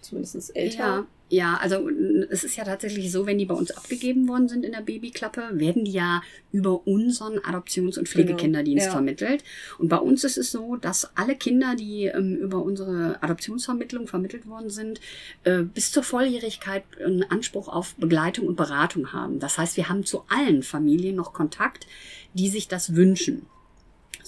zumindest 0.00 0.54
älter? 0.56 0.78
Ja, 0.78 1.06
ja, 1.30 1.56
also 1.56 1.90
es 2.30 2.42
ist 2.42 2.56
ja 2.56 2.64
tatsächlich 2.64 3.12
so, 3.12 3.26
wenn 3.26 3.38
die 3.38 3.44
bei 3.44 3.54
uns 3.54 3.70
abgegeben 3.70 4.28
worden 4.28 4.48
sind 4.48 4.64
in 4.64 4.72
der 4.72 4.80
Babyklappe, 4.80 5.42
werden 5.52 5.84
die 5.84 5.92
ja 5.92 6.22
über 6.52 6.86
unseren 6.86 7.38
Adoptions- 7.38 7.98
und 7.98 8.08
Pflegekinderdienst 8.08 8.86
ja. 8.86 8.92
vermittelt. 8.92 9.44
Und 9.78 9.88
bei 9.88 9.98
uns 9.98 10.24
ist 10.24 10.38
es 10.38 10.50
so, 10.50 10.76
dass 10.76 11.10
alle 11.16 11.36
Kinder, 11.36 11.74
die 11.74 12.06
ähm, 12.06 12.36
über 12.36 12.62
unsere 12.62 13.22
Adoptionsvermittlung 13.22 14.06
vermittelt 14.06 14.46
worden 14.46 14.70
sind, 14.70 15.00
äh, 15.44 15.62
bis 15.62 15.92
zur 15.92 16.02
Volljährigkeit 16.02 16.84
einen 17.04 17.24
Anspruch 17.24 17.68
auf 17.68 17.94
Begleitung 17.96 18.46
und 18.46 18.56
Beratung 18.56 19.12
haben. 19.12 19.38
Das 19.38 19.58
heißt, 19.58 19.76
wir 19.76 19.90
haben 19.90 20.04
zu 20.04 20.24
allen 20.28 20.62
Familien 20.62 21.16
noch 21.16 21.34
Kontakt, 21.34 21.86
die 22.32 22.48
sich 22.48 22.68
das 22.68 22.94
wünschen. 22.94 23.46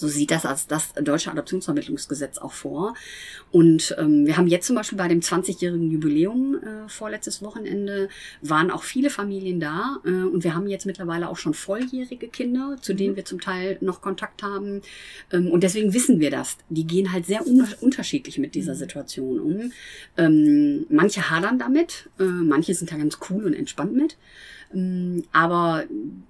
So 0.00 0.08
sieht 0.08 0.30
das 0.30 0.46
als 0.46 0.66
das 0.66 0.94
deutsche 0.94 1.30
Adoptionsvermittlungsgesetz 1.30 2.38
auch 2.38 2.52
vor. 2.52 2.94
Und 3.50 3.94
ähm, 3.98 4.26
wir 4.26 4.36
haben 4.36 4.46
jetzt 4.46 4.66
zum 4.66 4.76
Beispiel 4.76 4.96
bei 4.96 5.08
dem 5.08 5.20
20-jährigen 5.20 5.90
Jubiläum 5.90 6.56
äh, 6.56 6.88
vorletztes 6.88 7.42
Wochenende 7.42 8.08
waren 8.40 8.70
auch 8.70 8.82
viele 8.82 9.10
Familien 9.10 9.60
da 9.60 9.98
äh, 10.04 10.08
und 10.08 10.42
wir 10.42 10.54
haben 10.54 10.66
jetzt 10.68 10.86
mittlerweile 10.86 11.28
auch 11.28 11.36
schon 11.36 11.52
volljährige 11.52 12.28
Kinder, 12.28 12.76
zu 12.80 12.94
denen 12.94 13.16
wir 13.16 13.26
zum 13.26 13.40
Teil 13.40 13.76
noch 13.82 14.00
Kontakt 14.00 14.42
haben. 14.42 14.80
Ähm, 15.32 15.50
und 15.50 15.62
deswegen 15.62 15.92
wissen 15.92 16.18
wir 16.18 16.30
das. 16.30 16.56
Die 16.70 16.86
gehen 16.86 17.12
halt 17.12 17.26
sehr 17.26 17.46
un 17.46 17.60
unterschiedlich 17.80 18.38
mit 18.38 18.54
dieser 18.54 18.74
Situation 18.74 19.38
um. 19.38 19.72
Ähm, 20.16 20.86
manche 20.88 21.28
hadern 21.28 21.58
damit, 21.58 22.08
äh, 22.18 22.24
manche 22.24 22.74
sind 22.74 22.90
da 22.90 22.96
ganz 22.96 23.18
cool 23.28 23.44
und 23.44 23.52
entspannt 23.54 23.94
mit. 23.94 24.16
Ähm, 24.74 25.24
Aber 25.32 25.84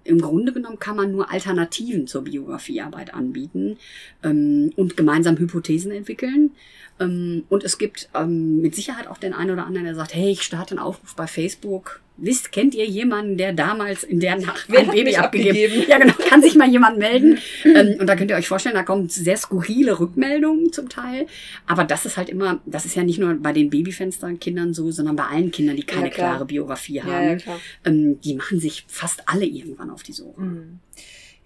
im 0.04 0.20
Grunde 0.20 0.52
genommen 0.52 0.78
kann 0.78 0.96
man 0.96 1.12
nur 1.12 1.30
Alternativen 1.30 2.06
zur 2.06 2.24
Biografiearbeit 2.24 3.14
anbieten 3.14 3.76
ähm, 4.22 4.72
und 4.76 4.96
gemeinsam 4.96 5.38
Hypothesen 5.38 5.92
entwickeln. 5.92 6.52
Ähm, 7.00 7.44
Und 7.48 7.64
es 7.64 7.78
gibt 7.78 8.08
ähm, 8.14 8.60
mit 8.60 8.74
Sicherheit 8.74 9.06
auch 9.08 9.18
den 9.18 9.32
einen 9.32 9.50
oder 9.50 9.66
anderen, 9.66 9.86
der 9.86 9.94
sagt, 9.94 10.14
hey, 10.14 10.30
ich 10.30 10.42
starte 10.42 10.72
einen 10.76 10.80
Aufruf 10.84 11.14
bei 11.16 11.26
Facebook. 11.26 12.00
Wisst, 12.22 12.52
kennt 12.52 12.74
ihr 12.74 12.84
jemanden, 12.84 13.38
der 13.38 13.54
damals 13.54 14.04
in 14.04 14.20
der 14.20 14.36
Nacht 14.38 14.66
Wer 14.68 14.80
ein 14.80 14.86
hat 14.88 14.94
Baby 14.94 15.16
abgegeben? 15.16 15.56
abgegeben? 15.56 15.88
Ja, 15.88 15.96
genau. 15.98 16.12
Kann 16.28 16.42
sich 16.42 16.54
mal 16.54 16.68
jemand 16.68 16.98
melden. 16.98 17.38
ähm, 17.64 17.96
und 17.98 18.06
da 18.06 18.14
könnt 18.14 18.30
ihr 18.30 18.36
euch 18.36 18.46
vorstellen, 18.46 18.74
da 18.74 18.82
kommen 18.82 19.08
sehr 19.08 19.38
skurrile 19.38 19.98
Rückmeldungen 19.98 20.70
zum 20.70 20.90
Teil. 20.90 21.26
Aber 21.66 21.84
das 21.84 22.04
ist 22.04 22.18
halt 22.18 22.28
immer, 22.28 22.60
das 22.66 22.84
ist 22.84 22.94
ja 22.94 23.04
nicht 23.04 23.18
nur 23.18 23.32
bei 23.36 23.54
den 23.54 23.70
Babyfensterkindern 23.70 24.74
so, 24.74 24.90
sondern 24.90 25.16
bei 25.16 25.24
allen 25.24 25.50
Kindern, 25.50 25.76
die 25.76 25.84
keine 25.84 26.08
Ja, 26.08 26.12
klar. 26.12 26.28
klare 26.32 26.44
Biografie 26.44 27.00
haben. 27.00 27.38
Ja, 27.40 27.54
ja, 27.54 28.14
die 28.22 28.34
machen 28.34 28.60
sich 28.60 28.84
fast 28.86 29.22
alle 29.26 29.46
irgendwann 29.46 29.88
auf 29.88 30.02
die 30.02 30.12
Suche. 30.12 30.42
Mhm. 30.42 30.78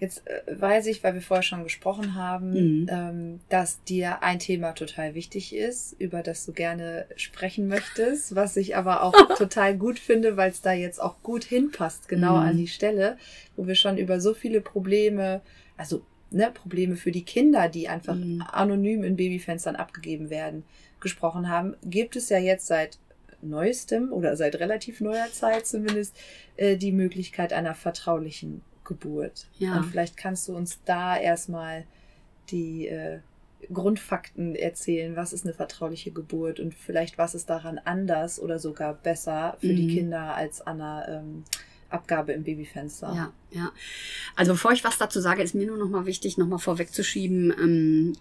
Jetzt 0.01 0.27
äh, 0.27 0.43
weiß 0.61 0.87
ich, 0.87 1.05
weil 1.05 1.15
wir 1.15 1.23
vorher 1.23 1.43
schon 1.43 1.63
gesprochen 1.65 2.15
haben, 2.17 2.53
Mhm. 2.83 2.87
ähm, 2.91 3.41
dass 3.49 3.83
dir 3.85 4.23
ein 4.23 4.39
Thema 4.41 4.73
total 4.73 5.15
wichtig 5.15 5.55
ist, 5.55 5.95
über 5.99 6.23
das 6.23 6.45
du 6.47 6.53
gerne 6.53 7.07
sprechen 7.17 7.69
möchtest, 7.69 8.35
was 8.35 8.57
ich 8.57 8.77
aber 8.77 9.03
auch 9.03 9.15
total 9.39 9.77
gut 9.77 9.99
finde, 9.99 10.37
weil 10.37 10.51
es 10.51 10.61
da 10.61 10.73
jetzt 10.73 11.01
auch 11.01 11.23
gut 11.23 11.45
hinpasst, 11.45 12.09
genau 12.09 12.33
Mhm. 12.33 12.47
an 12.49 12.57
die 12.57 12.69
Stelle, 12.69 13.17
wo 13.57 13.67
wir 13.67 13.77
schon 13.77 13.97
über 13.97 14.21
so 14.21 14.35
viele 14.35 14.61
Probleme, 14.61 15.43
also 15.77 16.03
ne, 16.31 16.51
Probleme 16.53 16.97
für 16.97 17.13
die 17.13 17.25
Kinder, 17.25 17.69
die 17.69 17.89
einfach 17.89 18.17
Mhm. 18.17 18.43
anonym 18.51 19.05
in 19.05 19.15
Babyfenstern 19.17 19.77
abgegeben 19.77 20.29
werden, 20.29 20.65
gesprochen 21.01 21.49
haben, 21.49 21.77
gibt 21.85 22.17
es 22.17 22.29
ja 22.31 22.39
jetzt 22.39 22.67
seit 22.67 22.99
neuestem 23.43 24.13
oder 24.13 24.37
seit 24.37 24.57
relativ 24.57 25.01
neuer 25.01 25.31
Zeit 25.31 25.67
zumindest 25.67 26.17
äh, 26.57 26.77
die 26.77 26.93
Möglichkeit 26.93 27.53
einer 27.53 27.75
vertraulichen 27.75 28.63
Geburt. 28.85 29.47
Ja. 29.59 29.77
Und 29.77 29.85
vielleicht 29.85 30.17
kannst 30.17 30.49
du 30.49 30.55
uns 30.57 30.81
da 30.85 31.17
erstmal 31.17 31.85
die 32.51 32.87
äh, 32.89 33.19
Grundfakten 33.73 34.55
erzählen. 34.55 35.17
Was 35.17 35.33
ist 35.33 35.45
eine 35.45 35.55
vertrauliche 35.55 36.11
Geburt 36.11 36.61
und 36.61 36.75
vielleicht 36.75 37.19
was 37.19 37.35
ist 37.35 37.49
daran 37.51 37.79
anders 37.85 38.39
oder 38.39 38.59
sogar 38.59 38.95
besser 38.95 39.57
für 39.61 39.73
die 39.75 39.87
Mhm. 39.87 39.91
Kinder 39.95 40.35
als 40.35 40.61
an 40.61 40.81
einer 40.81 41.09
ähm, 41.09 41.45
Abgabe 41.91 42.33
im 42.33 42.43
Babyfenster. 42.43 43.13
Ja, 43.15 43.33
ja. 43.53 43.71
Also 44.35 44.53
bevor 44.53 44.73
ich 44.73 44.83
was 44.83 44.99
dazu 44.99 45.21
sage, 45.21 45.43
ist 45.43 45.55
mir 45.55 45.67
nur 45.67 45.77
noch 45.79 45.89
mal 45.89 46.07
wichtig, 46.07 46.37
noch 46.39 46.47
mal 46.49 46.59
vorwegzuschieben. 46.59 47.55
Ähm, 47.57 48.13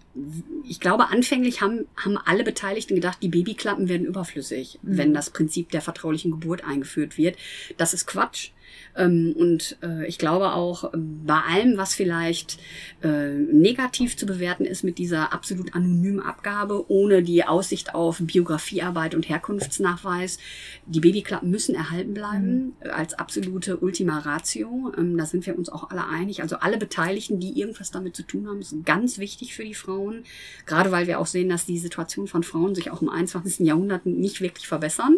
ich 0.68 0.78
glaube, 0.80 1.08
anfänglich 1.08 1.60
haben, 1.60 1.86
haben 1.96 2.16
alle 2.16 2.44
Beteiligten 2.44 2.94
gedacht, 2.94 3.18
die 3.20 3.28
Babyklappen 3.28 3.88
werden 3.88 4.06
überflüssig, 4.06 4.78
Mhm. 4.82 4.96
wenn 4.96 5.14
das 5.14 5.30
Prinzip 5.30 5.70
der 5.70 5.80
vertraulichen 5.82 6.30
Geburt 6.30 6.64
eingeführt 6.64 7.18
wird. 7.18 7.36
Das 7.76 7.94
ist 7.94 8.06
Quatsch. 8.06 8.50
Ähm, 8.96 9.34
und 9.36 9.76
äh, 9.82 10.06
ich 10.06 10.18
glaube 10.18 10.52
auch, 10.52 10.94
ähm, 10.94 11.22
bei 11.24 11.40
allem, 11.40 11.76
was 11.76 11.94
vielleicht 11.94 12.58
äh, 13.02 13.30
negativ 13.30 14.16
zu 14.16 14.26
bewerten 14.26 14.64
ist 14.64 14.84
mit 14.84 14.98
dieser 14.98 15.32
absolut 15.32 15.74
anonymen 15.74 16.20
Abgabe, 16.20 16.90
ohne 16.90 17.22
die 17.22 17.44
Aussicht 17.44 17.94
auf 17.94 18.18
Biografiearbeit 18.20 19.14
und 19.14 19.28
Herkunftsnachweis, 19.28 20.38
die 20.86 21.00
Babyklappen 21.00 21.50
müssen 21.50 21.74
erhalten 21.74 22.14
bleiben 22.14 22.74
äh, 22.80 22.88
als 22.90 23.14
absolute 23.14 23.78
Ultima 23.78 24.18
Ratio. 24.18 24.92
Ähm, 24.96 25.16
da 25.16 25.26
sind 25.26 25.46
wir 25.46 25.58
uns 25.58 25.68
auch 25.68 25.90
alle 25.90 26.06
einig. 26.06 26.42
Also 26.42 26.56
alle 26.56 26.78
Beteiligten, 26.78 27.40
die 27.40 27.58
irgendwas 27.58 27.90
damit 27.90 28.14
zu 28.14 28.22
tun 28.22 28.48
haben, 28.48 28.60
ist 28.60 28.74
ganz 28.84 29.18
wichtig 29.18 29.54
für 29.54 29.64
die 29.64 29.74
Frauen. 29.74 30.24
Gerade 30.66 30.90
weil 30.92 31.06
wir 31.06 31.18
auch 31.18 31.26
sehen, 31.26 31.48
dass 31.48 31.66
die 31.66 31.78
Situation 31.78 32.26
von 32.26 32.42
Frauen 32.42 32.74
sich 32.74 32.90
auch 32.90 33.02
im 33.02 33.08
21. 33.08 33.66
Jahrhundert 33.66 34.06
nicht 34.06 34.40
wirklich 34.40 34.68
verbessern. 34.68 35.16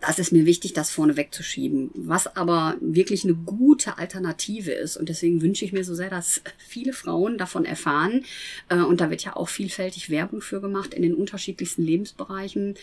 Das 0.00 0.18
ist 0.18 0.32
mir 0.32 0.46
wichtig, 0.46 0.72
das 0.72 0.90
vorne 0.90 1.16
wegzuschieben. 1.16 1.90
Was 1.94 2.36
aber 2.36 2.76
wirklich 2.80 3.24
eine 3.24 3.34
gute 3.34 3.98
Alternative 3.98 4.72
ist. 4.72 4.96
Und 4.96 5.08
deswegen 5.08 5.42
wünsche 5.42 5.64
ich 5.64 5.72
mir 5.72 5.84
so 5.84 5.94
sehr, 5.94 6.08
dass 6.08 6.40
viele 6.58 6.92
Frauen 6.92 7.36
davon 7.36 7.64
erfahren. 7.64 8.24
Äh, 8.68 8.76
Und 8.76 9.00
da 9.00 9.10
wird 9.10 9.24
ja 9.24 9.36
auch 9.36 9.48
vielfältig 9.48 10.08
Werbung 10.08 10.40
für 10.40 10.60
gemacht 10.60 10.94
in 10.94 11.02
den 11.02 11.14
unterschiedlichsten 11.14 11.82
Lebensbereichen. 11.82 12.74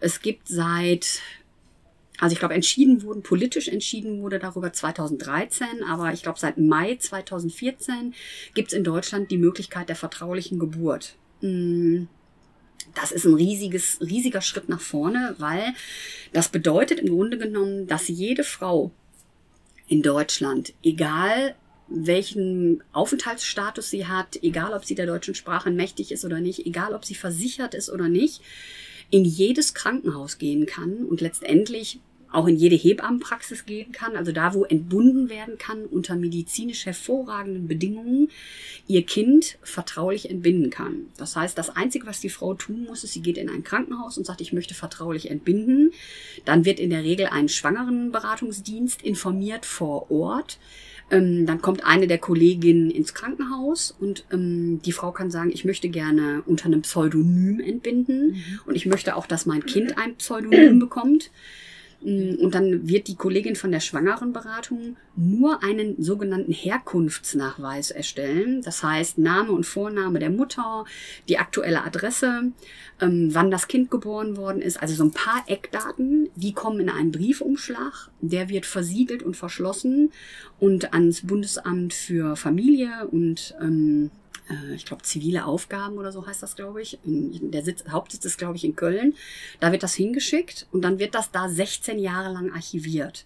Es 0.00 0.20
gibt 0.20 0.48
seit 0.48 1.20
also 2.18 2.32
ich 2.32 2.38
glaube, 2.38 2.54
entschieden 2.54 3.02
wurden, 3.02 3.22
politisch 3.22 3.68
entschieden 3.68 4.22
wurde 4.22 4.38
darüber 4.38 4.72
2013, 4.72 5.82
aber 5.88 6.12
ich 6.12 6.22
glaube, 6.22 6.38
seit 6.38 6.58
Mai 6.58 6.94
2014 6.96 8.14
gibt 8.54 8.68
es 8.68 8.74
in 8.74 8.84
Deutschland 8.84 9.30
die 9.30 9.38
Möglichkeit 9.38 9.88
der 9.88 9.96
vertraulichen 9.96 10.60
Geburt. 10.60 11.16
Mm, 11.40 12.04
Das 12.94 13.12
ist 13.12 13.24
ein 13.24 13.34
riesiges, 13.34 13.98
riesiger 14.00 14.40
Schritt 14.40 14.68
nach 14.68 14.80
vorne, 14.80 15.34
weil 15.38 15.74
das 16.32 16.48
bedeutet 16.48 17.00
im 17.00 17.08
Grunde 17.08 17.38
genommen, 17.38 17.86
dass 17.86 18.08
jede 18.08 18.44
Frau 18.44 18.90
in 19.88 20.02
Deutschland, 20.02 20.72
egal 20.82 21.54
welchen 21.88 22.82
Aufenthaltsstatus 22.92 23.90
sie 23.90 24.06
hat, 24.06 24.42
egal 24.42 24.72
ob 24.72 24.84
sie 24.84 24.94
der 24.94 25.06
deutschen 25.06 25.34
Sprache 25.34 25.70
mächtig 25.70 26.12
ist 26.12 26.24
oder 26.24 26.40
nicht, 26.40 26.66
egal 26.66 26.94
ob 26.94 27.04
sie 27.04 27.14
versichert 27.14 27.74
ist 27.74 27.90
oder 27.90 28.08
nicht, 28.08 28.40
in 29.10 29.24
jedes 29.24 29.74
Krankenhaus 29.74 30.38
gehen 30.38 30.66
kann 30.66 31.04
und 31.04 31.20
letztendlich 31.20 32.00
auch 32.34 32.46
in 32.46 32.56
jede 32.56 32.76
Hebammenpraxis 32.76 33.66
gehen 33.66 33.92
kann, 33.92 34.16
also 34.16 34.32
da, 34.32 34.54
wo 34.54 34.64
entbunden 34.64 35.28
werden 35.28 35.58
kann, 35.58 35.84
unter 35.84 36.16
medizinisch 36.16 36.86
hervorragenden 36.86 37.68
Bedingungen, 37.68 38.30
ihr 38.86 39.02
Kind 39.04 39.58
vertraulich 39.62 40.30
entbinden 40.30 40.70
kann. 40.70 41.06
Das 41.16 41.36
heißt, 41.36 41.56
das 41.56 41.70
Einzige, 41.70 42.06
was 42.06 42.20
die 42.20 42.28
Frau 42.28 42.54
tun 42.54 42.84
muss, 42.86 43.04
ist, 43.04 43.12
sie 43.12 43.22
geht 43.22 43.38
in 43.38 43.48
ein 43.48 43.64
Krankenhaus 43.64 44.18
und 44.18 44.26
sagt, 44.26 44.40
ich 44.40 44.52
möchte 44.52 44.74
vertraulich 44.74 45.30
entbinden. 45.30 45.92
Dann 46.44 46.64
wird 46.64 46.80
in 46.80 46.90
der 46.90 47.02
Regel 47.02 47.26
ein 47.26 47.48
Schwangerenberatungsdienst 47.48 49.02
informiert 49.02 49.64
vor 49.66 50.10
Ort. 50.10 50.58
Ähm, 51.10 51.46
dann 51.46 51.60
kommt 51.60 51.84
eine 51.84 52.06
der 52.06 52.18
Kolleginnen 52.18 52.90
ins 52.90 53.14
Krankenhaus 53.14 53.94
und 54.00 54.24
ähm, 54.32 54.80
die 54.84 54.92
Frau 54.92 55.12
kann 55.12 55.30
sagen, 55.30 55.50
ich 55.52 55.64
möchte 55.64 55.88
gerne 55.90 56.42
unter 56.46 56.66
einem 56.66 56.82
Pseudonym 56.82 57.60
entbinden 57.60 58.42
und 58.66 58.74
ich 58.74 58.86
möchte 58.86 59.14
auch, 59.14 59.26
dass 59.26 59.44
mein 59.44 59.66
Kind 59.66 59.98
ein 59.98 60.16
Pseudonym 60.16 60.78
bekommt. 60.78 61.30
Mm, 62.04 62.34
Und 62.44 62.54
dann 62.54 62.86
wird 62.86 63.08
die 63.08 63.16
Kollegin 63.16 63.56
von 63.56 63.72
der 63.72 63.80
Schwangerenberatung 63.80 64.96
nur 65.16 65.62
einen 65.62 66.00
sogenannten 66.02 66.52
Herkunftsnachweis 66.52 67.90
erstellen. 67.90 68.60
Das 68.62 68.82
heißt 68.82 69.16
Name 69.18 69.52
und 69.52 69.64
Vorname 69.64 70.18
der 70.18 70.30
Mutter, 70.30 70.84
die 71.28 71.38
aktuelle 71.38 71.82
Adresse, 71.82 72.52
ähm, 73.00 73.28
wann 73.32 73.50
das 73.50 73.68
Kind 73.68 73.90
geboren 73.90 74.36
worden 74.36 74.60
ist. 74.60 74.80
Also 74.82 74.94
so 74.94 75.04
ein 75.04 75.12
paar 75.12 75.44
Eckdaten, 75.46 76.28
die 76.36 76.52
kommen 76.52 76.80
in 76.80 76.90
einen 76.90 77.10
Briefumschlag. 77.10 78.10
Der 78.20 78.50
wird 78.50 78.66
versiegelt 78.66 79.22
und 79.22 79.36
verschlossen 79.36 80.12
und 80.60 80.92
ans 80.92 81.26
Bundesamt 81.26 81.94
für 81.94 82.36
Familie 82.36 83.08
und 83.10 83.54
ähm, 83.62 84.10
äh, 84.48 84.74
ich 84.74 84.84
glaube, 84.84 85.02
zivile 85.02 85.46
Aufgaben 85.46 85.98
oder 85.98 86.12
so 86.12 86.26
heißt 86.26 86.42
das, 86.42 86.56
glaube 86.56 86.82
ich. 86.82 86.98
In, 87.04 87.50
der 87.50 87.64
Sitz, 87.64 87.84
Hauptsitz 87.88 88.24
ist, 88.24 88.38
glaube 88.38 88.56
ich, 88.56 88.64
in 88.64 88.76
Köln. 88.76 89.14
Da 89.60 89.72
wird 89.72 89.82
das 89.82 89.94
hingeschickt 89.94 90.66
und 90.72 90.82
dann 90.82 90.98
wird 90.98 91.14
das 91.14 91.30
da 91.30 91.48
16 91.48 91.98
Jahre 91.98 92.32
lang 92.32 92.52
archiviert. 92.52 93.24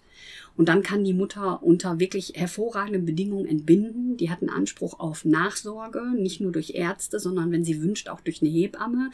Und 0.57 0.67
dann 0.67 0.83
kann 0.83 1.05
die 1.05 1.13
Mutter 1.13 1.63
unter 1.63 1.99
wirklich 1.99 2.33
hervorragenden 2.35 3.05
Bedingungen 3.05 3.45
entbinden. 3.45 4.17
Die 4.17 4.29
hat 4.29 4.41
einen 4.41 4.49
Anspruch 4.49 4.99
auf 4.99 5.23
Nachsorge, 5.23 6.01
nicht 6.17 6.41
nur 6.41 6.51
durch 6.51 6.71
Ärzte, 6.71 7.17
sondern 7.17 7.53
wenn 7.53 7.63
sie 7.63 7.81
wünscht, 7.81 8.09
auch 8.09 8.19
durch 8.19 8.41
eine 8.41 8.51
Hebamme. 8.51 9.09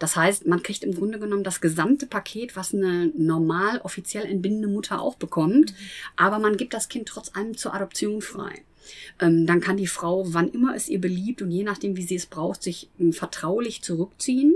Das 0.00 0.16
heißt, 0.16 0.48
man 0.48 0.64
kriegt 0.64 0.82
im 0.82 0.96
Grunde 0.96 1.20
genommen 1.20 1.44
das 1.44 1.60
gesamte 1.60 2.06
Paket, 2.06 2.56
was 2.56 2.74
eine 2.74 3.12
normal 3.16 3.80
offiziell 3.84 4.24
entbindende 4.24 4.66
Mutter 4.66 5.00
auch 5.00 5.14
bekommt. 5.14 5.72
Aber 6.16 6.40
man 6.40 6.56
gibt 6.56 6.74
das 6.74 6.88
Kind 6.88 7.06
trotz 7.06 7.30
allem 7.36 7.56
zur 7.56 7.74
Adoption 7.74 8.20
frei. 8.20 8.62
Ähm, 9.20 9.46
dann 9.46 9.60
kann 9.60 9.76
die 9.76 9.86
Frau, 9.86 10.24
wann 10.32 10.48
immer 10.48 10.74
es 10.74 10.88
ihr 10.88 11.00
beliebt 11.00 11.42
und 11.42 11.50
je 11.50 11.64
nachdem, 11.64 11.96
wie 11.96 12.02
sie 12.02 12.16
es 12.16 12.26
braucht, 12.26 12.62
sich 12.62 12.88
ähm, 12.98 13.12
vertraulich 13.12 13.82
zurückziehen. 13.82 14.54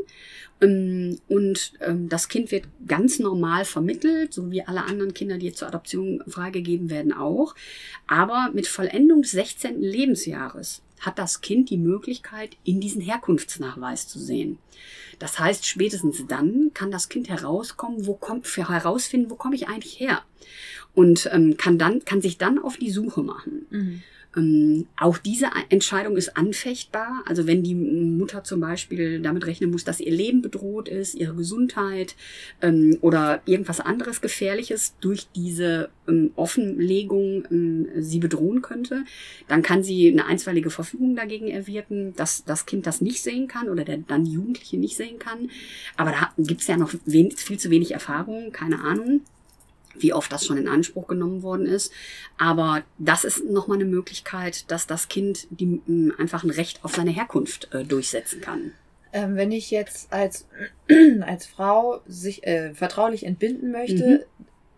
Ähm, 0.61 1.19
und 1.29 1.73
ähm, 1.81 2.09
das 2.09 2.29
Kind 2.29 2.51
wird 2.51 2.65
ganz 2.87 3.19
normal 3.19 3.65
vermittelt, 3.65 4.33
so 4.33 4.51
wie 4.51 4.63
alle 4.63 4.85
anderen 4.85 5.15
Kinder, 5.15 5.39
die 5.39 5.53
zur 5.53 5.69
Adoption 5.69 6.23
freigegeben 6.27 6.91
werden, 6.91 7.13
auch. 7.13 7.55
Aber 8.07 8.51
mit 8.53 8.67
Vollendung 8.67 9.23
des 9.23 9.33
16. 9.33 9.81
Lebensjahres 9.81 10.83
hat 11.01 11.19
das 11.19 11.41
Kind 11.41 11.69
die 11.71 11.79
Möglichkeit, 11.79 12.57
in 12.65 12.81
diesen 12.81 13.03
Herkunftsnachweis 13.03 14.07
zu 14.07 14.21
sehen. 14.21 14.59
Das 15.19 15.39
heißt, 15.39 15.67
spätestens 15.67 16.27
dann 16.27 16.71
kann 16.75 16.91
das 16.91 17.09
Kind 17.09 17.29
herauskommen, 17.29 18.07
wo 18.07 18.15
kommt, 18.15 18.47
herausfinden, 18.57 19.31
wo 19.31 19.35
komme 19.35 19.57
ich 19.57 19.69
eigentlich 19.69 19.99
her? 20.01 20.23
Und 20.95 21.29
ähm, 21.33 21.57
kann 21.57 21.79
dann, 21.79 22.05
kann 22.05 22.23
sich 22.23 22.39
dann 22.39 22.59
auf 22.59 22.77
die 22.77 22.91
Suche 22.91 23.23
machen. 23.23 23.67
Mhm. 23.71 24.03
Ähm, 24.37 24.87
auch 24.99 25.19
diese 25.19 25.51
Entscheidung 25.69 26.17
ist 26.17 26.37
anfechtbar. 26.37 27.23
Also 27.27 27.47
wenn 27.47 27.63
die 27.63 27.75
Mutter 27.75 28.45
zum 28.45 28.61
Beispiel 28.61 29.21
damit 29.21 29.47
rechnen 29.47 29.71
muss, 29.71 29.85
dass 29.85 30.01
ihr 30.01 30.13
Leben 30.13 30.43
bedroht 30.43 30.89
ist, 30.89 31.15
ihre 31.15 31.35
Gesundheit 31.35 32.17
ähm, 32.61 32.99
oder 33.01 33.43
irgendwas 33.45 33.81
anderes 33.81 34.21
Gefährliches 34.21 34.95
durch 35.01 35.29
diese 35.35 35.91
ähm, 36.09 36.33
Offenlegung 36.37 37.45
ähm, 37.51 37.89
sie 37.99 38.19
bedrohen 38.19 38.63
könnte, 38.63 39.05
dann 39.49 39.63
kann 39.63 39.83
sie 39.83 40.11
eine 40.11 40.27
einstweilige 40.27 40.71
Verfügung 40.71 41.15
dagegen 41.15 41.49
erwirken, 41.49 42.15
dass 42.17 42.45
das 42.45 42.67
Kind 42.67 42.87
das 42.87 43.01
nicht 43.01 43.23
sehen 43.23 43.49
kann 43.49 43.69
oder 43.69 43.85
der 43.85 43.99
dann 43.99 44.25
Jugendliche 44.25 44.79
nicht 44.79 44.97
sehen 44.97 45.19
kann. 45.19 45.51
Aber 45.97 46.11
da 46.11 46.33
gibt 46.39 46.63
es 46.63 46.67
ja 46.67 46.77
noch 46.77 46.95
wen 47.05 47.31
viel 47.31 47.59
zu 47.59 47.71
wenig 47.71 47.93
Erfahrung, 47.93 48.53
keine 48.53 48.83
Ahnung 48.83 49.21
wie 49.99 50.13
oft 50.13 50.33
das 50.33 50.47
schon 50.47 50.57
in 50.57 50.69
Anspruch 50.69 51.07
genommen 51.07 51.43
worden 51.43 51.67
ist. 51.67 51.93
Aber 52.39 52.83
das 52.99 53.25
ist 53.25 53.49
nochmal 53.49 53.79
eine 53.79 53.85
Möglichkeit, 53.85 54.71
dass 54.71 54.87
das 54.87 55.09
Kind 55.09 55.47
die, 55.51 55.81
m, 55.87 56.15
einfach 56.19 56.45
ein 56.45 56.51
Recht 56.51 56.85
auf 56.85 56.95
seine 56.95 57.11
Herkunft 57.11 57.73
äh, 57.73 57.85
durchsetzen 57.85 58.41
kann. 58.41 58.73
Ähm, 59.13 59.37
wenn 59.37 59.53
ich 59.53 59.71
jetzt 59.71 60.13
als, 60.13 60.47
als 61.21 61.47
Frau 61.47 62.01
sich 62.07 62.47
äh, 62.47 62.75
vertraulich 62.75 63.25
entbinden 63.27 63.71
möchte, 63.71 64.27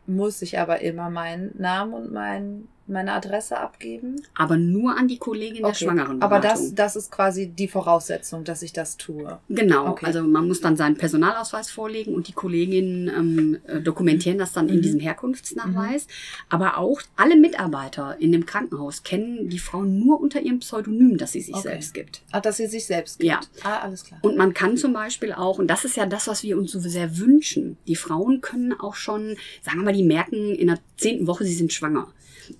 muss 0.06 0.42
ich 0.42 0.58
aber 0.58 0.80
immer 0.80 1.10
meinen 1.10 1.52
Namen 1.58 1.94
und 1.94 2.12
mein, 2.12 2.68
meine 2.86 3.12
Adresse 3.12 3.58
abgeben. 3.58 4.22
Aber 4.36 4.56
nur 4.56 4.96
an 4.96 5.08
die 5.08 5.18
Kollegin 5.18 5.62
der 5.62 5.74
Schwangerenberatung. 5.74 6.22
Aber 6.22 6.40
das, 6.40 6.74
das 6.74 6.96
ist 6.96 7.10
quasi 7.10 7.48
die 7.48 7.68
Voraussetzung, 7.68 8.44
dass 8.44 8.62
ich 8.62 8.72
das 8.72 8.96
tue. 8.96 9.38
Genau, 9.48 9.88
Okay. 9.88 10.06
also 10.06 10.22
man 10.22 10.46
muss 10.46 10.60
dann 10.60 10.76
seinen 10.76 10.96
Personalausweis 10.96 11.70
vorlegen 11.70 12.14
und 12.14 12.28
die 12.28 12.32
Kolleginnen 12.32 13.08
ähm, 13.08 13.58
äh, 13.66 13.80
dokumentieren 13.80 14.38
das 14.38 14.52
dann 14.52 14.68
in 14.68 14.76
Mhm. 14.76 14.82
diesem 14.82 15.00
Herkunftsnachweis. 15.00 16.06
Aber 16.48 16.78
auch 16.78 17.00
alle 17.16 17.36
Mitarbeiter 17.36 18.16
in 18.20 18.32
dem 18.32 18.46
Krankenhaus 18.46 19.02
kennen 19.02 19.48
die 19.48 19.58
Frau 19.58 19.82
nur 19.82 20.20
unter 20.20 20.40
ihrem 20.40 20.58
Pseudonym, 20.60 21.16
das 21.16 21.32
sie 21.32 21.40
sich 21.40 21.54
Okay. 21.54 21.68
selbst 21.68 21.94
gibt. 21.94 22.22
Ach, 22.32 22.40
dass 22.42 22.56
sie 22.58 22.66
sich 22.66 22.84
selbst 22.86 23.18
gibt. 23.18 23.30
Ja. 23.30 23.40
Ah, 23.62 23.78
alles 23.80 24.04
klar. 24.04 24.20
Und 24.22 24.36
man 24.36 24.52
kann 24.54 24.76
zum 24.76 24.92
Beispiel 24.92 25.32
auch, 25.32 25.58
und 25.58 25.68
das 25.68 25.84
ist 25.84 25.96
ja 25.96 26.06
das, 26.06 26.26
was 26.28 26.42
wir 26.42 26.56
uns 26.58 26.72
so 26.72 26.80
sehr 26.80 27.18
wünschen, 27.18 27.76
die 27.86 27.96
Frauen 27.96 28.40
können 28.40 28.72
auch 28.78 28.94
schon, 28.94 29.36
sagen 29.62 29.78
wir 29.78 29.84
mal, 29.84 29.92
die 29.94 30.02
merken 30.04 30.54
in 30.54 30.66
der 30.68 30.78
zehnten 30.96 31.26
Woche, 31.26 31.44
sie 31.44 31.54
sind 31.54 31.72
schwanger. 31.72 32.08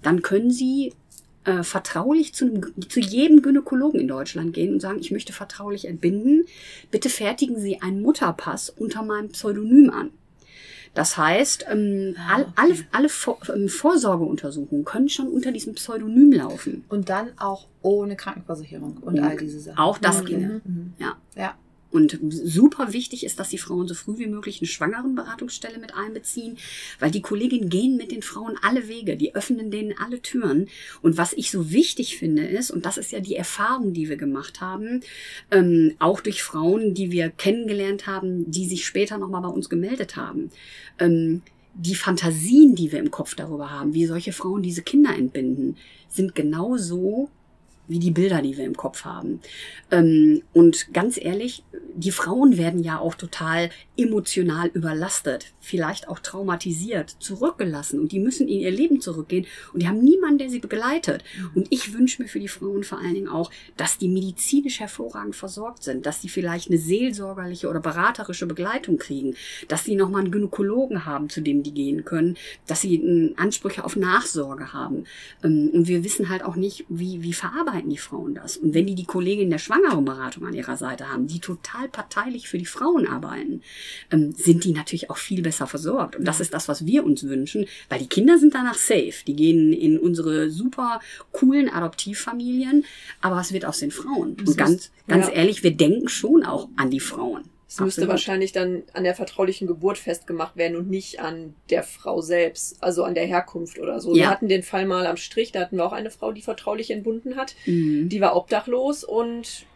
Dann 0.03 0.23
können 0.23 0.51
sie 0.51 0.93
äh, 1.45 1.63
vertraulich 1.63 2.33
zu, 2.35 2.47
einem, 2.47 2.73
zu 2.89 3.01
jedem 3.01 3.43
Gynäkologen 3.43 4.01
in 4.01 4.09
Deutschland 4.09 4.55
gehen 4.55 4.73
und 4.73 4.81
sagen, 4.81 4.99
ich 5.01 5.11
möchte 5.11 5.33
vertraulich 5.33 5.87
entbinden. 5.87 6.45
Bitte 6.91 7.09
fertigen 7.11 7.59
Sie 7.61 7.83
einen 7.83 8.01
Mutterpass 8.03 8.71
unter 8.71 9.03
meinem 9.03 9.29
Pseudonym 9.29 9.91
an. 9.91 10.11
Das 10.95 11.17
heißt, 11.17 11.67
ähm, 11.71 12.15
Ah, 12.17 12.41
okay. 12.43 12.51
alle, 12.55 12.75
alle 12.93 13.09
Vor 13.09 13.39
ähm, 13.53 13.69
Vorsorgeuntersuchungen 13.69 14.85
können 14.85 15.09
schon 15.09 15.27
unter 15.29 15.51
diesem 15.51 15.75
Pseudonym 15.75 16.31
laufen. 16.33 16.85
Und 16.89 17.09
dann 17.09 17.31
auch 17.39 17.67
ohne 17.83 18.15
Krankenversicherung 18.17 18.99
und 19.01 19.15
Mhm. 19.17 19.25
all 19.25 19.37
diese 19.37 19.59
Sachen. 19.61 19.79
Auch 19.79 19.99
das 19.99 20.21
Okay. 20.21 20.35
ginge. 20.37 20.61
Mhm. 20.65 20.93
Ja. 20.99 21.17
Ja. 21.37 21.55
Und 21.95 22.19
super 22.29 22.93
wichtig 22.93 23.23
ist, 23.23 23.39
dass 23.39 23.51
die 23.51 23.59
Frauen 23.59 23.87
so 23.87 23.95
früh 23.95 24.19
wie 24.19 24.27
möglich 24.27 24.61
eine 24.61 24.67
Schwangerenberatungsstelle 24.67 25.79
mit 25.79 25.95
einbeziehen, 25.95 26.59
weil 26.99 27.13
die 27.13 27.23
Kolleginnen 27.23 27.69
gehen 27.69 27.97
mit 27.97 28.11
den 28.11 28.23
Frauen 28.23 28.59
alle 28.63 28.89
Wege, 28.89 29.17
die 29.17 29.37
öffnen 29.37 29.71
denen 29.71 29.95
alle 29.97 30.21
Türen. 30.21 30.67
Und 31.03 31.19
was 31.19 31.33
ich 31.35 31.53
so 31.53 31.71
wichtig 31.71 32.19
finde 32.19 32.45
ist, 32.49 32.73
und 32.73 32.85
das 32.85 32.99
ist 32.99 33.13
ja 33.13 33.21
die 33.21 33.37
Erfahrung, 33.37 33.93
die 33.93 34.09
wir 34.09 34.17
gemacht 34.17 34.61
haben, 34.61 35.03
ähm, 35.53 35.95
auch 36.01 36.21
durch 36.21 36.43
Frauen, 36.43 36.95
die 36.95 37.13
wir 37.13 37.31
kennengelernt 37.31 38.09
haben, 38.09 38.51
die 38.51 38.67
sich 38.67 38.85
später 38.85 39.17
nochmal 39.19 39.43
bei 39.43 39.49
uns 39.49 39.71
gemeldet 39.71 40.17
haben. 40.17 40.51
Ähm, 40.99 41.43
die 41.75 41.95
Fantasien, 41.95 42.75
die 42.75 42.91
wir 42.91 42.99
im 42.99 43.13
Kopf 43.13 43.37
darüber 43.37 43.71
haben, 43.71 43.95
wie 43.95 44.07
solche 44.07 44.33
Frauen 44.33 44.63
diese 44.63 44.83
Kinder 44.83 45.15
entbinden, 45.15 45.77
sind 46.09 46.35
genauso 46.35 47.31
wie 47.89 47.99
die 47.99 48.11
Bilder, 48.11 48.43
die 48.43 48.57
wir 48.57 48.65
im 48.65 48.77
Kopf 48.77 49.05
haben. 49.05 49.41
Ähm, 49.91 50.43
und 50.53 50.93
ganz 50.93 51.19
ehrlich, 51.19 51.63
die 51.95 52.11
Frauen 52.11 52.57
werden 52.57 52.83
ja 52.83 52.99
auch 52.99 53.15
total 53.15 53.71
emotional 53.97 54.69
überlastet, 54.69 55.53
vielleicht 55.61 56.09
auch 56.09 56.19
traumatisiert, 56.19 57.11
zurückgelassen 57.21 58.01
und 58.01 58.13
die 58.13 58.19
müssen 58.19 58.49
in 58.49 58.61
ihr 58.61 58.71
Leben 58.71 59.01
zurückgehen 59.01 59.47
und 59.73 59.83
die 59.83 59.89
haben 59.89 60.03
niemanden, 60.03 60.39
der 60.39 60.51
sie 60.51 60.59
begleitet. 60.59 61.23
Und 61.55 61.69
ich 61.71 61.93
wünsche 61.95 62.23
mir 62.23 62.29
für 62.29 62.41
die 62.41 62.49
Frauen 62.49 62.83
vor 62.83 62.99
allen 62.99 63.15
Dingen 63.15 63.29
auch, 63.29 63.51
dass 63.77 63.99
die 63.99 64.09
medizinisch 64.09 64.81
hervorragend 64.81 65.37
versorgt 65.37 65.85
sind, 65.85 66.07
dass 66.07 66.21
die 66.21 66.29
vielleicht 66.29 66.69
eine 66.69 66.79
seelsorgerliche 66.79 67.69
oder 67.69 67.81
beraterische 67.81 68.47
Begleitung 68.47 68.99
kriegen, 68.99 69.37
dass 69.69 69.85
sie 69.85 69.95
nochmal 69.95 70.23
einen 70.23 70.33
Gynäkologen 70.33 71.05
haben, 71.05 71.29
zu 71.29 71.41
dem 71.41 71.63
die 71.63 71.73
gehen 71.73 72.05
können, 72.05 72.37
dass 72.67 72.81
sie 72.81 73.35
Ansprüche 73.37 73.85
auf 73.85 73.97
Nachsorge 73.97 74.73
haben. 74.73 75.05
Ähm, 75.43 75.71
und 75.73 75.89
wir 75.89 76.03
wissen 76.03 76.29
halt 76.29 76.45
auch 76.45 76.57
nicht, 76.57 76.85
wie, 76.89 77.23
wie 77.23 77.33
verarbeiten 77.75 77.91
die 77.91 77.99
Frauen 77.99 78.35
das. 78.35 78.57
Und 78.57 78.75
wenn 78.75 78.87
die 78.87 78.95
die 78.95 79.05
Kollegin 79.05 79.51
der 79.51 79.59
Schwangerenberatung 79.59 80.47
an 80.47 80.55
ihrer 80.55 80.77
Seite 80.77 81.11
haben, 81.11 81.27
die 81.27 81.41
total 81.41 81.89
parteilich 81.89 82.49
für 82.49 82.59
die 82.59 82.67
Frauen 82.67 83.07
arbeiten, 83.07 83.63
ähm, 84.11 84.33
sind 84.33 84.65
die 84.65 84.73
natürlich 84.73 85.11
auch 85.11 85.17
viel 85.17 85.43
besser 85.43 85.67
versorgt. 85.67 86.17
Und 86.17 86.25
das 86.25 86.41
ist 86.41 86.55
das, 86.55 86.69
was 86.69 86.87
wir 86.87 87.05
uns 87.05 87.25
wünschen, 87.25 87.67
weil 87.89 87.99
die 87.99 88.07
Kinder 88.07 88.39
sind 88.39 88.55
danach 88.55 88.75
safe. 88.75 89.25
Die 89.27 89.35
gehen 89.35 89.73
in 89.73 89.99
unsere 89.99 90.51
super 90.51 91.01
coolen 91.33 91.69
Adoptivfamilien, 91.69 92.85
aber 93.21 93.37
was 93.37 93.53
wird 93.53 93.65
aus 93.65 93.81
den 93.81 93.91
Frauen? 93.91 94.37
Und 94.39 94.57
ganz, 94.57 94.91
ganz 95.09 95.27
ja. 95.27 95.33
ehrlich, 95.33 95.63
wir 95.63 95.77
denken 95.77 96.09
schon 96.09 96.45
auch 96.45 96.69
an 96.77 96.91
die 96.91 97.01
Frauen. 97.01 97.43
Es 97.75 97.81
müsste 97.81 98.07
wahrscheinlich 98.09 98.53
dann 98.53 98.85
an 98.93 99.03
der 99.03 99.15
vertraulichen 99.17 99.67
Geburt 99.67 99.99
festgemacht 99.99 100.57
werden 100.57 100.77
und 100.77 100.89
nicht 100.89 101.19
an 101.21 101.55
der 101.71 101.83
Frau 101.83 102.21
selbst, 102.21 102.77
also 102.81 103.03
an 103.03 103.15
der 103.15 103.27
Herkunft 103.27 103.79
oder 103.81 104.01
so. 104.01 104.15
Wir 104.15 104.23
Ja. 104.23 104.31
hatten 104.31 104.49
den 104.49 104.63
Fall 104.63 104.87
mal 104.87 105.07
am 105.07 105.17
Strich, 105.17 105.51
da 105.51 105.61
hatten 105.61 105.77
wir 105.77 105.85
auch 105.85 105.93
eine 105.93 106.11
Frau, 106.11 106.31
die 106.33 106.43
vertraulich 106.43 106.91
entbunden 106.93 107.37
hat. 107.37 107.57
Mhm. 107.67 108.09
Die 108.09 108.21
war 108.21 108.37
obdachlos 108.37 109.03
und 109.03 109.67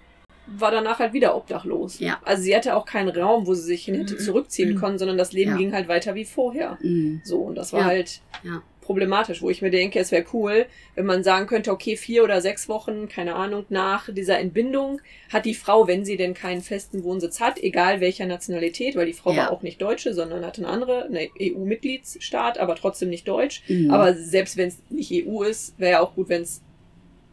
war 0.47 0.71
danach 0.71 0.99
halt 1.01 1.13
wieder 1.13 1.35
obdachlos. 1.37 1.99
Ja. 1.99 2.21
Also 2.25 2.43
sie 2.45 2.55
hatte 2.57 2.75
auch 2.77 2.87
keinen 2.87 3.09
Raum, 3.11 3.47
wo 3.47 3.55
sie 3.55 3.63
sich 3.63 3.85
hin 3.85 3.97
hätte 3.97 4.15
Mhm. 4.15 4.19
zurückziehen 4.21 4.75
Mhm. 4.75 4.79
können, 4.79 4.99
sondern 4.99 5.19
das 5.19 5.33
Leben 5.33 5.51
Ja. 5.51 5.57
ging 5.57 5.73
halt 5.73 5.89
weiter 5.89 6.15
wie 6.15 6.25
vorher. 6.25 6.79
Mhm. 6.81 7.21
So, 7.25 7.39
und 7.41 7.57
das 7.57 7.73
war 7.73 7.85
halt 7.85 8.21
Ja. 8.45 8.63
Problematisch, 8.89 9.43
wo 9.43 9.51
ich 9.51 9.61
mir 9.61 9.71
denke, 9.71 9.99
es 9.99 10.13
wäre 10.13 10.25
cool, 10.33 10.65
wenn 10.95 11.05
man 11.05 11.23
sagen 11.23 11.47
könnte, 11.47 11.71
okay, 11.73 11.95
vier 11.95 12.25
oder 12.25 12.41
sechs 12.41 12.71
Wochen, 12.71 13.07
keine 13.07 13.35
Ahnung, 13.35 13.67
nach 13.69 14.09
dieser 14.11 14.39
Entbindung 14.39 15.03
hat 15.31 15.45
die 15.45 15.53
Frau, 15.53 15.87
wenn 15.87 16.07
sie 16.07 16.17
denn 16.17 16.33
keinen 16.33 16.63
festen 16.63 17.05
Wohnsitz 17.05 17.39
hat, 17.39 17.63
egal 17.63 18.01
welcher 18.01 18.25
Nationalität, 18.25 18.97
weil 18.97 19.05
die 19.05 19.13
Frau 19.13 19.33
Ja. 19.33 19.37
war 19.43 19.53
auch 19.53 19.61
nicht 19.61 19.83
Deutsche, 19.83 20.15
sondern 20.15 20.43
hatte 20.47 20.63
eine 20.63 20.71
andere, 20.73 21.05
eine 21.05 21.29
EU-Mitgliedsstaat, 21.39 22.57
aber 22.57 22.77
trotzdem 22.77 23.11
nicht 23.11 23.29
Deutsch. 23.29 23.63
Mhm. 23.69 23.91
Aber 23.91 24.15
selbst 24.15 24.57
wenn 24.57 24.69
es 24.69 24.79
nicht 24.89 25.13
EU 25.13 25.43
ist, 25.43 25.79
wäre 25.79 25.93
ja 25.93 26.01
auch 26.01 26.15
gut, 26.15 26.31
wenn 26.31 26.41
es 26.41 26.63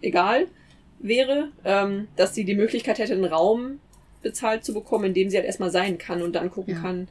egal 0.02 0.48
wäre, 1.00 1.52
ähm, 1.64 2.10
dass 2.18 2.36
sie 2.36 2.44
die 2.44 2.56
Möglichkeit 2.56 3.00
hätte, 3.00 3.14
einen 3.14 3.24
Raum 3.24 3.80
bezahlt 4.24 4.66
zu 4.66 4.74
bekommen, 4.74 5.06
in 5.06 5.14
dem 5.14 5.30
sie 5.30 5.38
halt 5.38 5.46
erstmal 5.46 5.72
sein 5.72 5.98
kann 5.98 6.22
und 6.22 6.34
dann 6.36 6.52
gucken 6.52 6.74
Ja. 6.74 6.82
kann, 6.82 7.08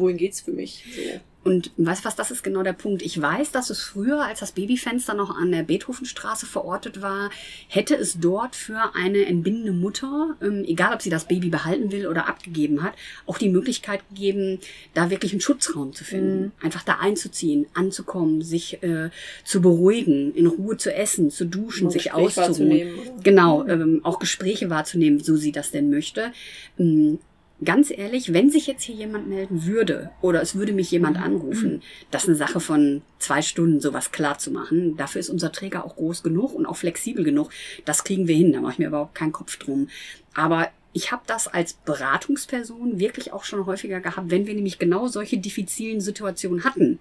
wohin 0.00 0.18
geht's 0.18 0.42
für 0.42 0.50
mich. 0.52 0.84
So. 0.94 1.00
Und 1.46 1.70
weißt 1.76 2.04
was, 2.04 2.16
das 2.16 2.32
ist 2.32 2.42
genau 2.42 2.64
der 2.64 2.72
Punkt. 2.72 3.02
Ich 3.02 3.22
weiß, 3.22 3.52
dass 3.52 3.70
es 3.70 3.80
früher, 3.80 4.22
als 4.22 4.40
das 4.40 4.50
Babyfenster 4.50 5.14
noch 5.14 5.30
an 5.30 5.52
der 5.52 5.62
Beethovenstraße 5.62 6.44
verortet 6.44 7.02
war, 7.02 7.30
hätte 7.68 7.94
es 7.94 8.18
dort 8.18 8.56
für 8.56 8.96
eine 8.96 9.26
entbindende 9.26 9.70
Mutter, 9.70 10.34
ähm, 10.42 10.64
egal 10.66 10.92
ob 10.92 11.02
sie 11.02 11.10
das 11.10 11.28
Baby 11.28 11.48
behalten 11.48 11.92
will 11.92 12.08
oder 12.08 12.28
abgegeben 12.28 12.82
hat, 12.82 12.94
auch 13.26 13.38
die 13.38 13.48
Möglichkeit 13.48 14.00
gegeben, 14.08 14.58
da 14.92 15.08
wirklich 15.08 15.30
einen 15.30 15.40
Schutzraum 15.40 15.92
zu 15.92 16.02
finden. 16.02 16.46
Mhm. 16.46 16.52
Einfach 16.62 16.82
da 16.82 16.98
einzuziehen, 17.00 17.66
anzukommen, 17.74 18.42
sich 18.42 18.82
äh, 18.82 19.10
zu 19.44 19.62
beruhigen, 19.62 20.34
in 20.34 20.48
Ruhe 20.48 20.76
zu 20.76 20.92
essen, 20.92 21.30
zu 21.30 21.44
duschen, 21.44 21.86
Ein 21.86 21.92
sich 21.92 22.04
Gespräch 22.10 22.38
auszuruhen. 22.38 22.88
Genau, 23.22 23.64
ähm, 23.68 24.00
auch 24.02 24.18
Gespräche 24.18 24.68
wahrzunehmen, 24.68 25.22
so 25.22 25.36
sie 25.36 25.52
das 25.52 25.70
denn 25.70 25.90
möchte. 25.90 26.32
Ähm, 26.76 27.20
ganz 27.64 27.90
ehrlich, 27.90 28.32
wenn 28.32 28.50
sich 28.50 28.66
jetzt 28.66 28.82
hier 28.82 28.94
jemand 28.94 29.28
melden 29.28 29.64
würde 29.64 30.10
oder 30.20 30.42
es 30.42 30.54
würde 30.54 30.72
mich 30.72 30.90
jemand 30.90 31.18
anrufen, 31.18 31.82
das 32.10 32.24
ist 32.24 32.28
eine 32.28 32.36
Sache 32.36 32.60
von 32.60 33.02
zwei 33.18 33.42
Stunden, 33.42 33.80
sowas 33.80 34.12
klar 34.12 34.38
zu 34.38 34.50
machen. 34.50 34.96
Dafür 34.96 35.20
ist 35.20 35.30
unser 35.30 35.52
Träger 35.52 35.84
auch 35.84 35.96
groß 35.96 36.22
genug 36.22 36.54
und 36.54 36.66
auch 36.66 36.76
flexibel 36.76 37.24
genug. 37.24 37.50
Das 37.84 38.04
kriegen 38.04 38.28
wir 38.28 38.36
hin, 38.36 38.52
da 38.52 38.60
mache 38.60 38.72
ich 38.72 38.78
mir 38.78 38.88
überhaupt 38.88 39.14
keinen 39.14 39.32
Kopf 39.32 39.56
drum. 39.56 39.88
Aber 40.34 40.68
ich 40.92 41.12
habe 41.12 41.22
das 41.26 41.46
als 41.46 41.74
Beratungsperson 41.74 42.98
wirklich 42.98 43.30
auch 43.30 43.44
schon 43.44 43.66
häufiger 43.66 44.00
gehabt, 44.00 44.30
wenn 44.30 44.46
wir 44.46 44.54
nämlich 44.54 44.78
genau 44.78 45.08
solche 45.08 45.36
diffizilen 45.36 46.00
Situationen 46.00 46.64
hatten. 46.64 46.98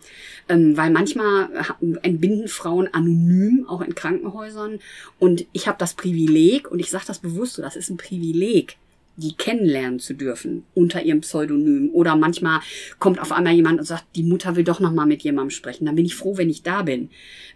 Ähm, 0.50 0.76
weil 0.76 0.90
manchmal 0.90 1.50
entbinden 2.02 2.50
Frauen 2.50 2.90
anonym, 2.94 3.66
auch 3.70 3.80
in 3.80 3.96
Krankenhäusern. 3.96 4.80
Und 5.18 5.46
ich 5.54 5.68
habe 5.70 5.78
das 5.78 5.94
Privileg, 5.94 6.70
und 6.70 6.80
ich 6.80 6.92
sage 6.92 7.06
das 7.08 7.20
bewusst 7.20 7.54
so, 7.54 7.62
das 7.62 7.78
ist 7.78 7.90
ein 7.90 7.96
Privileg, 7.96 8.76
die 9.18 9.34
kennenlernen 9.34 10.00
zu 10.00 10.14
dürfen 10.14 10.64
unter 10.74 11.04
ihrem 11.04 11.22
Pseudonym. 11.22 11.90
Oder 11.94 12.16
manchmal 12.16 12.60
kommt 13.00 13.20
auf 13.20 13.32
einmal 13.32 13.54
jemand 13.54 13.80
und 13.80 13.86
sagt, 13.86 14.06
die 14.16 14.24
Mutter 14.24 14.56
will 14.56 14.64
doch 14.64 14.80
noch 14.80 14.92
mal 14.92 15.06
mit 15.06 15.24
jemandem 15.24 15.52
sprechen. 15.52 15.86
Dann 15.86 15.96
bin 15.96 16.06
ich 16.06 16.16
froh, 16.16 16.38
wenn 16.38 16.50
ich 16.50 16.64
da 16.64 16.82
bin. 16.82 17.10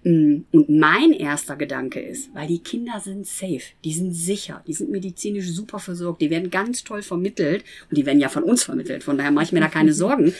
Mm, 0.03 0.41
Und 0.51 0.69
mein 0.69 1.11
erster 1.11 1.55
Gedanke 1.55 1.99
ist, 1.99 2.33
weil 2.33 2.47
die 2.47 2.59
Kinder 2.59 2.99
sind 2.99 3.27
safe, 3.27 3.61
die 3.83 3.93
sind 3.93 4.13
sicher, 4.13 4.63
die 4.67 4.73
sind 4.73 4.89
medizinisch 4.91 5.49
super 5.49 5.79
versorgt, 5.79 6.21
die 6.21 6.29
werden 6.29 6.49
ganz 6.49 6.83
toll 6.83 7.01
vermittelt 7.01 7.63
und 7.89 7.97
die 7.97 8.05
werden 8.05 8.19
ja 8.19 8.29
von 8.29 8.43
uns 8.43 8.63
vermittelt. 8.63 9.03
Von 9.03 9.17
daher 9.17 9.31
mache 9.31 9.45
ich 9.45 9.51
mir 9.51 9.59
da 9.61 9.67
keine 9.67 9.93
Sorgen. 9.99 10.33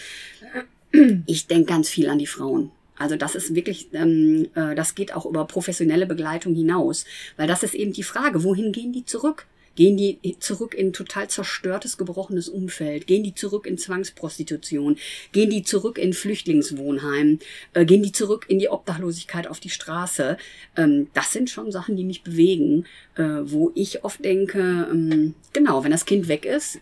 Ich 1.26 1.48
denke 1.48 1.66
ganz 1.66 1.90
viel 1.90 2.10
an 2.10 2.18
die 2.18 2.28
Frauen. 2.28 2.72
Also 2.98 3.16
das 3.16 3.36
ist 3.36 3.56
wirklich, 3.56 3.90
ähm, 3.94 4.48
äh, 4.56 4.76
das 4.76 4.94
geht 4.94 5.16
auch 5.16 5.26
über 5.26 5.46
professionelle 5.46 6.06
Begleitung 6.06 6.54
hinaus, 6.54 7.06
weil 7.38 7.48
das 7.48 7.64
ist 7.64 7.74
eben 7.74 7.94
die 7.94 8.04
Frage, 8.04 8.44
wohin 8.44 8.72
gehen 8.72 8.92
die 8.92 9.06
zurück? 9.06 9.46
Gehen 9.80 9.96
die 9.96 10.20
zurück 10.40 10.76
in 10.76 10.92
total 10.92 11.30
zerstörtes, 11.30 11.98
gebrochenes 11.98 12.50
Umfeld? 12.50 13.08
Gehen 13.08 13.24
die 13.24 13.34
zurück 13.34 13.66
in 13.66 13.78
Zwangsprostitution? 13.78 14.98
Gehen 15.32 15.50
die 15.50 15.64
zurück 15.64 15.98
in 15.98 16.12
Flüchtlingswohnheim? 16.12 17.40
Äh, 17.74 17.86
gehen 17.86 18.04
die 18.04 18.12
zurück 18.12 18.46
in 18.50 18.60
die 18.60 18.68
Obdachlosigkeit 18.68 19.48
auf 19.48 19.62
die 19.62 19.70
Straße? 19.70 20.38
Ähm, 20.76 21.08
das 21.14 21.32
sind 21.32 21.50
schon 21.50 21.72
Sachen, 21.72 21.96
die 21.96 22.04
mich 22.04 22.24
bewegen, 22.24 22.88
äh, 23.16 23.24
wo 23.24 23.72
ich 23.74 24.04
oft 24.04 24.26
denke, 24.26 24.90
ähm, 24.92 25.34
genau, 25.54 25.82
wenn 25.86 25.92
das 25.92 26.04
Kind 26.04 26.28
weg 26.28 26.44
ist, 26.44 26.80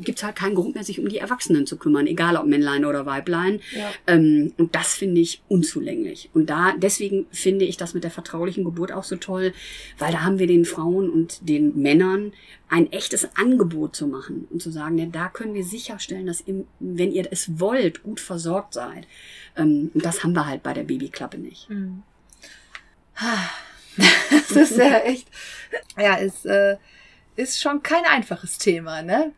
gibt's 0.00 0.22
halt 0.22 0.36
keinen 0.36 0.54
Grund 0.54 0.74
mehr, 0.74 0.84
sich 0.84 1.00
um 1.00 1.08
die 1.08 1.18
Erwachsenen 1.18 1.66
zu 1.66 1.76
kümmern, 1.76 2.06
egal 2.06 2.36
ob 2.36 2.46
Männlein 2.46 2.84
oder 2.84 3.06
Weiblein. 3.06 3.60
Ja. 3.76 3.90
Ähm, 4.06 4.52
und 4.56 4.74
das 4.74 4.94
finde 4.94 5.20
ich 5.20 5.42
unzulänglich. 5.48 6.30
Und 6.34 6.50
da, 6.50 6.74
deswegen 6.76 7.26
finde 7.30 7.64
ich 7.64 7.76
das 7.76 7.94
mit 7.94 8.04
der 8.04 8.10
vertraulichen 8.10 8.64
Geburt 8.64 8.92
auch 8.92 9.04
so 9.04 9.16
toll, 9.16 9.52
weil 9.98 10.12
da 10.12 10.22
haben 10.22 10.38
wir 10.38 10.46
den 10.46 10.64
Frauen 10.64 11.10
und 11.10 11.48
den 11.48 11.80
Männern 11.80 12.32
ein 12.68 12.92
echtes 12.92 13.36
Angebot 13.36 13.96
zu 13.96 14.06
machen 14.06 14.46
und 14.50 14.62
zu 14.62 14.70
sagen, 14.70 14.98
ja, 14.98 15.06
da 15.06 15.28
können 15.28 15.54
wir 15.54 15.64
sicherstellen, 15.64 16.26
dass 16.26 16.46
ihr, 16.46 16.64
wenn 16.80 17.12
ihr 17.12 17.26
es 17.30 17.58
wollt, 17.58 18.02
gut 18.02 18.20
versorgt 18.20 18.74
seid. 18.74 19.06
Ähm, 19.56 19.90
und 19.94 20.04
das 20.04 20.22
haben 20.22 20.34
wir 20.34 20.46
halt 20.46 20.62
bei 20.62 20.74
der 20.74 20.84
Babyklappe 20.84 21.38
nicht. 21.38 21.68
Mhm. 21.70 22.02
Das 24.30 24.50
ist 24.70 24.76
ja 24.76 24.98
echt. 25.04 25.28
Ja, 25.96 26.14
ist, 26.14 26.46
äh, 26.46 26.76
ist 27.36 27.60
schon 27.60 27.82
kein 27.82 28.04
einfaches 28.04 28.58
Thema, 28.58 29.02
ne? 29.02 29.32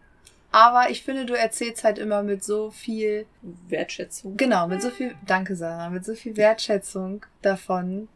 Aber 0.53 0.91
ich 0.91 1.03
finde, 1.03 1.27
du 1.27 1.35
erzählst 1.35 1.85
halt 1.85 1.99
immer 1.99 2.23
mit 2.23 2.43
so 2.43 2.71
viel, 2.71 3.27
Wertschätzung. 3.69 4.37
genau, 4.37 4.67
mit 4.67 4.83
so 4.83 4.91
viel, 4.91 5.15
danke 5.27 5.55
Sarah, 5.55 5.91
mit 5.91 6.05
so 6.05 6.15
viel 6.15 6.37
Wertschätzung 6.37 7.25
davon. 7.43 8.09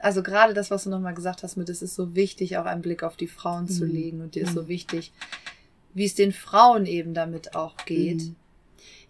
Also 0.00 0.22
gerade 0.22 0.54
das, 0.54 0.70
was 0.70 0.84
du 0.84 0.90
nochmal 0.90 1.14
gesagt 1.14 1.42
hast, 1.42 1.56
mit 1.56 1.68
es 1.68 1.82
ist 1.82 1.94
so 1.94 2.14
wichtig, 2.14 2.56
auch 2.58 2.64
einen 2.64 2.82
Blick 2.82 3.02
auf 3.02 3.16
die 3.16 3.26
Frauen 3.26 3.68
zu 3.68 3.84
Mhm. 3.84 3.92
legen 3.92 4.20
und 4.20 4.34
dir 4.34 4.42
ist 4.44 4.50
Mhm. 4.50 4.54
so 4.54 4.68
wichtig, 4.68 5.12
wie 5.94 6.04
es 6.04 6.14
den 6.14 6.32
Frauen 6.32 6.86
eben 6.86 7.14
damit 7.14 7.54
auch 7.54 7.76
geht. 7.84 8.22
Mhm. 8.22 8.36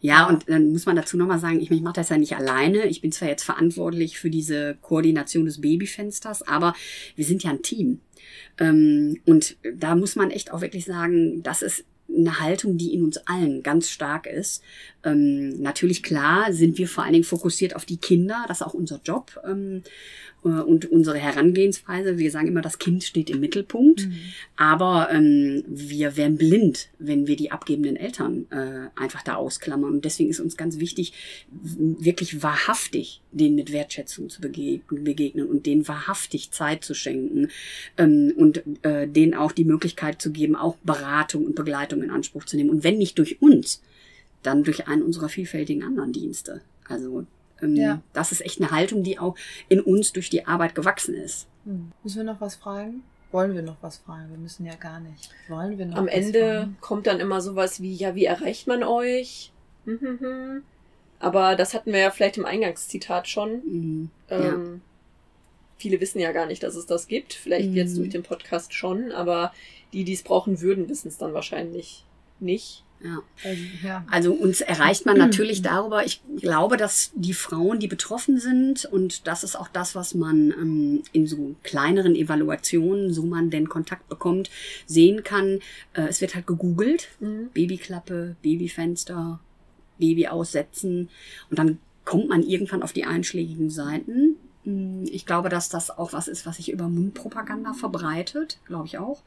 Ja, 0.01 0.27
und 0.29 0.49
dann 0.51 0.71
muss 0.71 0.85
man 0.85 0.97
dazu 0.97 1.17
nochmal 1.17 1.39
sagen, 1.39 1.61
ich, 1.61 1.71
ich 1.71 1.81
mache 1.81 1.95
das 1.95 2.11
ja 2.11 2.19
nicht 2.19 2.37
alleine. 2.37 2.85
Ich 2.87 3.01
bin 3.01 3.11
zwar 3.11 3.29
jetzt 3.29 3.43
verantwortlich 3.45 4.19
für 4.19 4.29
diese 4.29 4.75
Koordination 4.83 5.47
des 5.47 5.63
Babyfensters, 5.63 6.47
aber 6.47 6.75
wir 7.17 7.25
sind 7.25 7.43
ja 7.43 7.51
ein 7.51 7.63
Team. 7.63 8.01
Ähm, 8.59 9.19
und 9.25 9.57
da 9.75 9.95
muss 9.95 10.15
man 10.15 10.31
echt 10.31 10.53
auch 10.53 10.61
wirklich 10.61 10.85
sagen, 10.85 11.43
das 11.43 11.63
ist 11.63 11.85
eine 12.09 12.41
Haltung, 12.41 12.77
die 12.79 12.95
in 12.95 13.05
uns 13.05 13.19
allen 13.27 13.63
ganz 13.63 13.91
stark 13.91 14.27
ist. 14.27 14.63
Ähm, 15.05 15.61
natürlich 15.61 16.03
klar 16.03 16.53
sind 16.53 16.79
wir 16.79 16.89
vor 16.89 17.05
allen 17.05 17.13
Dingen 17.13 17.25
fokussiert 17.25 17.77
auf 17.77 17.85
die 17.85 17.99
Kinder, 17.99 18.45
das 18.49 18.61
ist 18.61 18.67
auch 18.67 18.75
unser 18.75 19.01
Job 19.05 19.41
ähm, 19.47 19.83
äh, 20.45 20.49
und 20.49 20.91
unsere 20.91 21.19
Herangehensweise. 21.19 22.19
Wir 22.19 22.31
sagen 22.31 22.49
immer, 22.49 22.63
das 22.63 22.79
Kind 22.79 23.05
steht 23.05 23.31
im 23.31 23.41
Mittelpunkt, 23.41 24.07
mhm. 24.07 24.15
aber 24.57 25.09
ähm, 25.13 25.65
wir 25.67 26.17
werden 26.17 26.37
blind, 26.37 26.89
wenn 26.99 27.27
wir 27.27 27.37
die 27.37 27.51
abgebenden 27.51 27.97
Eltern 27.97 28.47
äh, 28.51 28.89
einfach 29.01 29.23
da 29.23 29.37
ausklammern. 29.37 29.93
Und 29.93 30.05
deswegen 30.05 30.31
ist 30.31 30.41
uns 30.41 30.57
ganz 30.57 30.79
wichtig, 30.79 31.13
wirklich 31.51 32.43
wahrhaftig 32.43 33.21
denen 33.31 33.57
mit 33.57 33.73
Wertschätzung 33.73 34.31
zu 34.31 34.41
begegnen 34.41 35.47
und 35.47 35.67
denen 35.67 35.89
wahrhaftig 35.89 36.51
Zeit 36.53 36.85
zu 36.85 36.95
schenken 36.95 37.49
ähm, 37.99 38.33
und 38.37 38.63
äh, 38.83 39.09
denen 39.09 39.35
auch 39.35 39.53
die 39.53 39.65
Möglichkeit 39.65 40.23
zu 40.23 40.31
geben, 40.31 40.57
auch 40.57 40.77
Beratung 40.85 41.45
und 41.45 41.57
Begleitung 41.57 42.03
in 42.03 42.11
Anspruch 42.11 42.45
zu 42.45 42.57
nehmen. 42.57 42.71
Und 42.71 42.85
wenn 42.85 42.99
nicht 42.99 43.19
durch 43.19 43.43
uns, 43.43 43.83
dann 44.45 44.63
durch 44.63 44.87
einen 44.87 45.03
unserer 45.03 45.29
vielfältigen 45.29 45.83
anderen 45.83 46.13
Dienste. 46.13 46.61
Also 46.89 47.27
ähm, 47.61 47.77
ja. 47.77 48.03
das 48.13 48.33
ist 48.33 48.43
echt 48.43 48.61
eine 48.61 48.71
Haltung, 48.71 49.03
die 49.03 49.19
auch 49.19 49.37
in 49.69 49.81
uns 49.81 50.13
durch 50.13 50.31
die 50.31 50.47
Arbeit 50.47 50.75
gewachsen 50.75 51.15
ist. 51.15 51.47
Hm. 51.65 51.93
Müssen 52.03 52.19
wir 52.19 52.25
noch 52.25 52.41
was 52.41 52.57
fragen? 52.57 53.03
Wollen 53.33 53.55
wir 53.55 53.63
noch 53.63 53.79
was 53.81 53.99
fragen? 53.99 54.31
Wir 54.31 54.39
müssen 54.39 54.65
ja 54.65 54.77
gar 54.77 55.01
nicht. 55.01 55.31
Wollen 55.49 55.77
wir 55.77 55.87
noch 55.87 55.97
Am 55.97 56.07
Ende 56.07 56.61
fragen? 56.61 56.77
kommt 56.81 57.07
dann 57.07 57.21
immer 57.21 57.41
sowas 57.41 57.81
wie, 57.83 57.95
ja, 57.95 58.15
wie 58.15 58.27
erreicht 58.27 58.69
man 58.69 58.85
euch? 58.85 59.51
Hm, 59.87 60.01
hm, 60.01 60.21
hm. 60.21 60.63
Aber 61.19 61.57
das 61.57 61.75
hatten 61.75 61.93
wir 61.93 62.01
ja 62.01 62.11
vielleicht 62.11 62.37
im 62.37 62.45
Eingangszitat 62.45 63.29
schon. 63.29 63.51
Mhm. 63.65 64.11
Ähm, 64.29 64.43
ja. 64.43 64.81
Viele 65.79 66.01
wissen 66.01 66.21
ja 66.21 66.33
gar 66.33 66.47
nicht, 66.47 66.63
dass 66.63 66.77
es 66.77 66.87
das 66.87 67.09
gibt. 67.09 67.33
Vielleicht 67.33 67.71
mhm. 67.71 67.77
jetzt 67.77 67.97
durch 67.97 68.11
den 68.11 68.23
Podcast 68.23 68.75
schon, 68.75 69.11
aber 69.11 69.53
die, 69.93 70.05
die 70.05 70.13
es 70.13 70.23
brauchen 70.23 70.61
würden, 70.61 70.89
wissen 70.89 71.09
es 71.09 71.19
dann 71.19 71.35
wahrscheinlich 71.35 72.05
nicht. 72.41 72.84
Ja. 73.03 73.23
Also, 73.45 73.63
ja. 73.83 74.07
also 74.11 74.33
uns 74.33 74.63
erreicht 74.63 75.05
man 75.05 75.19
natürlich 75.19 75.61
darüber. 75.61 76.07
Ich 76.07 76.23
glaube, 76.41 76.79
dass 76.79 77.13
die 77.15 77.35
Frauen, 77.35 77.79
die 77.79 77.87
betroffen 77.87 78.39
sind, 78.39 78.87
und 78.87 79.27
das 79.27 79.45
ist 79.45 79.57
auch 79.57 79.69
das, 79.69 79.95
was 79.95 80.15
man 80.15 80.53
ähm, 80.53 81.03
in 81.13 81.27
so 81.27 81.55
kleineren 81.63 82.17
Evaluationen, 82.17 83.13
so 83.13 83.27
man 83.27 83.51
denn 83.51 83.69
Kontakt 83.69 84.09
bekommt, 84.09 84.51
sehen 84.87 85.23
kann. 85.23 85.61
Äh, 85.93 86.09
es 86.09 86.23
wird 86.23 86.35
halt 86.35 86.47
gegoogelt. 86.47 87.09
Mhm. 87.21 87.51
Babyklappe, 87.53 88.37
Babyfenster, 88.43 89.39
Baby 89.99 90.29
aussetzen. 90.29 91.11
Und 91.51 91.59
dann 91.59 91.79
kommt 92.05 92.29
man 92.29 92.43
irgendwann 92.43 92.83
auf 92.83 92.93
die 92.93 93.05
einschlägigen 93.05 93.71
Seiten. 93.71 94.37
Hm, 94.65 95.05
ich 95.11 95.27
glaube, 95.27 95.49
dass 95.49 95.69
das 95.69 95.91
auch 95.91 96.13
was 96.13 96.29
ist, 96.29 96.47
was 96.47 96.57
sich 96.57 96.71
über 96.71 96.89
Mundpropaganda 96.89 97.73
verbreitet, 97.75 98.59
glaube 98.67 98.87
ich 98.87 98.99
auch. 98.99 99.23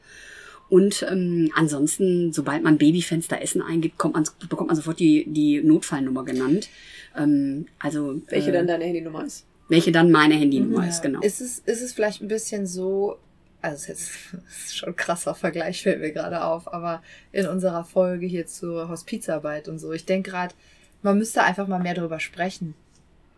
Und 0.70 1.06
ähm, 1.10 1.50
ansonsten, 1.54 2.32
sobald 2.32 2.62
man 2.62 2.76
Babyfenster 2.76 3.40
Essen 3.40 3.62
eingibt, 3.62 3.96
kommt 3.96 4.14
man, 4.14 4.24
bekommt 4.48 4.68
man 4.68 4.76
sofort 4.76 4.98
die, 5.00 5.24
die 5.26 5.62
Notfallnummer 5.62 6.24
genannt. 6.24 6.68
Ähm, 7.16 7.66
also 7.78 8.20
Welche 8.28 8.50
äh, 8.50 8.52
dann 8.52 8.66
deine 8.66 8.84
Handynummer 8.84 9.24
ist. 9.24 9.46
Welche 9.68 9.92
dann 9.92 10.10
meine 10.10 10.34
Handynummer 10.34 10.82
ja. 10.82 10.90
ist, 10.90 11.02
genau. 11.02 11.20
Ist 11.20 11.40
es, 11.40 11.60
ist 11.60 11.82
es 11.82 11.92
vielleicht 11.92 12.20
ein 12.20 12.28
bisschen 12.28 12.66
so, 12.66 13.16
also 13.62 13.92
es 13.92 14.10
ist 14.10 14.76
schon 14.76 14.90
ein 14.90 14.96
krasser 14.96 15.34
Vergleich, 15.34 15.82
fällt 15.82 16.00
mir 16.00 16.12
gerade 16.12 16.44
auf, 16.44 16.72
aber 16.72 17.02
in 17.32 17.46
unserer 17.46 17.84
Folge 17.84 18.26
hier 18.26 18.46
zur 18.46 18.88
Hospizarbeit 18.88 19.68
und 19.68 19.78
so, 19.78 19.92
ich 19.92 20.04
denke 20.04 20.30
gerade, 20.30 20.54
man 21.02 21.16
müsste 21.16 21.42
einfach 21.42 21.66
mal 21.66 21.80
mehr 21.80 21.94
darüber 21.94 22.20
sprechen. 22.20 22.74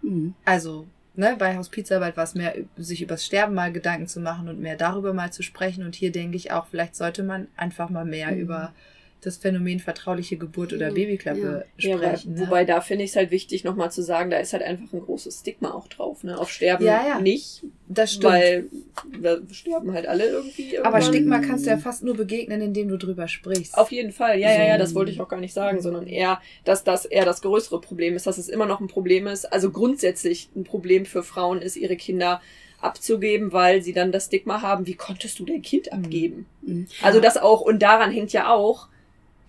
Mhm. 0.03 0.35
Also 0.45 0.87
ne, 1.21 1.37
bei 1.39 1.57
Hospizarbeit 1.57 2.17
war 2.17 2.25
es 2.25 2.35
mehr, 2.35 2.55
sich 2.77 3.03
übers 3.03 3.25
Sterben 3.25 3.55
mal 3.55 3.73
Gedanken 3.73 4.09
zu 4.09 4.19
machen 4.19 4.49
und 4.49 4.59
mehr 4.59 4.77
darüber 4.77 5.13
mal 5.13 5.33
zu 5.33 5.43
sprechen. 5.43 5.85
Und 5.85 5.95
hier 5.95 6.11
denke 6.11 6.37
ich 6.37 6.51
auch, 6.51 6.67
vielleicht 6.67 6.97
sollte 6.97 7.23
man 7.23 7.47
einfach 7.57 7.91
mal 7.91 8.05
mehr 8.05 8.33
mhm. 8.33 8.39
über 8.39 8.73
das 9.21 9.37
Phänomen 9.37 9.81
vertrauliche 9.81 10.37
Geburt 10.37 10.73
oder 10.73 10.91
Babyklappe 10.91 11.67
ja. 11.77 11.95
sprechen. 11.97 12.35
Ja, 12.35 12.41
ne? 12.41 12.47
Wobei 12.47 12.65
da 12.65 12.81
finde 12.81 13.05
ich 13.05 13.11
es 13.11 13.17
halt 13.17 13.31
wichtig, 13.31 13.65
nochmal 13.65 13.91
zu 13.91 14.03
sagen, 14.03 14.31
da 14.31 14.39
ist 14.39 14.53
halt 14.53 14.63
einfach 14.63 14.93
ein 14.93 15.01
großes 15.01 15.41
Stigma 15.41 15.73
auch 15.73 15.89
drauf. 15.89 16.25
Ne? 16.25 16.39
Auf 16.39 16.51
Sterben 16.51 16.85
ja, 16.85 17.07
ja. 17.07 17.21
nicht. 17.21 17.63
Das 17.89 18.13
stimmt. 18.13 18.33
Weil 18.33 18.65
da 19.21 19.39
sterben 19.51 19.93
halt 19.93 20.07
alle 20.07 20.27
irgendwie. 20.27 20.71
Irgendwann. 20.71 20.95
Aber 20.95 21.03
Stigma 21.03 21.41
kannst 21.41 21.67
du 21.67 21.71
ja 21.71 21.79
fast 21.79 22.03
nur 22.03 22.17
begegnen, 22.17 22.61
indem 22.61 22.89
du 22.89 22.97
drüber 22.97 23.29
sprichst. 23.29 23.77
Auf 23.77 23.91
jeden 23.93 24.13
Fall, 24.13 24.39
ja, 24.39 24.53
so. 24.53 24.59
ja, 24.61 24.69
ja, 24.69 24.79
das 24.79 24.95
wollte 24.95 25.11
ich 25.11 25.21
auch 25.21 25.29
gar 25.29 25.41
nicht 25.41 25.55
sagen, 25.55 25.83
sondern 25.83 26.07
eher, 26.07 26.41
dass 26.65 26.85
das 26.85 27.05
eher 27.05 27.25
das 27.25 27.43
größere 27.43 27.81
Problem 27.81 28.17
ist, 28.17 28.27
dass 28.27 28.39
es 28.39 28.49
immer 28.49 28.67
noch 28.67 28.81
ein 28.81 28.89
Problem 28.89 29.27
ist. 29.27 29.53
Also 29.53 29.71
grundsätzlich 29.71 30.49
ein 30.55 30.65
Problem 30.65 31.05
für 31.05 31.23
Frauen 31.23 31.61
ist, 31.61 31.77
ihre 31.77 31.97
Kinder 31.97 32.41
abzugeben, 32.81 33.53
weil 33.53 33.83
sie 33.83 33.93
dann 33.93 34.13
das 34.13 34.27
Stigma 34.27 34.63
haben, 34.63 34.87
wie 34.87 34.95
konntest 34.95 35.39
du 35.39 35.45
dein 35.45 35.63
Kind 35.63 35.93
abgeben? 35.93 36.47
Mhm. 36.63 36.87
Also 37.03 37.21
das 37.21 37.37
auch, 37.37 37.61
und 37.61 37.81
daran 37.83 38.11
hängt 38.11 38.33
ja 38.33 38.53
auch, 38.53 38.89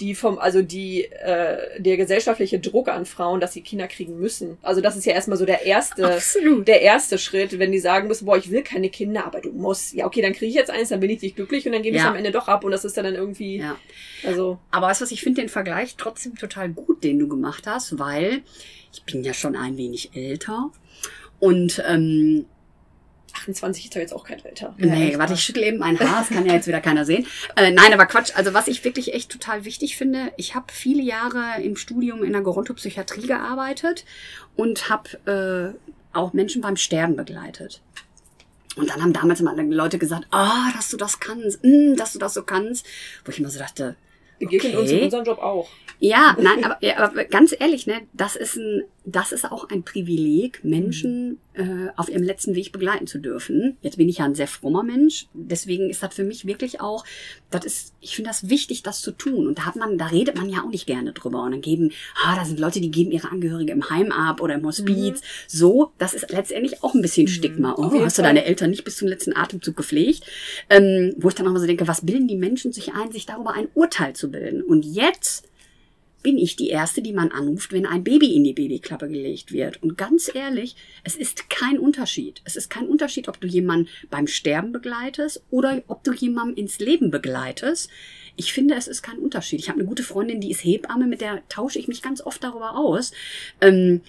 die 0.02 0.16
vom, 0.16 0.40
also 0.40 0.62
die, 0.62 1.06
äh, 1.06 1.80
der 1.80 1.96
gesellschaftliche 1.96 2.60
Druck 2.60 2.90
an 2.90 3.06
Frauen, 3.06 3.40
dass 3.40 3.54
sie 3.54 3.62
Kinder 3.62 3.88
kriegen 3.88 4.20
müssen. 4.20 4.58
Also 4.62 4.82
das 4.82 4.98
ist 4.98 5.06
ja 5.06 5.14
erstmal 5.14 5.38
so 5.38 5.46
der 5.46 5.66
erste, 5.66 6.16
Absolut. 6.16 6.68
der 6.68 6.82
erste 6.82 7.18
Schritt, 7.18 7.60
wenn 7.60 7.72
die 7.72 7.80
sagen 7.80 8.08
müssen, 8.08 8.26
boah, 8.26 8.36
ich 8.36 8.50
will 8.50 8.64
keine 8.64 8.90
Kinder, 8.90 9.26
aber 9.26 9.40
du 9.40 9.52
musst. 9.52 9.94
Ja, 9.94 10.06
okay, 10.08 10.22
dann 10.22 10.34
kriege 10.34 10.48
ich 10.48 10.56
jetzt 10.56 10.72
eins, 10.72 10.90
dann 10.90 11.00
bin 11.00 11.12
ich 11.12 11.22
nicht 11.22 11.36
glücklich 11.36 11.66
und 11.66 11.72
dann 11.72 11.84
gebe 11.84 11.96
ich 11.96 12.04
ja. 12.04 12.10
am 12.10 12.16
Ende 12.16 12.32
doch 12.32 12.48
ab 12.48 12.64
und 12.64 12.72
das 12.72 12.84
ist 12.84 12.98
dann, 12.98 13.06
dann 13.06 13.16
irgendwie, 13.16 13.58
ja. 13.60 13.78
also. 14.26 14.58
Aber 14.72 14.88
weißt 14.88 15.02
du 15.02 15.04
was, 15.06 15.12
ich 15.12 15.22
finde 15.22 15.42
den 15.42 15.50
Vergleich 15.50 15.96
trotzdem 15.96 16.36
total 16.36 16.70
gut, 16.70 17.04
den 17.04 17.20
du 17.20 17.28
gemacht 17.28 17.68
hast, 17.68 18.00
weil 18.00 18.42
ich 18.92 19.04
bin 19.04 19.24
ja 19.24 19.34
schon 19.34 19.56
ein 19.56 19.78
wenig 19.78 20.16
älter 20.16 20.72
und 21.40 21.82
ähm, 21.88 22.46
28 23.34 23.86
ist 23.86 23.96
ja 23.96 24.02
jetzt 24.02 24.14
auch 24.14 24.24
kein 24.24 24.44
Alter. 24.44 24.76
Nee, 24.78 25.18
warte, 25.18 25.34
ich 25.34 25.44
schüttel 25.44 25.64
eben 25.64 25.78
mein 25.78 26.00
Haar, 26.00 26.20
das 26.20 26.30
kann 26.30 26.46
ja 26.46 26.54
jetzt 26.54 26.68
wieder 26.68 26.82
keiner 26.82 27.06
sehen. 27.06 27.26
Äh, 27.56 27.72
nein, 27.72 27.94
aber 27.94 28.06
Quatsch. 28.06 28.32
Also 28.36 28.54
was 28.54 28.68
ich 28.68 28.84
wirklich 28.84 29.14
echt 29.14 29.32
total 29.32 29.66
wichtig 29.66 29.98
finde, 29.98 30.32
ich 30.38 30.56
habe 30.56 30.68
viele 30.72 31.02
Jahre 31.02 31.62
im 31.62 31.76
Studium 31.76 32.24
in 32.24 32.34
der 32.34 32.42
Gerontopsychiatrie 32.42 33.28
gearbeitet 33.28 34.06
und 34.56 34.90
habe 34.90 35.76
äh, 35.76 36.18
auch 36.18 36.34
Menschen 36.34 36.62
beim 36.62 36.76
Sterben 36.78 37.16
begleitet. 37.16 37.82
Und 38.76 38.90
dann 38.90 39.02
haben 39.02 39.14
damals 39.14 39.42
immer 39.42 39.54
Leute 39.56 39.98
gesagt, 39.98 40.28
ah, 40.32 40.70
oh, 40.70 40.76
dass 40.76 40.90
du 40.90 40.98
das 40.98 41.20
kannst, 41.20 41.64
mm, 41.64 41.96
dass 41.96 42.14
du 42.14 42.20
das 42.20 42.34
so 42.34 42.44
kannst. 42.44 42.86
Wo 43.26 43.32
ich 43.32 43.40
immer 43.40 43.50
so 43.50 43.60
dachte, 43.60 43.96
okay. 44.42 44.76
uns 44.76 44.92
in 44.92 45.04
unserem 45.04 45.26
Job 45.26 45.40
auch. 45.40 45.70
Ja, 46.00 46.36
nein, 46.40 46.64
aber, 46.64 46.78
ja, 46.82 46.98
aber 46.98 47.26
ganz 47.26 47.54
ehrlich, 47.58 47.86
ne, 47.86 48.02
das 48.14 48.36
ist 48.36 48.56
ein, 48.56 48.84
das 49.06 49.32
ist 49.32 49.52
auch 49.52 49.70
ein 49.70 49.84
Privileg, 49.84 50.64
Menschen 50.64 51.30
mhm. 51.30 51.38
Äh, 51.54 51.90
auf 51.98 52.10
ihrem 52.10 52.24
letzten 52.24 52.56
Weg 52.56 52.72
begleiten 52.72 53.08
zu 53.08 53.20
dürfen. 53.20 53.78
Jetzt 53.82 53.98
bin 53.98 54.08
ich 54.08 54.20
ja 54.20 54.26
ein 54.26 54.36
sehr 54.36 54.48
frommer 54.48 54.84
Mensch, 54.84 55.28
deswegen 55.34 55.90
ist 55.90 56.02
das 56.02 56.14
für 56.14 56.24
mich 56.24 56.46
wirklich 56.46 56.80
auch, 56.80 57.06
das 57.50 57.66
ist, 57.66 57.94
ich 58.00 58.16
finde 58.16 58.30
das 58.30 58.50
wichtig, 58.50 58.84
das 58.84 59.02
zu 59.02 59.12
tun. 59.12 59.48
Und 59.48 59.58
da 59.58 59.66
hat 59.66 59.76
man, 59.76 59.98
da 59.98 60.08
redet 60.08 60.38
man 60.38 60.50
ja 60.50 60.64
auch 60.64 60.70
nicht 60.70 60.88
gerne 60.88 61.12
drüber. 61.12 61.44
Und 61.44 61.52
dann 61.52 61.62
geben, 61.62 61.92
ah, 62.24 62.36
da 62.36 62.46
sind 62.46 62.60
Leute, 62.60 62.80
die 62.80 62.92
geben 62.92 63.12
ihre 63.12 63.30
Angehörige 63.32 63.74
im 63.74 63.90
Heim 63.90 64.12
ab 64.12 64.42
oder 64.42 64.56
im 64.56 64.66
Hospiz. 64.66 65.22
Mhm. 65.22 65.26
So, 65.48 65.92
das 65.98 66.14
ist 66.14 66.32
letztendlich 66.32 66.84
auch 66.84 66.94
ein 66.94 67.02
bisschen. 67.02 67.28
Stigma. 67.28 67.76
Oh, 67.78 67.92
hast 68.02 68.18
du 68.18 68.22
deine 68.22 68.46
Eltern 68.46 68.70
nicht 68.70 68.84
bis 68.84 68.98
zum 68.98 69.08
letzten 69.08 69.36
Atemzug 69.36 69.76
gepflegt? 69.76 70.24
Ähm, 70.70 71.14
wo 71.18 71.30
ich 71.30 71.36
dann 71.36 71.48
auch 71.48 71.52
mal 71.52 71.60
so 71.60 71.68
denke, 71.68 71.88
was 71.88 72.06
bilden 72.06 72.28
die 72.28 72.36
Menschen 72.36 72.72
sich 72.72 72.94
ein, 72.94 73.12
sich 73.12 73.26
darüber 73.26 73.54
ein 73.54 73.68
Urteil 73.74 74.14
zu 74.14 74.32
bilden? 74.32 74.62
Und 74.62 74.86
jetzt 74.86 75.51
bin 76.24 76.38
ich 76.38 76.56
die 76.56 76.70
Erste, 76.70 77.02
die 77.02 77.14
man 77.14 77.32
anruft, 77.32 77.72
wenn 77.72 77.86
ein 77.86 78.04
Baby 78.04 78.36
in 78.36 78.44
die 78.44 78.54
Babyklappe 78.54 79.08
gelegt 79.08 79.52
wird. 79.52 79.82
Und 79.82 79.98
ganz 79.98 80.30
ehrlich, 80.34 80.76
es 81.04 81.16
ist 81.16 81.50
kein 81.50 81.80
Unterschied. 81.80 82.42
Es 82.44 82.56
ist 82.56 82.70
kein 82.70 82.88
Unterschied, 82.88 83.28
ob 83.28 83.40
du 83.42 83.48
jemanden 83.48 83.90
beim 84.10 84.28
Sterben 84.28 84.72
begleitest 84.72 85.44
oder 85.50 85.82
ob 85.88 86.04
du 86.04 86.14
jemanden 86.14 86.58
ins 86.58 86.80
Leben 86.80 87.12
begleitest. 87.12 87.90
Ich 88.36 88.54
finde, 88.54 88.76
es 88.76 88.88
ist 88.88 89.02
kein 89.02 89.20
Unterschied. 89.20 89.60
Ich 89.60 89.70
habe 89.70 89.80
eine 89.80 89.88
gute 89.88 90.04
Freundin, 90.04 90.42
die 90.42 90.52
ist 90.52 90.64
Hebamme, 90.64 91.08
mit 91.08 91.22
der 91.22 91.42
tausche 91.50 91.80
ich 91.80 91.88
mich 91.88 92.02
ganz 92.02 92.22
oft 92.22 92.44
darüber 92.44 92.78
aus. 92.78 93.12
Ähm, 93.60 94.02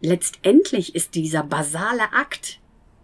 letztendlich 0.00 0.94
ist 0.94 1.14
dieser 1.14 1.42
basale 1.42 2.12
Akt, 2.12 2.59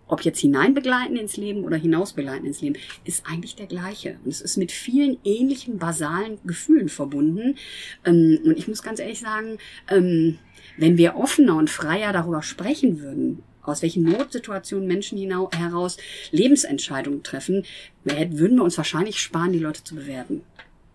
ob 0.09 0.23
jetzt 0.23 0.41
hineinbegleiten 0.41 1.17
ins 1.17 1.37
Leben 1.37 1.65
oder 1.65 1.77
hinausbegleiten 1.77 2.47
ins 2.47 2.61
Leben, 2.61 2.77
ist 3.05 3.27
eigentlich 3.27 3.57
der 3.57 3.67
gleiche. 3.67 4.19
Und 4.25 4.31
es 4.31 4.41
ist 4.41 4.57
mit 4.57 4.73
vielen 4.73 5.19
ähnlichen 5.25 5.79
basalen 5.79 6.39
Gefühlen 6.45 6.89
verbunden. 6.89 7.57
Ähm, 8.05 8.39
und 8.45 8.59
ich 8.59 8.69
muss 8.69 8.83
ganz 8.83 9.01
ehrlich 9.01 9.21
sagen, 9.21 9.59
ähm, 9.89 10.39
wenn 10.77 10.97
wir 10.99 11.17
offener 11.17 11.57
und 11.57 11.71
freier 11.71 12.13
darüber 12.13 12.43
sprechen 12.43 13.01
würden, 13.01 13.43
aus 13.63 13.83
welchen 13.83 14.05
Notsituationen 14.05 14.87
Menschen 14.87 15.19
heraus 15.19 15.97
Lebensentscheidungen 16.31 17.23
treffen, 17.25 17.65
würden 18.05 18.57
wir 18.57 18.63
uns 18.63 18.77
wahrscheinlich 18.77 19.21
sparen, 19.21 19.53
die 19.53 19.59
Leute 19.59 19.83
zu 19.83 19.97
bewerten. 19.97 20.43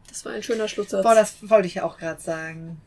Das 0.07 0.23
war 0.25 0.33
ein 0.33 0.43
schöner 0.43 0.67
Schlusssatz. 0.67 1.03
Boah, 1.03 1.15
das 1.15 1.49
wollte 1.49 1.67
ich 1.67 1.81
auch 1.81 1.97
gerade 1.97 2.21
sagen. 2.21 2.77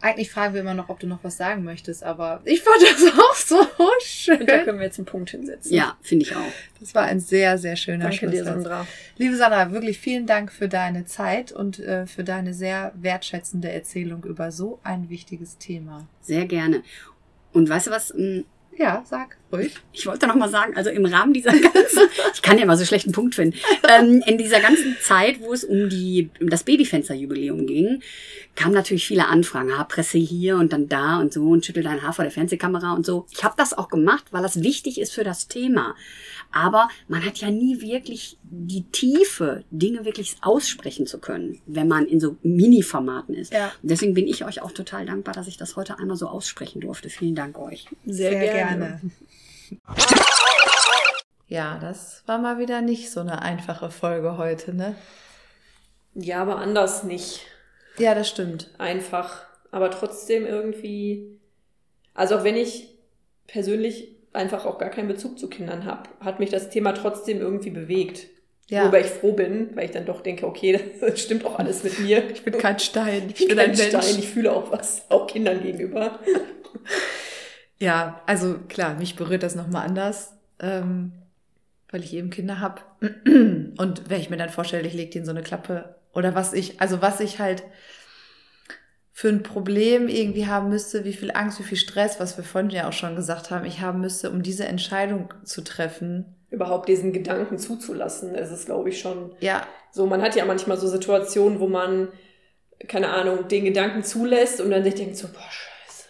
Eigentlich 0.00 0.30
fragen 0.30 0.54
wir 0.54 0.60
immer 0.60 0.74
noch, 0.74 0.88
ob 0.88 1.00
du 1.00 1.06
noch 1.06 1.22
was 1.22 1.36
sagen 1.36 1.64
möchtest, 1.64 2.02
aber 2.02 2.40
ich 2.44 2.62
fand 2.62 2.82
das 2.82 3.12
auch 3.18 3.34
so 3.34 3.56
schön. 4.00 4.40
Und 4.40 4.48
da 4.48 4.58
können 4.58 4.78
wir 4.78 4.86
jetzt 4.86 4.98
einen 4.98 5.06
Punkt 5.06 5.30
hinsetzen. 5.30 5.72
Ja, 5.72 5.96
finde 6.02 6.24
ich 6.24 6.36
auch. 6.36 6.52
Das 6.80 6.94
war 6.94 7.04
ein 7.04 7.20
sehr, 7.20 7.58
sehr 7.58 7.76
schöner 7.76 8.10
Danke 8.10 8.28
dir, 8.28 8.44
Sandra. 8.44 8.86
Liebe 9.16 9.36
Sandra, 9.36 9.72
wirklich 9.72 9.98
vielen 9.98 10.26
Dank 10.26 10.52
für 10.52 10.68
deine 10.68 11.06
Zeit 11.06 11.52
und 11.52 11.78
äh, 11.78 12.06
für 12.06 12.24
deine 12.24 12.52
sehr 12.52 12.92
wertschätzende 12.96 13.70
Erzählung 13.70 14.24
über 14.24 14.52
so 14.52 14.78
ein 14.82 15.08
wichtiges 15.08 15.58
Thema. 15.58 16.06
Sehr 16.20 16.46
gerne. 16.46 16.82
Und 17.52 17.68
weißt 17.68 17.86
du 17.86 17.90
was? 17.90 18.10
Hm, 18.10 18.44
Ja, 18.78 19.02
sag 19.06 19.36
ruhig. 19.52 19.74
Ich 19.92 20.06
wollte 20.06 20.26
noch 20.26 20.34
mal 20.34 20.48
sagen, 20.48 20.76
also 20.76 20.90
im 20.90 21.06
Rahmen 21.06 21.32
dieser 21.32 21.52
ganzen, 21.52 22.08
ich 22.34 22.42
kann 22.42 22.58
ja 22.58 22.66
mal 22.66 22.76
so 22.76 22.84
schlechten 22.84 23.12
Punkt 23.12 23.34
finden, 23.34 23.56
ähm, 23.88 24.22
in 24.26 24.38
dieser 24.38 24.60
ganzen 24.60 24.96
Zeit, 25.00 25.40
wo 25.40 25.52
es 25.52 25.64
um 25.64 25.88
die 25.88 26.30
um 26.40 26.50
das 26.50 26.64
Babyfensterjubiläum 26.64 27.66
ging, 27.66 28.02
kamen 28.54 28.74
natürlich 28.74 29.06
viele 29.06 29.26
Anfragen, 29.28 29.76
ha, 29.76 29.84
Presse 29.84 30.18
hier 30.18 30.56
und 30.56 30.72
dann 30.72 30.88
da 30.88 31.18
und 31.18 31.32
so 31.32 31.48
und 31.48 31.64
schüttel 31.64 31.82
dein 31.82 32.02
Haar 32.02 32.12
vor 32.12 32.24
der 32.24 32.32
Fernsehkamera 32.32 32.94
und 32.94 33.06
so. 33.06 33.26
Ich 33.30 33.44
habe 33.44 33.54
das 33.56 33.76
auch 33.76 33.88
gemacht, 33.88 34.24
weil 34.30 34.42
das 34.42 34.62
wichtig 34.62 35.00
ist 35.00 35.12
für 35.12 35.24
das 35.24 35.48
Thema. 35.48 35.94
Aber 36.52 36.88
man 37.08 37.24
hat 37.24 37.38
ja 37.38 37.50
nie 37.50 37.80
wirklich 37.80 38.38
die 38.42 38.84
Tiefe, 38.84 39.64
Dinge 39.70 40.04
wirklich 40.04 40.36
aussprechen 40.40 41.06
zu 41.06 41.18
können, 41.18 41.60
wenn 41.66 41.88
man 41.88 42.06
in 42.06 42.20
so 42.20 42.36
Mini-Formaten 42.42 43.34
ist. 43.34 43.52
Ja. 43.52 43.72
Und 43.82 43.90
deswegen 43.90 44.14
bin 44.14 44.26
ich 44.26 44.44
euch 44.44 44.62
auch 44.62 44.72
total 44.72 45.04
dankbar, 45.04 45.34
dass 45.34 45.48
ich 45.48 45.56
das 45.56 45.76
heute 45.76 45.98
einmal 45.98 46.16
so 46.16 46.28
aussprechen 46.28 46.80
durfte. 46.80 47.10
Vielen 47.10 47.34
Dank 47.34 47.58
euch. 47.58 47.86
Sehr, 48.06 48.30
gerne. 48.30 48.65
Ja, 51.48 51.78
das 51.80 52.24
war 52.26 52.38
mal 52.38 52.58
wieder 52.58 52.82
nicht 52.82 53.10
so 53.10 53.20
eine 53.20 53.42
einfache 53.42 53.90
Folge 53.90 54.36
heute, 54.36 54.74
ne? 54.74 54.96
Ja, 56.14 56.42
aber 56.42 56.56
anders 56.56 57.04
nicht. 57.04 57.46
Ja, 57.98 58.14
das 58.14 58.28
stimmt. 58.28 58.70
Einfach. 58.78 59.44
Aber 59.70 59.90
trotzdem 59.90 60.44
irgendwie. 60.44 61.38
Also 62.14 62.36
auch 62.38 62.44
wenn 62.44 62.56
ich 62.56 62.94
persönlich 63.46 64.16
einfach 64.32 64.64
auch 64.64 64.78
gar 64.78 64.90
keinen 64.90 65.08
Bezug 65.08 65.38
zu 65.38 65.48
Kindern 65.48 65.84
habe, 65.84 66.08
hat 66.20 66.40
mich 66.40 66.50
das 66.50 66.70
Thema 66.70 66.92
trotzdem 66.92 67.40
irgendwie 67.40 67.70
bewegt. 67.70 68.26
Ja. 68.68 68.86
Wobei 68.86 69.02
ich 69.02 69.06
froh 69.06 69.32
bin, 69.32 69.76
weil 69.76 69.84
ich 69.84 69.92
dann 69.92 70.06
doch 70.06 70.22
denke, 70.22 70.46
okay, 70.46 70.80
das 71.00 71.20
stimmt 71.20 71.44
auch 71.44 71.58
alles 71.58 71.84
mit 71.84 72.00
mir. 72.00 72.28
Ich 72.30 72.42
bin 72.42 72.58
kein 72.58 72.80
Stein. 72.80 73.32
Ich 73.32 73.46
bin 73.46 73.58
ein 73.58 73.76
Stein, 73.76 74.18
ich 74.18 74.28
fühle 74.28 74.52
auch 74.52 74.72
was, 74.72 75.02
auch 75.10 75.28
Kindern 75.28 75.62
gegenüber. 75.62 76.18
Ja, 77.78 78.22
also 78.26 78.58
klar, 78.68 78.94
mich 78.94 79.16
berührt 79.16 79.42
das 79.42 79.54
nochmal 79.54 79.86
anders, 79.86 80.32
ähm, 80.60 81.12
weil 81.90 82.02
ich 82.02 82.14
eben 82.14 82.30
Kinder 82.30 82.60
habe. 82.60 82.82
Und 83.76 84.08
wenn 84.08 84.20
ich 84.20 84.30
mir 84.30 84.36
dann 84.38 84.50
vorstelle, 84.50 84.86
ich 84.86 84.94
lege 84.94 85.10
denen 85.10 85.26
so 85.26 85.32
eine 85.32 85.42
Klappe 85.42 85.96
oder 86.12 86.34
was 86.34 86.52
ich, 86.54 86.80
also 86.80 87.02
was 87.02 87.20
ich 87.20 87.38
halt 87.38 87.62
für 89.12 89.28
ein 89.28 89.42
Problem 89.42 90.08
irgendwie 90.08 90.46
haben 90.46 90.68
müsste, 90.68 91.04
wie 91.04 91.12
viel 91.12 91.30
Angst, 91.30 91.58
wie 91.58 91.64
viel 91.64 91.78
Stress, 91.78 92.20
was 92.20 92.36
wir 92.36 92.44
vorhin 92.44 92.70
ja 92.70 92.88
auch 92.88 92.92
schon 92.92 93.16
gesagt 93.16 93.50
haben, 93.50 93.64
ich 93.64 93.80
haben 93.80 94.00
müsste, 94.00 94.30
um 94.30 94.42
diese 94.42 94.66
Entscheidung 94.66 95.32
zu 95.44 95.62
treffen. 95.62 96.36
Überhaupt 96.50 96.88
diesen 96.88 97.12
Gedanken 97.12 97.58
zuzulassen, 97.58 98.34
ist 98.34 98.50
es, 98.50 98.66
glaube 98.66 98.90
ich, 98.90 99.00
schon 99.00 99.32
Ja, 99.40 99.66
so. 99.90 100.06
Man 100.06 100.22
hat 100.22 100.36
ja 100.36 100.44
manchmal 100.44 100.76
so 100.76 100.86
Situationen, 100.86 101.60
wo 101.60 101.66
man, 101.66 102.08
keine 102.88 103.08
Ahnung, 103.08 103.48
den 103.48 103.64
Gedanken 103.64 104.04
zulässt 104.04 104.60
und 104.60 104.70
dann 104.70 104.84
sich 104.84 104.94
denkt 104.94 105.16
so, 105.16 105.28
boah, 105.28 105.50
scheiße. 105.50 106.04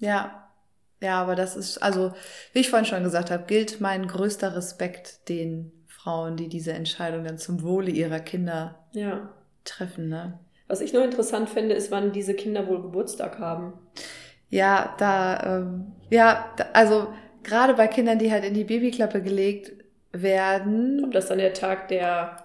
ja. 0.00 0.47
Ja, 1.00 1.20
aber 1.22 1.36
das 1.36 1.56
ist, 1.56 1.78
also, 1.78 2.12
wie 2.52 2.60
ich 2.60 2.70
vorhin 2.70 2.86
schon 2.86 3.04
gesagt 3.04 3.30
habe, 3.30 3.44
gilt 3.46 3.80
mein 3.80 4.06
größter 4.08 4.56
Respekt 4.56 5.28
den 5.28 5.72
Frauen, 5.86 6.36
die 6.36 6.48
diese 6.48 6.72
Entscheidung 6.72 7.24
dann 7.24 7.38
zum 7.38 7.62
Wohle 7.62 7.90
ihrer 7.90 8.20
Kinder 8.20 8.86
Ja. 8.92 9.30
treffen, 9.64 10.08
ne? 10.08 10.38
Was 10.66 10.80
ich 10.80 10.92
nur 10.92 11.04
interessant 11.04 11.48
finde, 11.48 11.74
ist, 11.74 11.90
wann 11.90 12.12
diese 12.12 12.34
Kinder 12.34 12.66
wohl 12.66 12.82
Geburtstag 12.82 13.38
haben. 13.38 13.72
Ja, 14.50 14.94
da, 14.98 15.58
ähm, 15.58 15.92
ja, 16.10 16.52
da, 16.56 16.66
also 16.72 17.08
gerade 17.42 17.74
bei 17.74 17.86
Kindern, 17.86 18.18
die 18.18 18.30
halt 18.32 18.44
in 18.44 18.54
die 18.54 18.64
Babyklappe 18.64 19.22
gelegt 19.22 19.72
werden. 20.12 21.04
Ob 21.04 21.12
das 21.12 21.26
dann 21.26 21.38
der 21.38 21.54
Tag 21.54 21.88
der, 21.88 22.44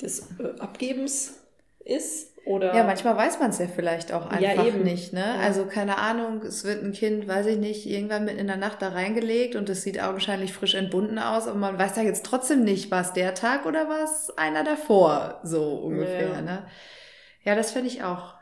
des 0.00 0.28
äh, 0.38 0.60
Abgebens 0.60 1.40
ist 1.84 2.35
oder. 2.46 2.74
Ja, 2.74 2.84
manchmal 2.84 3.16
weiß 3.16 3.38
man 3.40 3.50
es 3.50 3.58
ja 3.58 3.66
vielleicht 3.66 4.12
auch 4.12 4.30
Ja, 4.40 4.50
einfach 4.50 4.66
eben. 4.66 4.82
nicht, 4.82 5.12
ne? 5.12 5.20
Ja. 5.36 5.42
Also 5.42 5.66
keine 5.66 5.98
Ahnung, 5.98 6.42
es 6.42 6.64
wird 6.64 6.82
ein 6.82 6.92
Kind, 6.92 7.28
weiß 7.28 7.46
ich 7.46 7.58
nicht, 7.58 7.84
irgendwann 7.86 8.24
mitten 8.24 8.38
in 8.38 8.46
der 8.46 8.56
Nacht 8.56 8.80
da 8.80 8.88
reingelegt 8.90 9.56
und 9.56 9.68
es 9.68 9.82
sieht 9.82 10.00
augenscheinlich 10.02 10.52
frisch 10.52 10.74
entbunden 10.74 11.18
aus, 11.18 11.46
aber 11.48 11.58
man 11.58 11.78
weiß 11.78 11.96
ja 11.96 12.02
jetzt 12.04 12.24
trotzdem 12.24 12.64
nicht, 12.64 12.90
war 12.90 13.02
es 13.02 13.12
der 13.12 13.34
Tag 13.34 13.66
oder 13.66 13.88
war 13.88 14.04
es 14.04 14.30
einer 14.38 14.64
davor, 14.64 15.40
so 15.42 15.74
ungefähr, 15.74 16.30
Ja. 16.30 16.40
ne? 16.40 16.62
Ja, 17.44 17.54
das 17.54 17.72
finde 17.72 17.88
ich 17.88 18.02
auch. 18.02 18.34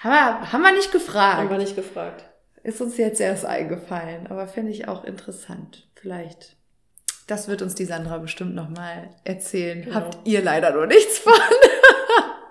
Haben 0.00 0.10
wir, 0.12 0.52
haben 0.52 0.62
wir 0.62 0.72
nicht 0.72 0.90
gefragt. 0.90 1.38
Haben 1.38 1.50
wir 1.50 1.58
nicht 1.58 1.76
gefragt. 1.76 2.24
Ist 2.64 2.80
uns 2.80 2.96
jetzt 2.96 3.20
erst 3.20 3.44
eingefallen, 3.44 4.26
aber 4.28 4.48
finde 4.48 4.72
ich 4.72 4.88
auch 4.88 5.04
interessant. 5.04 5.86
Vielleicht. 5.94 6.56
Das 7.26 7.48
wird 7.48 7.62
uns 7.62 7.74
die 7.74 7.84
Sandra 7.84 8.18
bestimmt 8.18 8.54
nochmal 8.54 9.10
erzählen. 9.24 9.82
Genau. 9.82 9.94
Habt 9.96 10.18
ihr 10.24 10.42
leider 10.42 10.70
noch 10.72 10.86
nichts 10.86 11.18
von. 11.18 11.32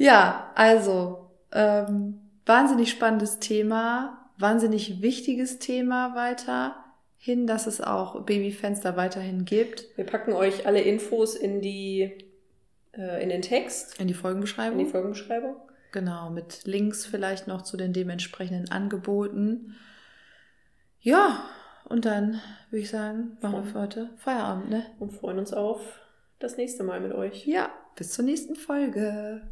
ja, 0.00 0.50
also, 0.54 1.30
ähm, 1.52 2.20
wahnsinnig 2.46 2.90
spannendes 2.90 3.38
Thema, 3.38 4.30
wahnsinnig 4.38 5.02
wichtiges 5.02 5.58
Thema 5.58 6.14
weiterhin, 6.14 7.46
dass 7.46 7.66
es 7.66 7.82
auch 7.82 8.22
Babyfenster 8.24 8.96
weiterhin 8.96 9.44
gibt. 9.44 9.84
Wir 9.96 10.06
packen 10.06 10.32
euch 10.32 10.66
alle 10.66 10.80
Infos 10.80 11.34
in 11.36 11.60
die, 11.60 12.16
äh, 12.92 13.22
in 13.22 13.28
den 13.28 13.42
Text, 13.42 13.92
In 13.92 13.98
die 13.98 14.02
in 14.02 14.08
die 14.08 14.14
Folgenbeschreibung. 14.14 14.86
Folgenbeschreibung. 14.86 15.56
Genau, 15.92 16.30
mit 16.30 16.64
Links 16.64 17.04
vielleicht 17.04 17.46
noch 17.46 17.60
zu 17.62 17.76
den 17.76 17.92
dementsprechenden 17.92 18.70
Angeboten. 18.70 19.76
Ja, 21.00 21.44
und 21.84 22.06
dann 22.06 22.40
würde 22.70 22.82
ich 22.82 22.90
sagen, 22.90 23.36
machen 23.42 23.64
wir 23.64 23.70
für 23.70 23.80
heute 23.80 24.10
Feierabend, 24.16 24.70
ne? 24.70 24.86
Und 24.98 25.12
freuen 25.12 25.38
uns 25.38 25.52
auf 25.52 26.00
das 26.38 26.56
nächste 26.56 26.84
Mal 26.84 27.00
mit 27.00 27.12
euch. 27.12 27.46
Ja, 27.46 27.70
bis 27.96 28.12
zur 28.12 28.24
nächsten 28.24 28.56
Folge. 28.56 29.42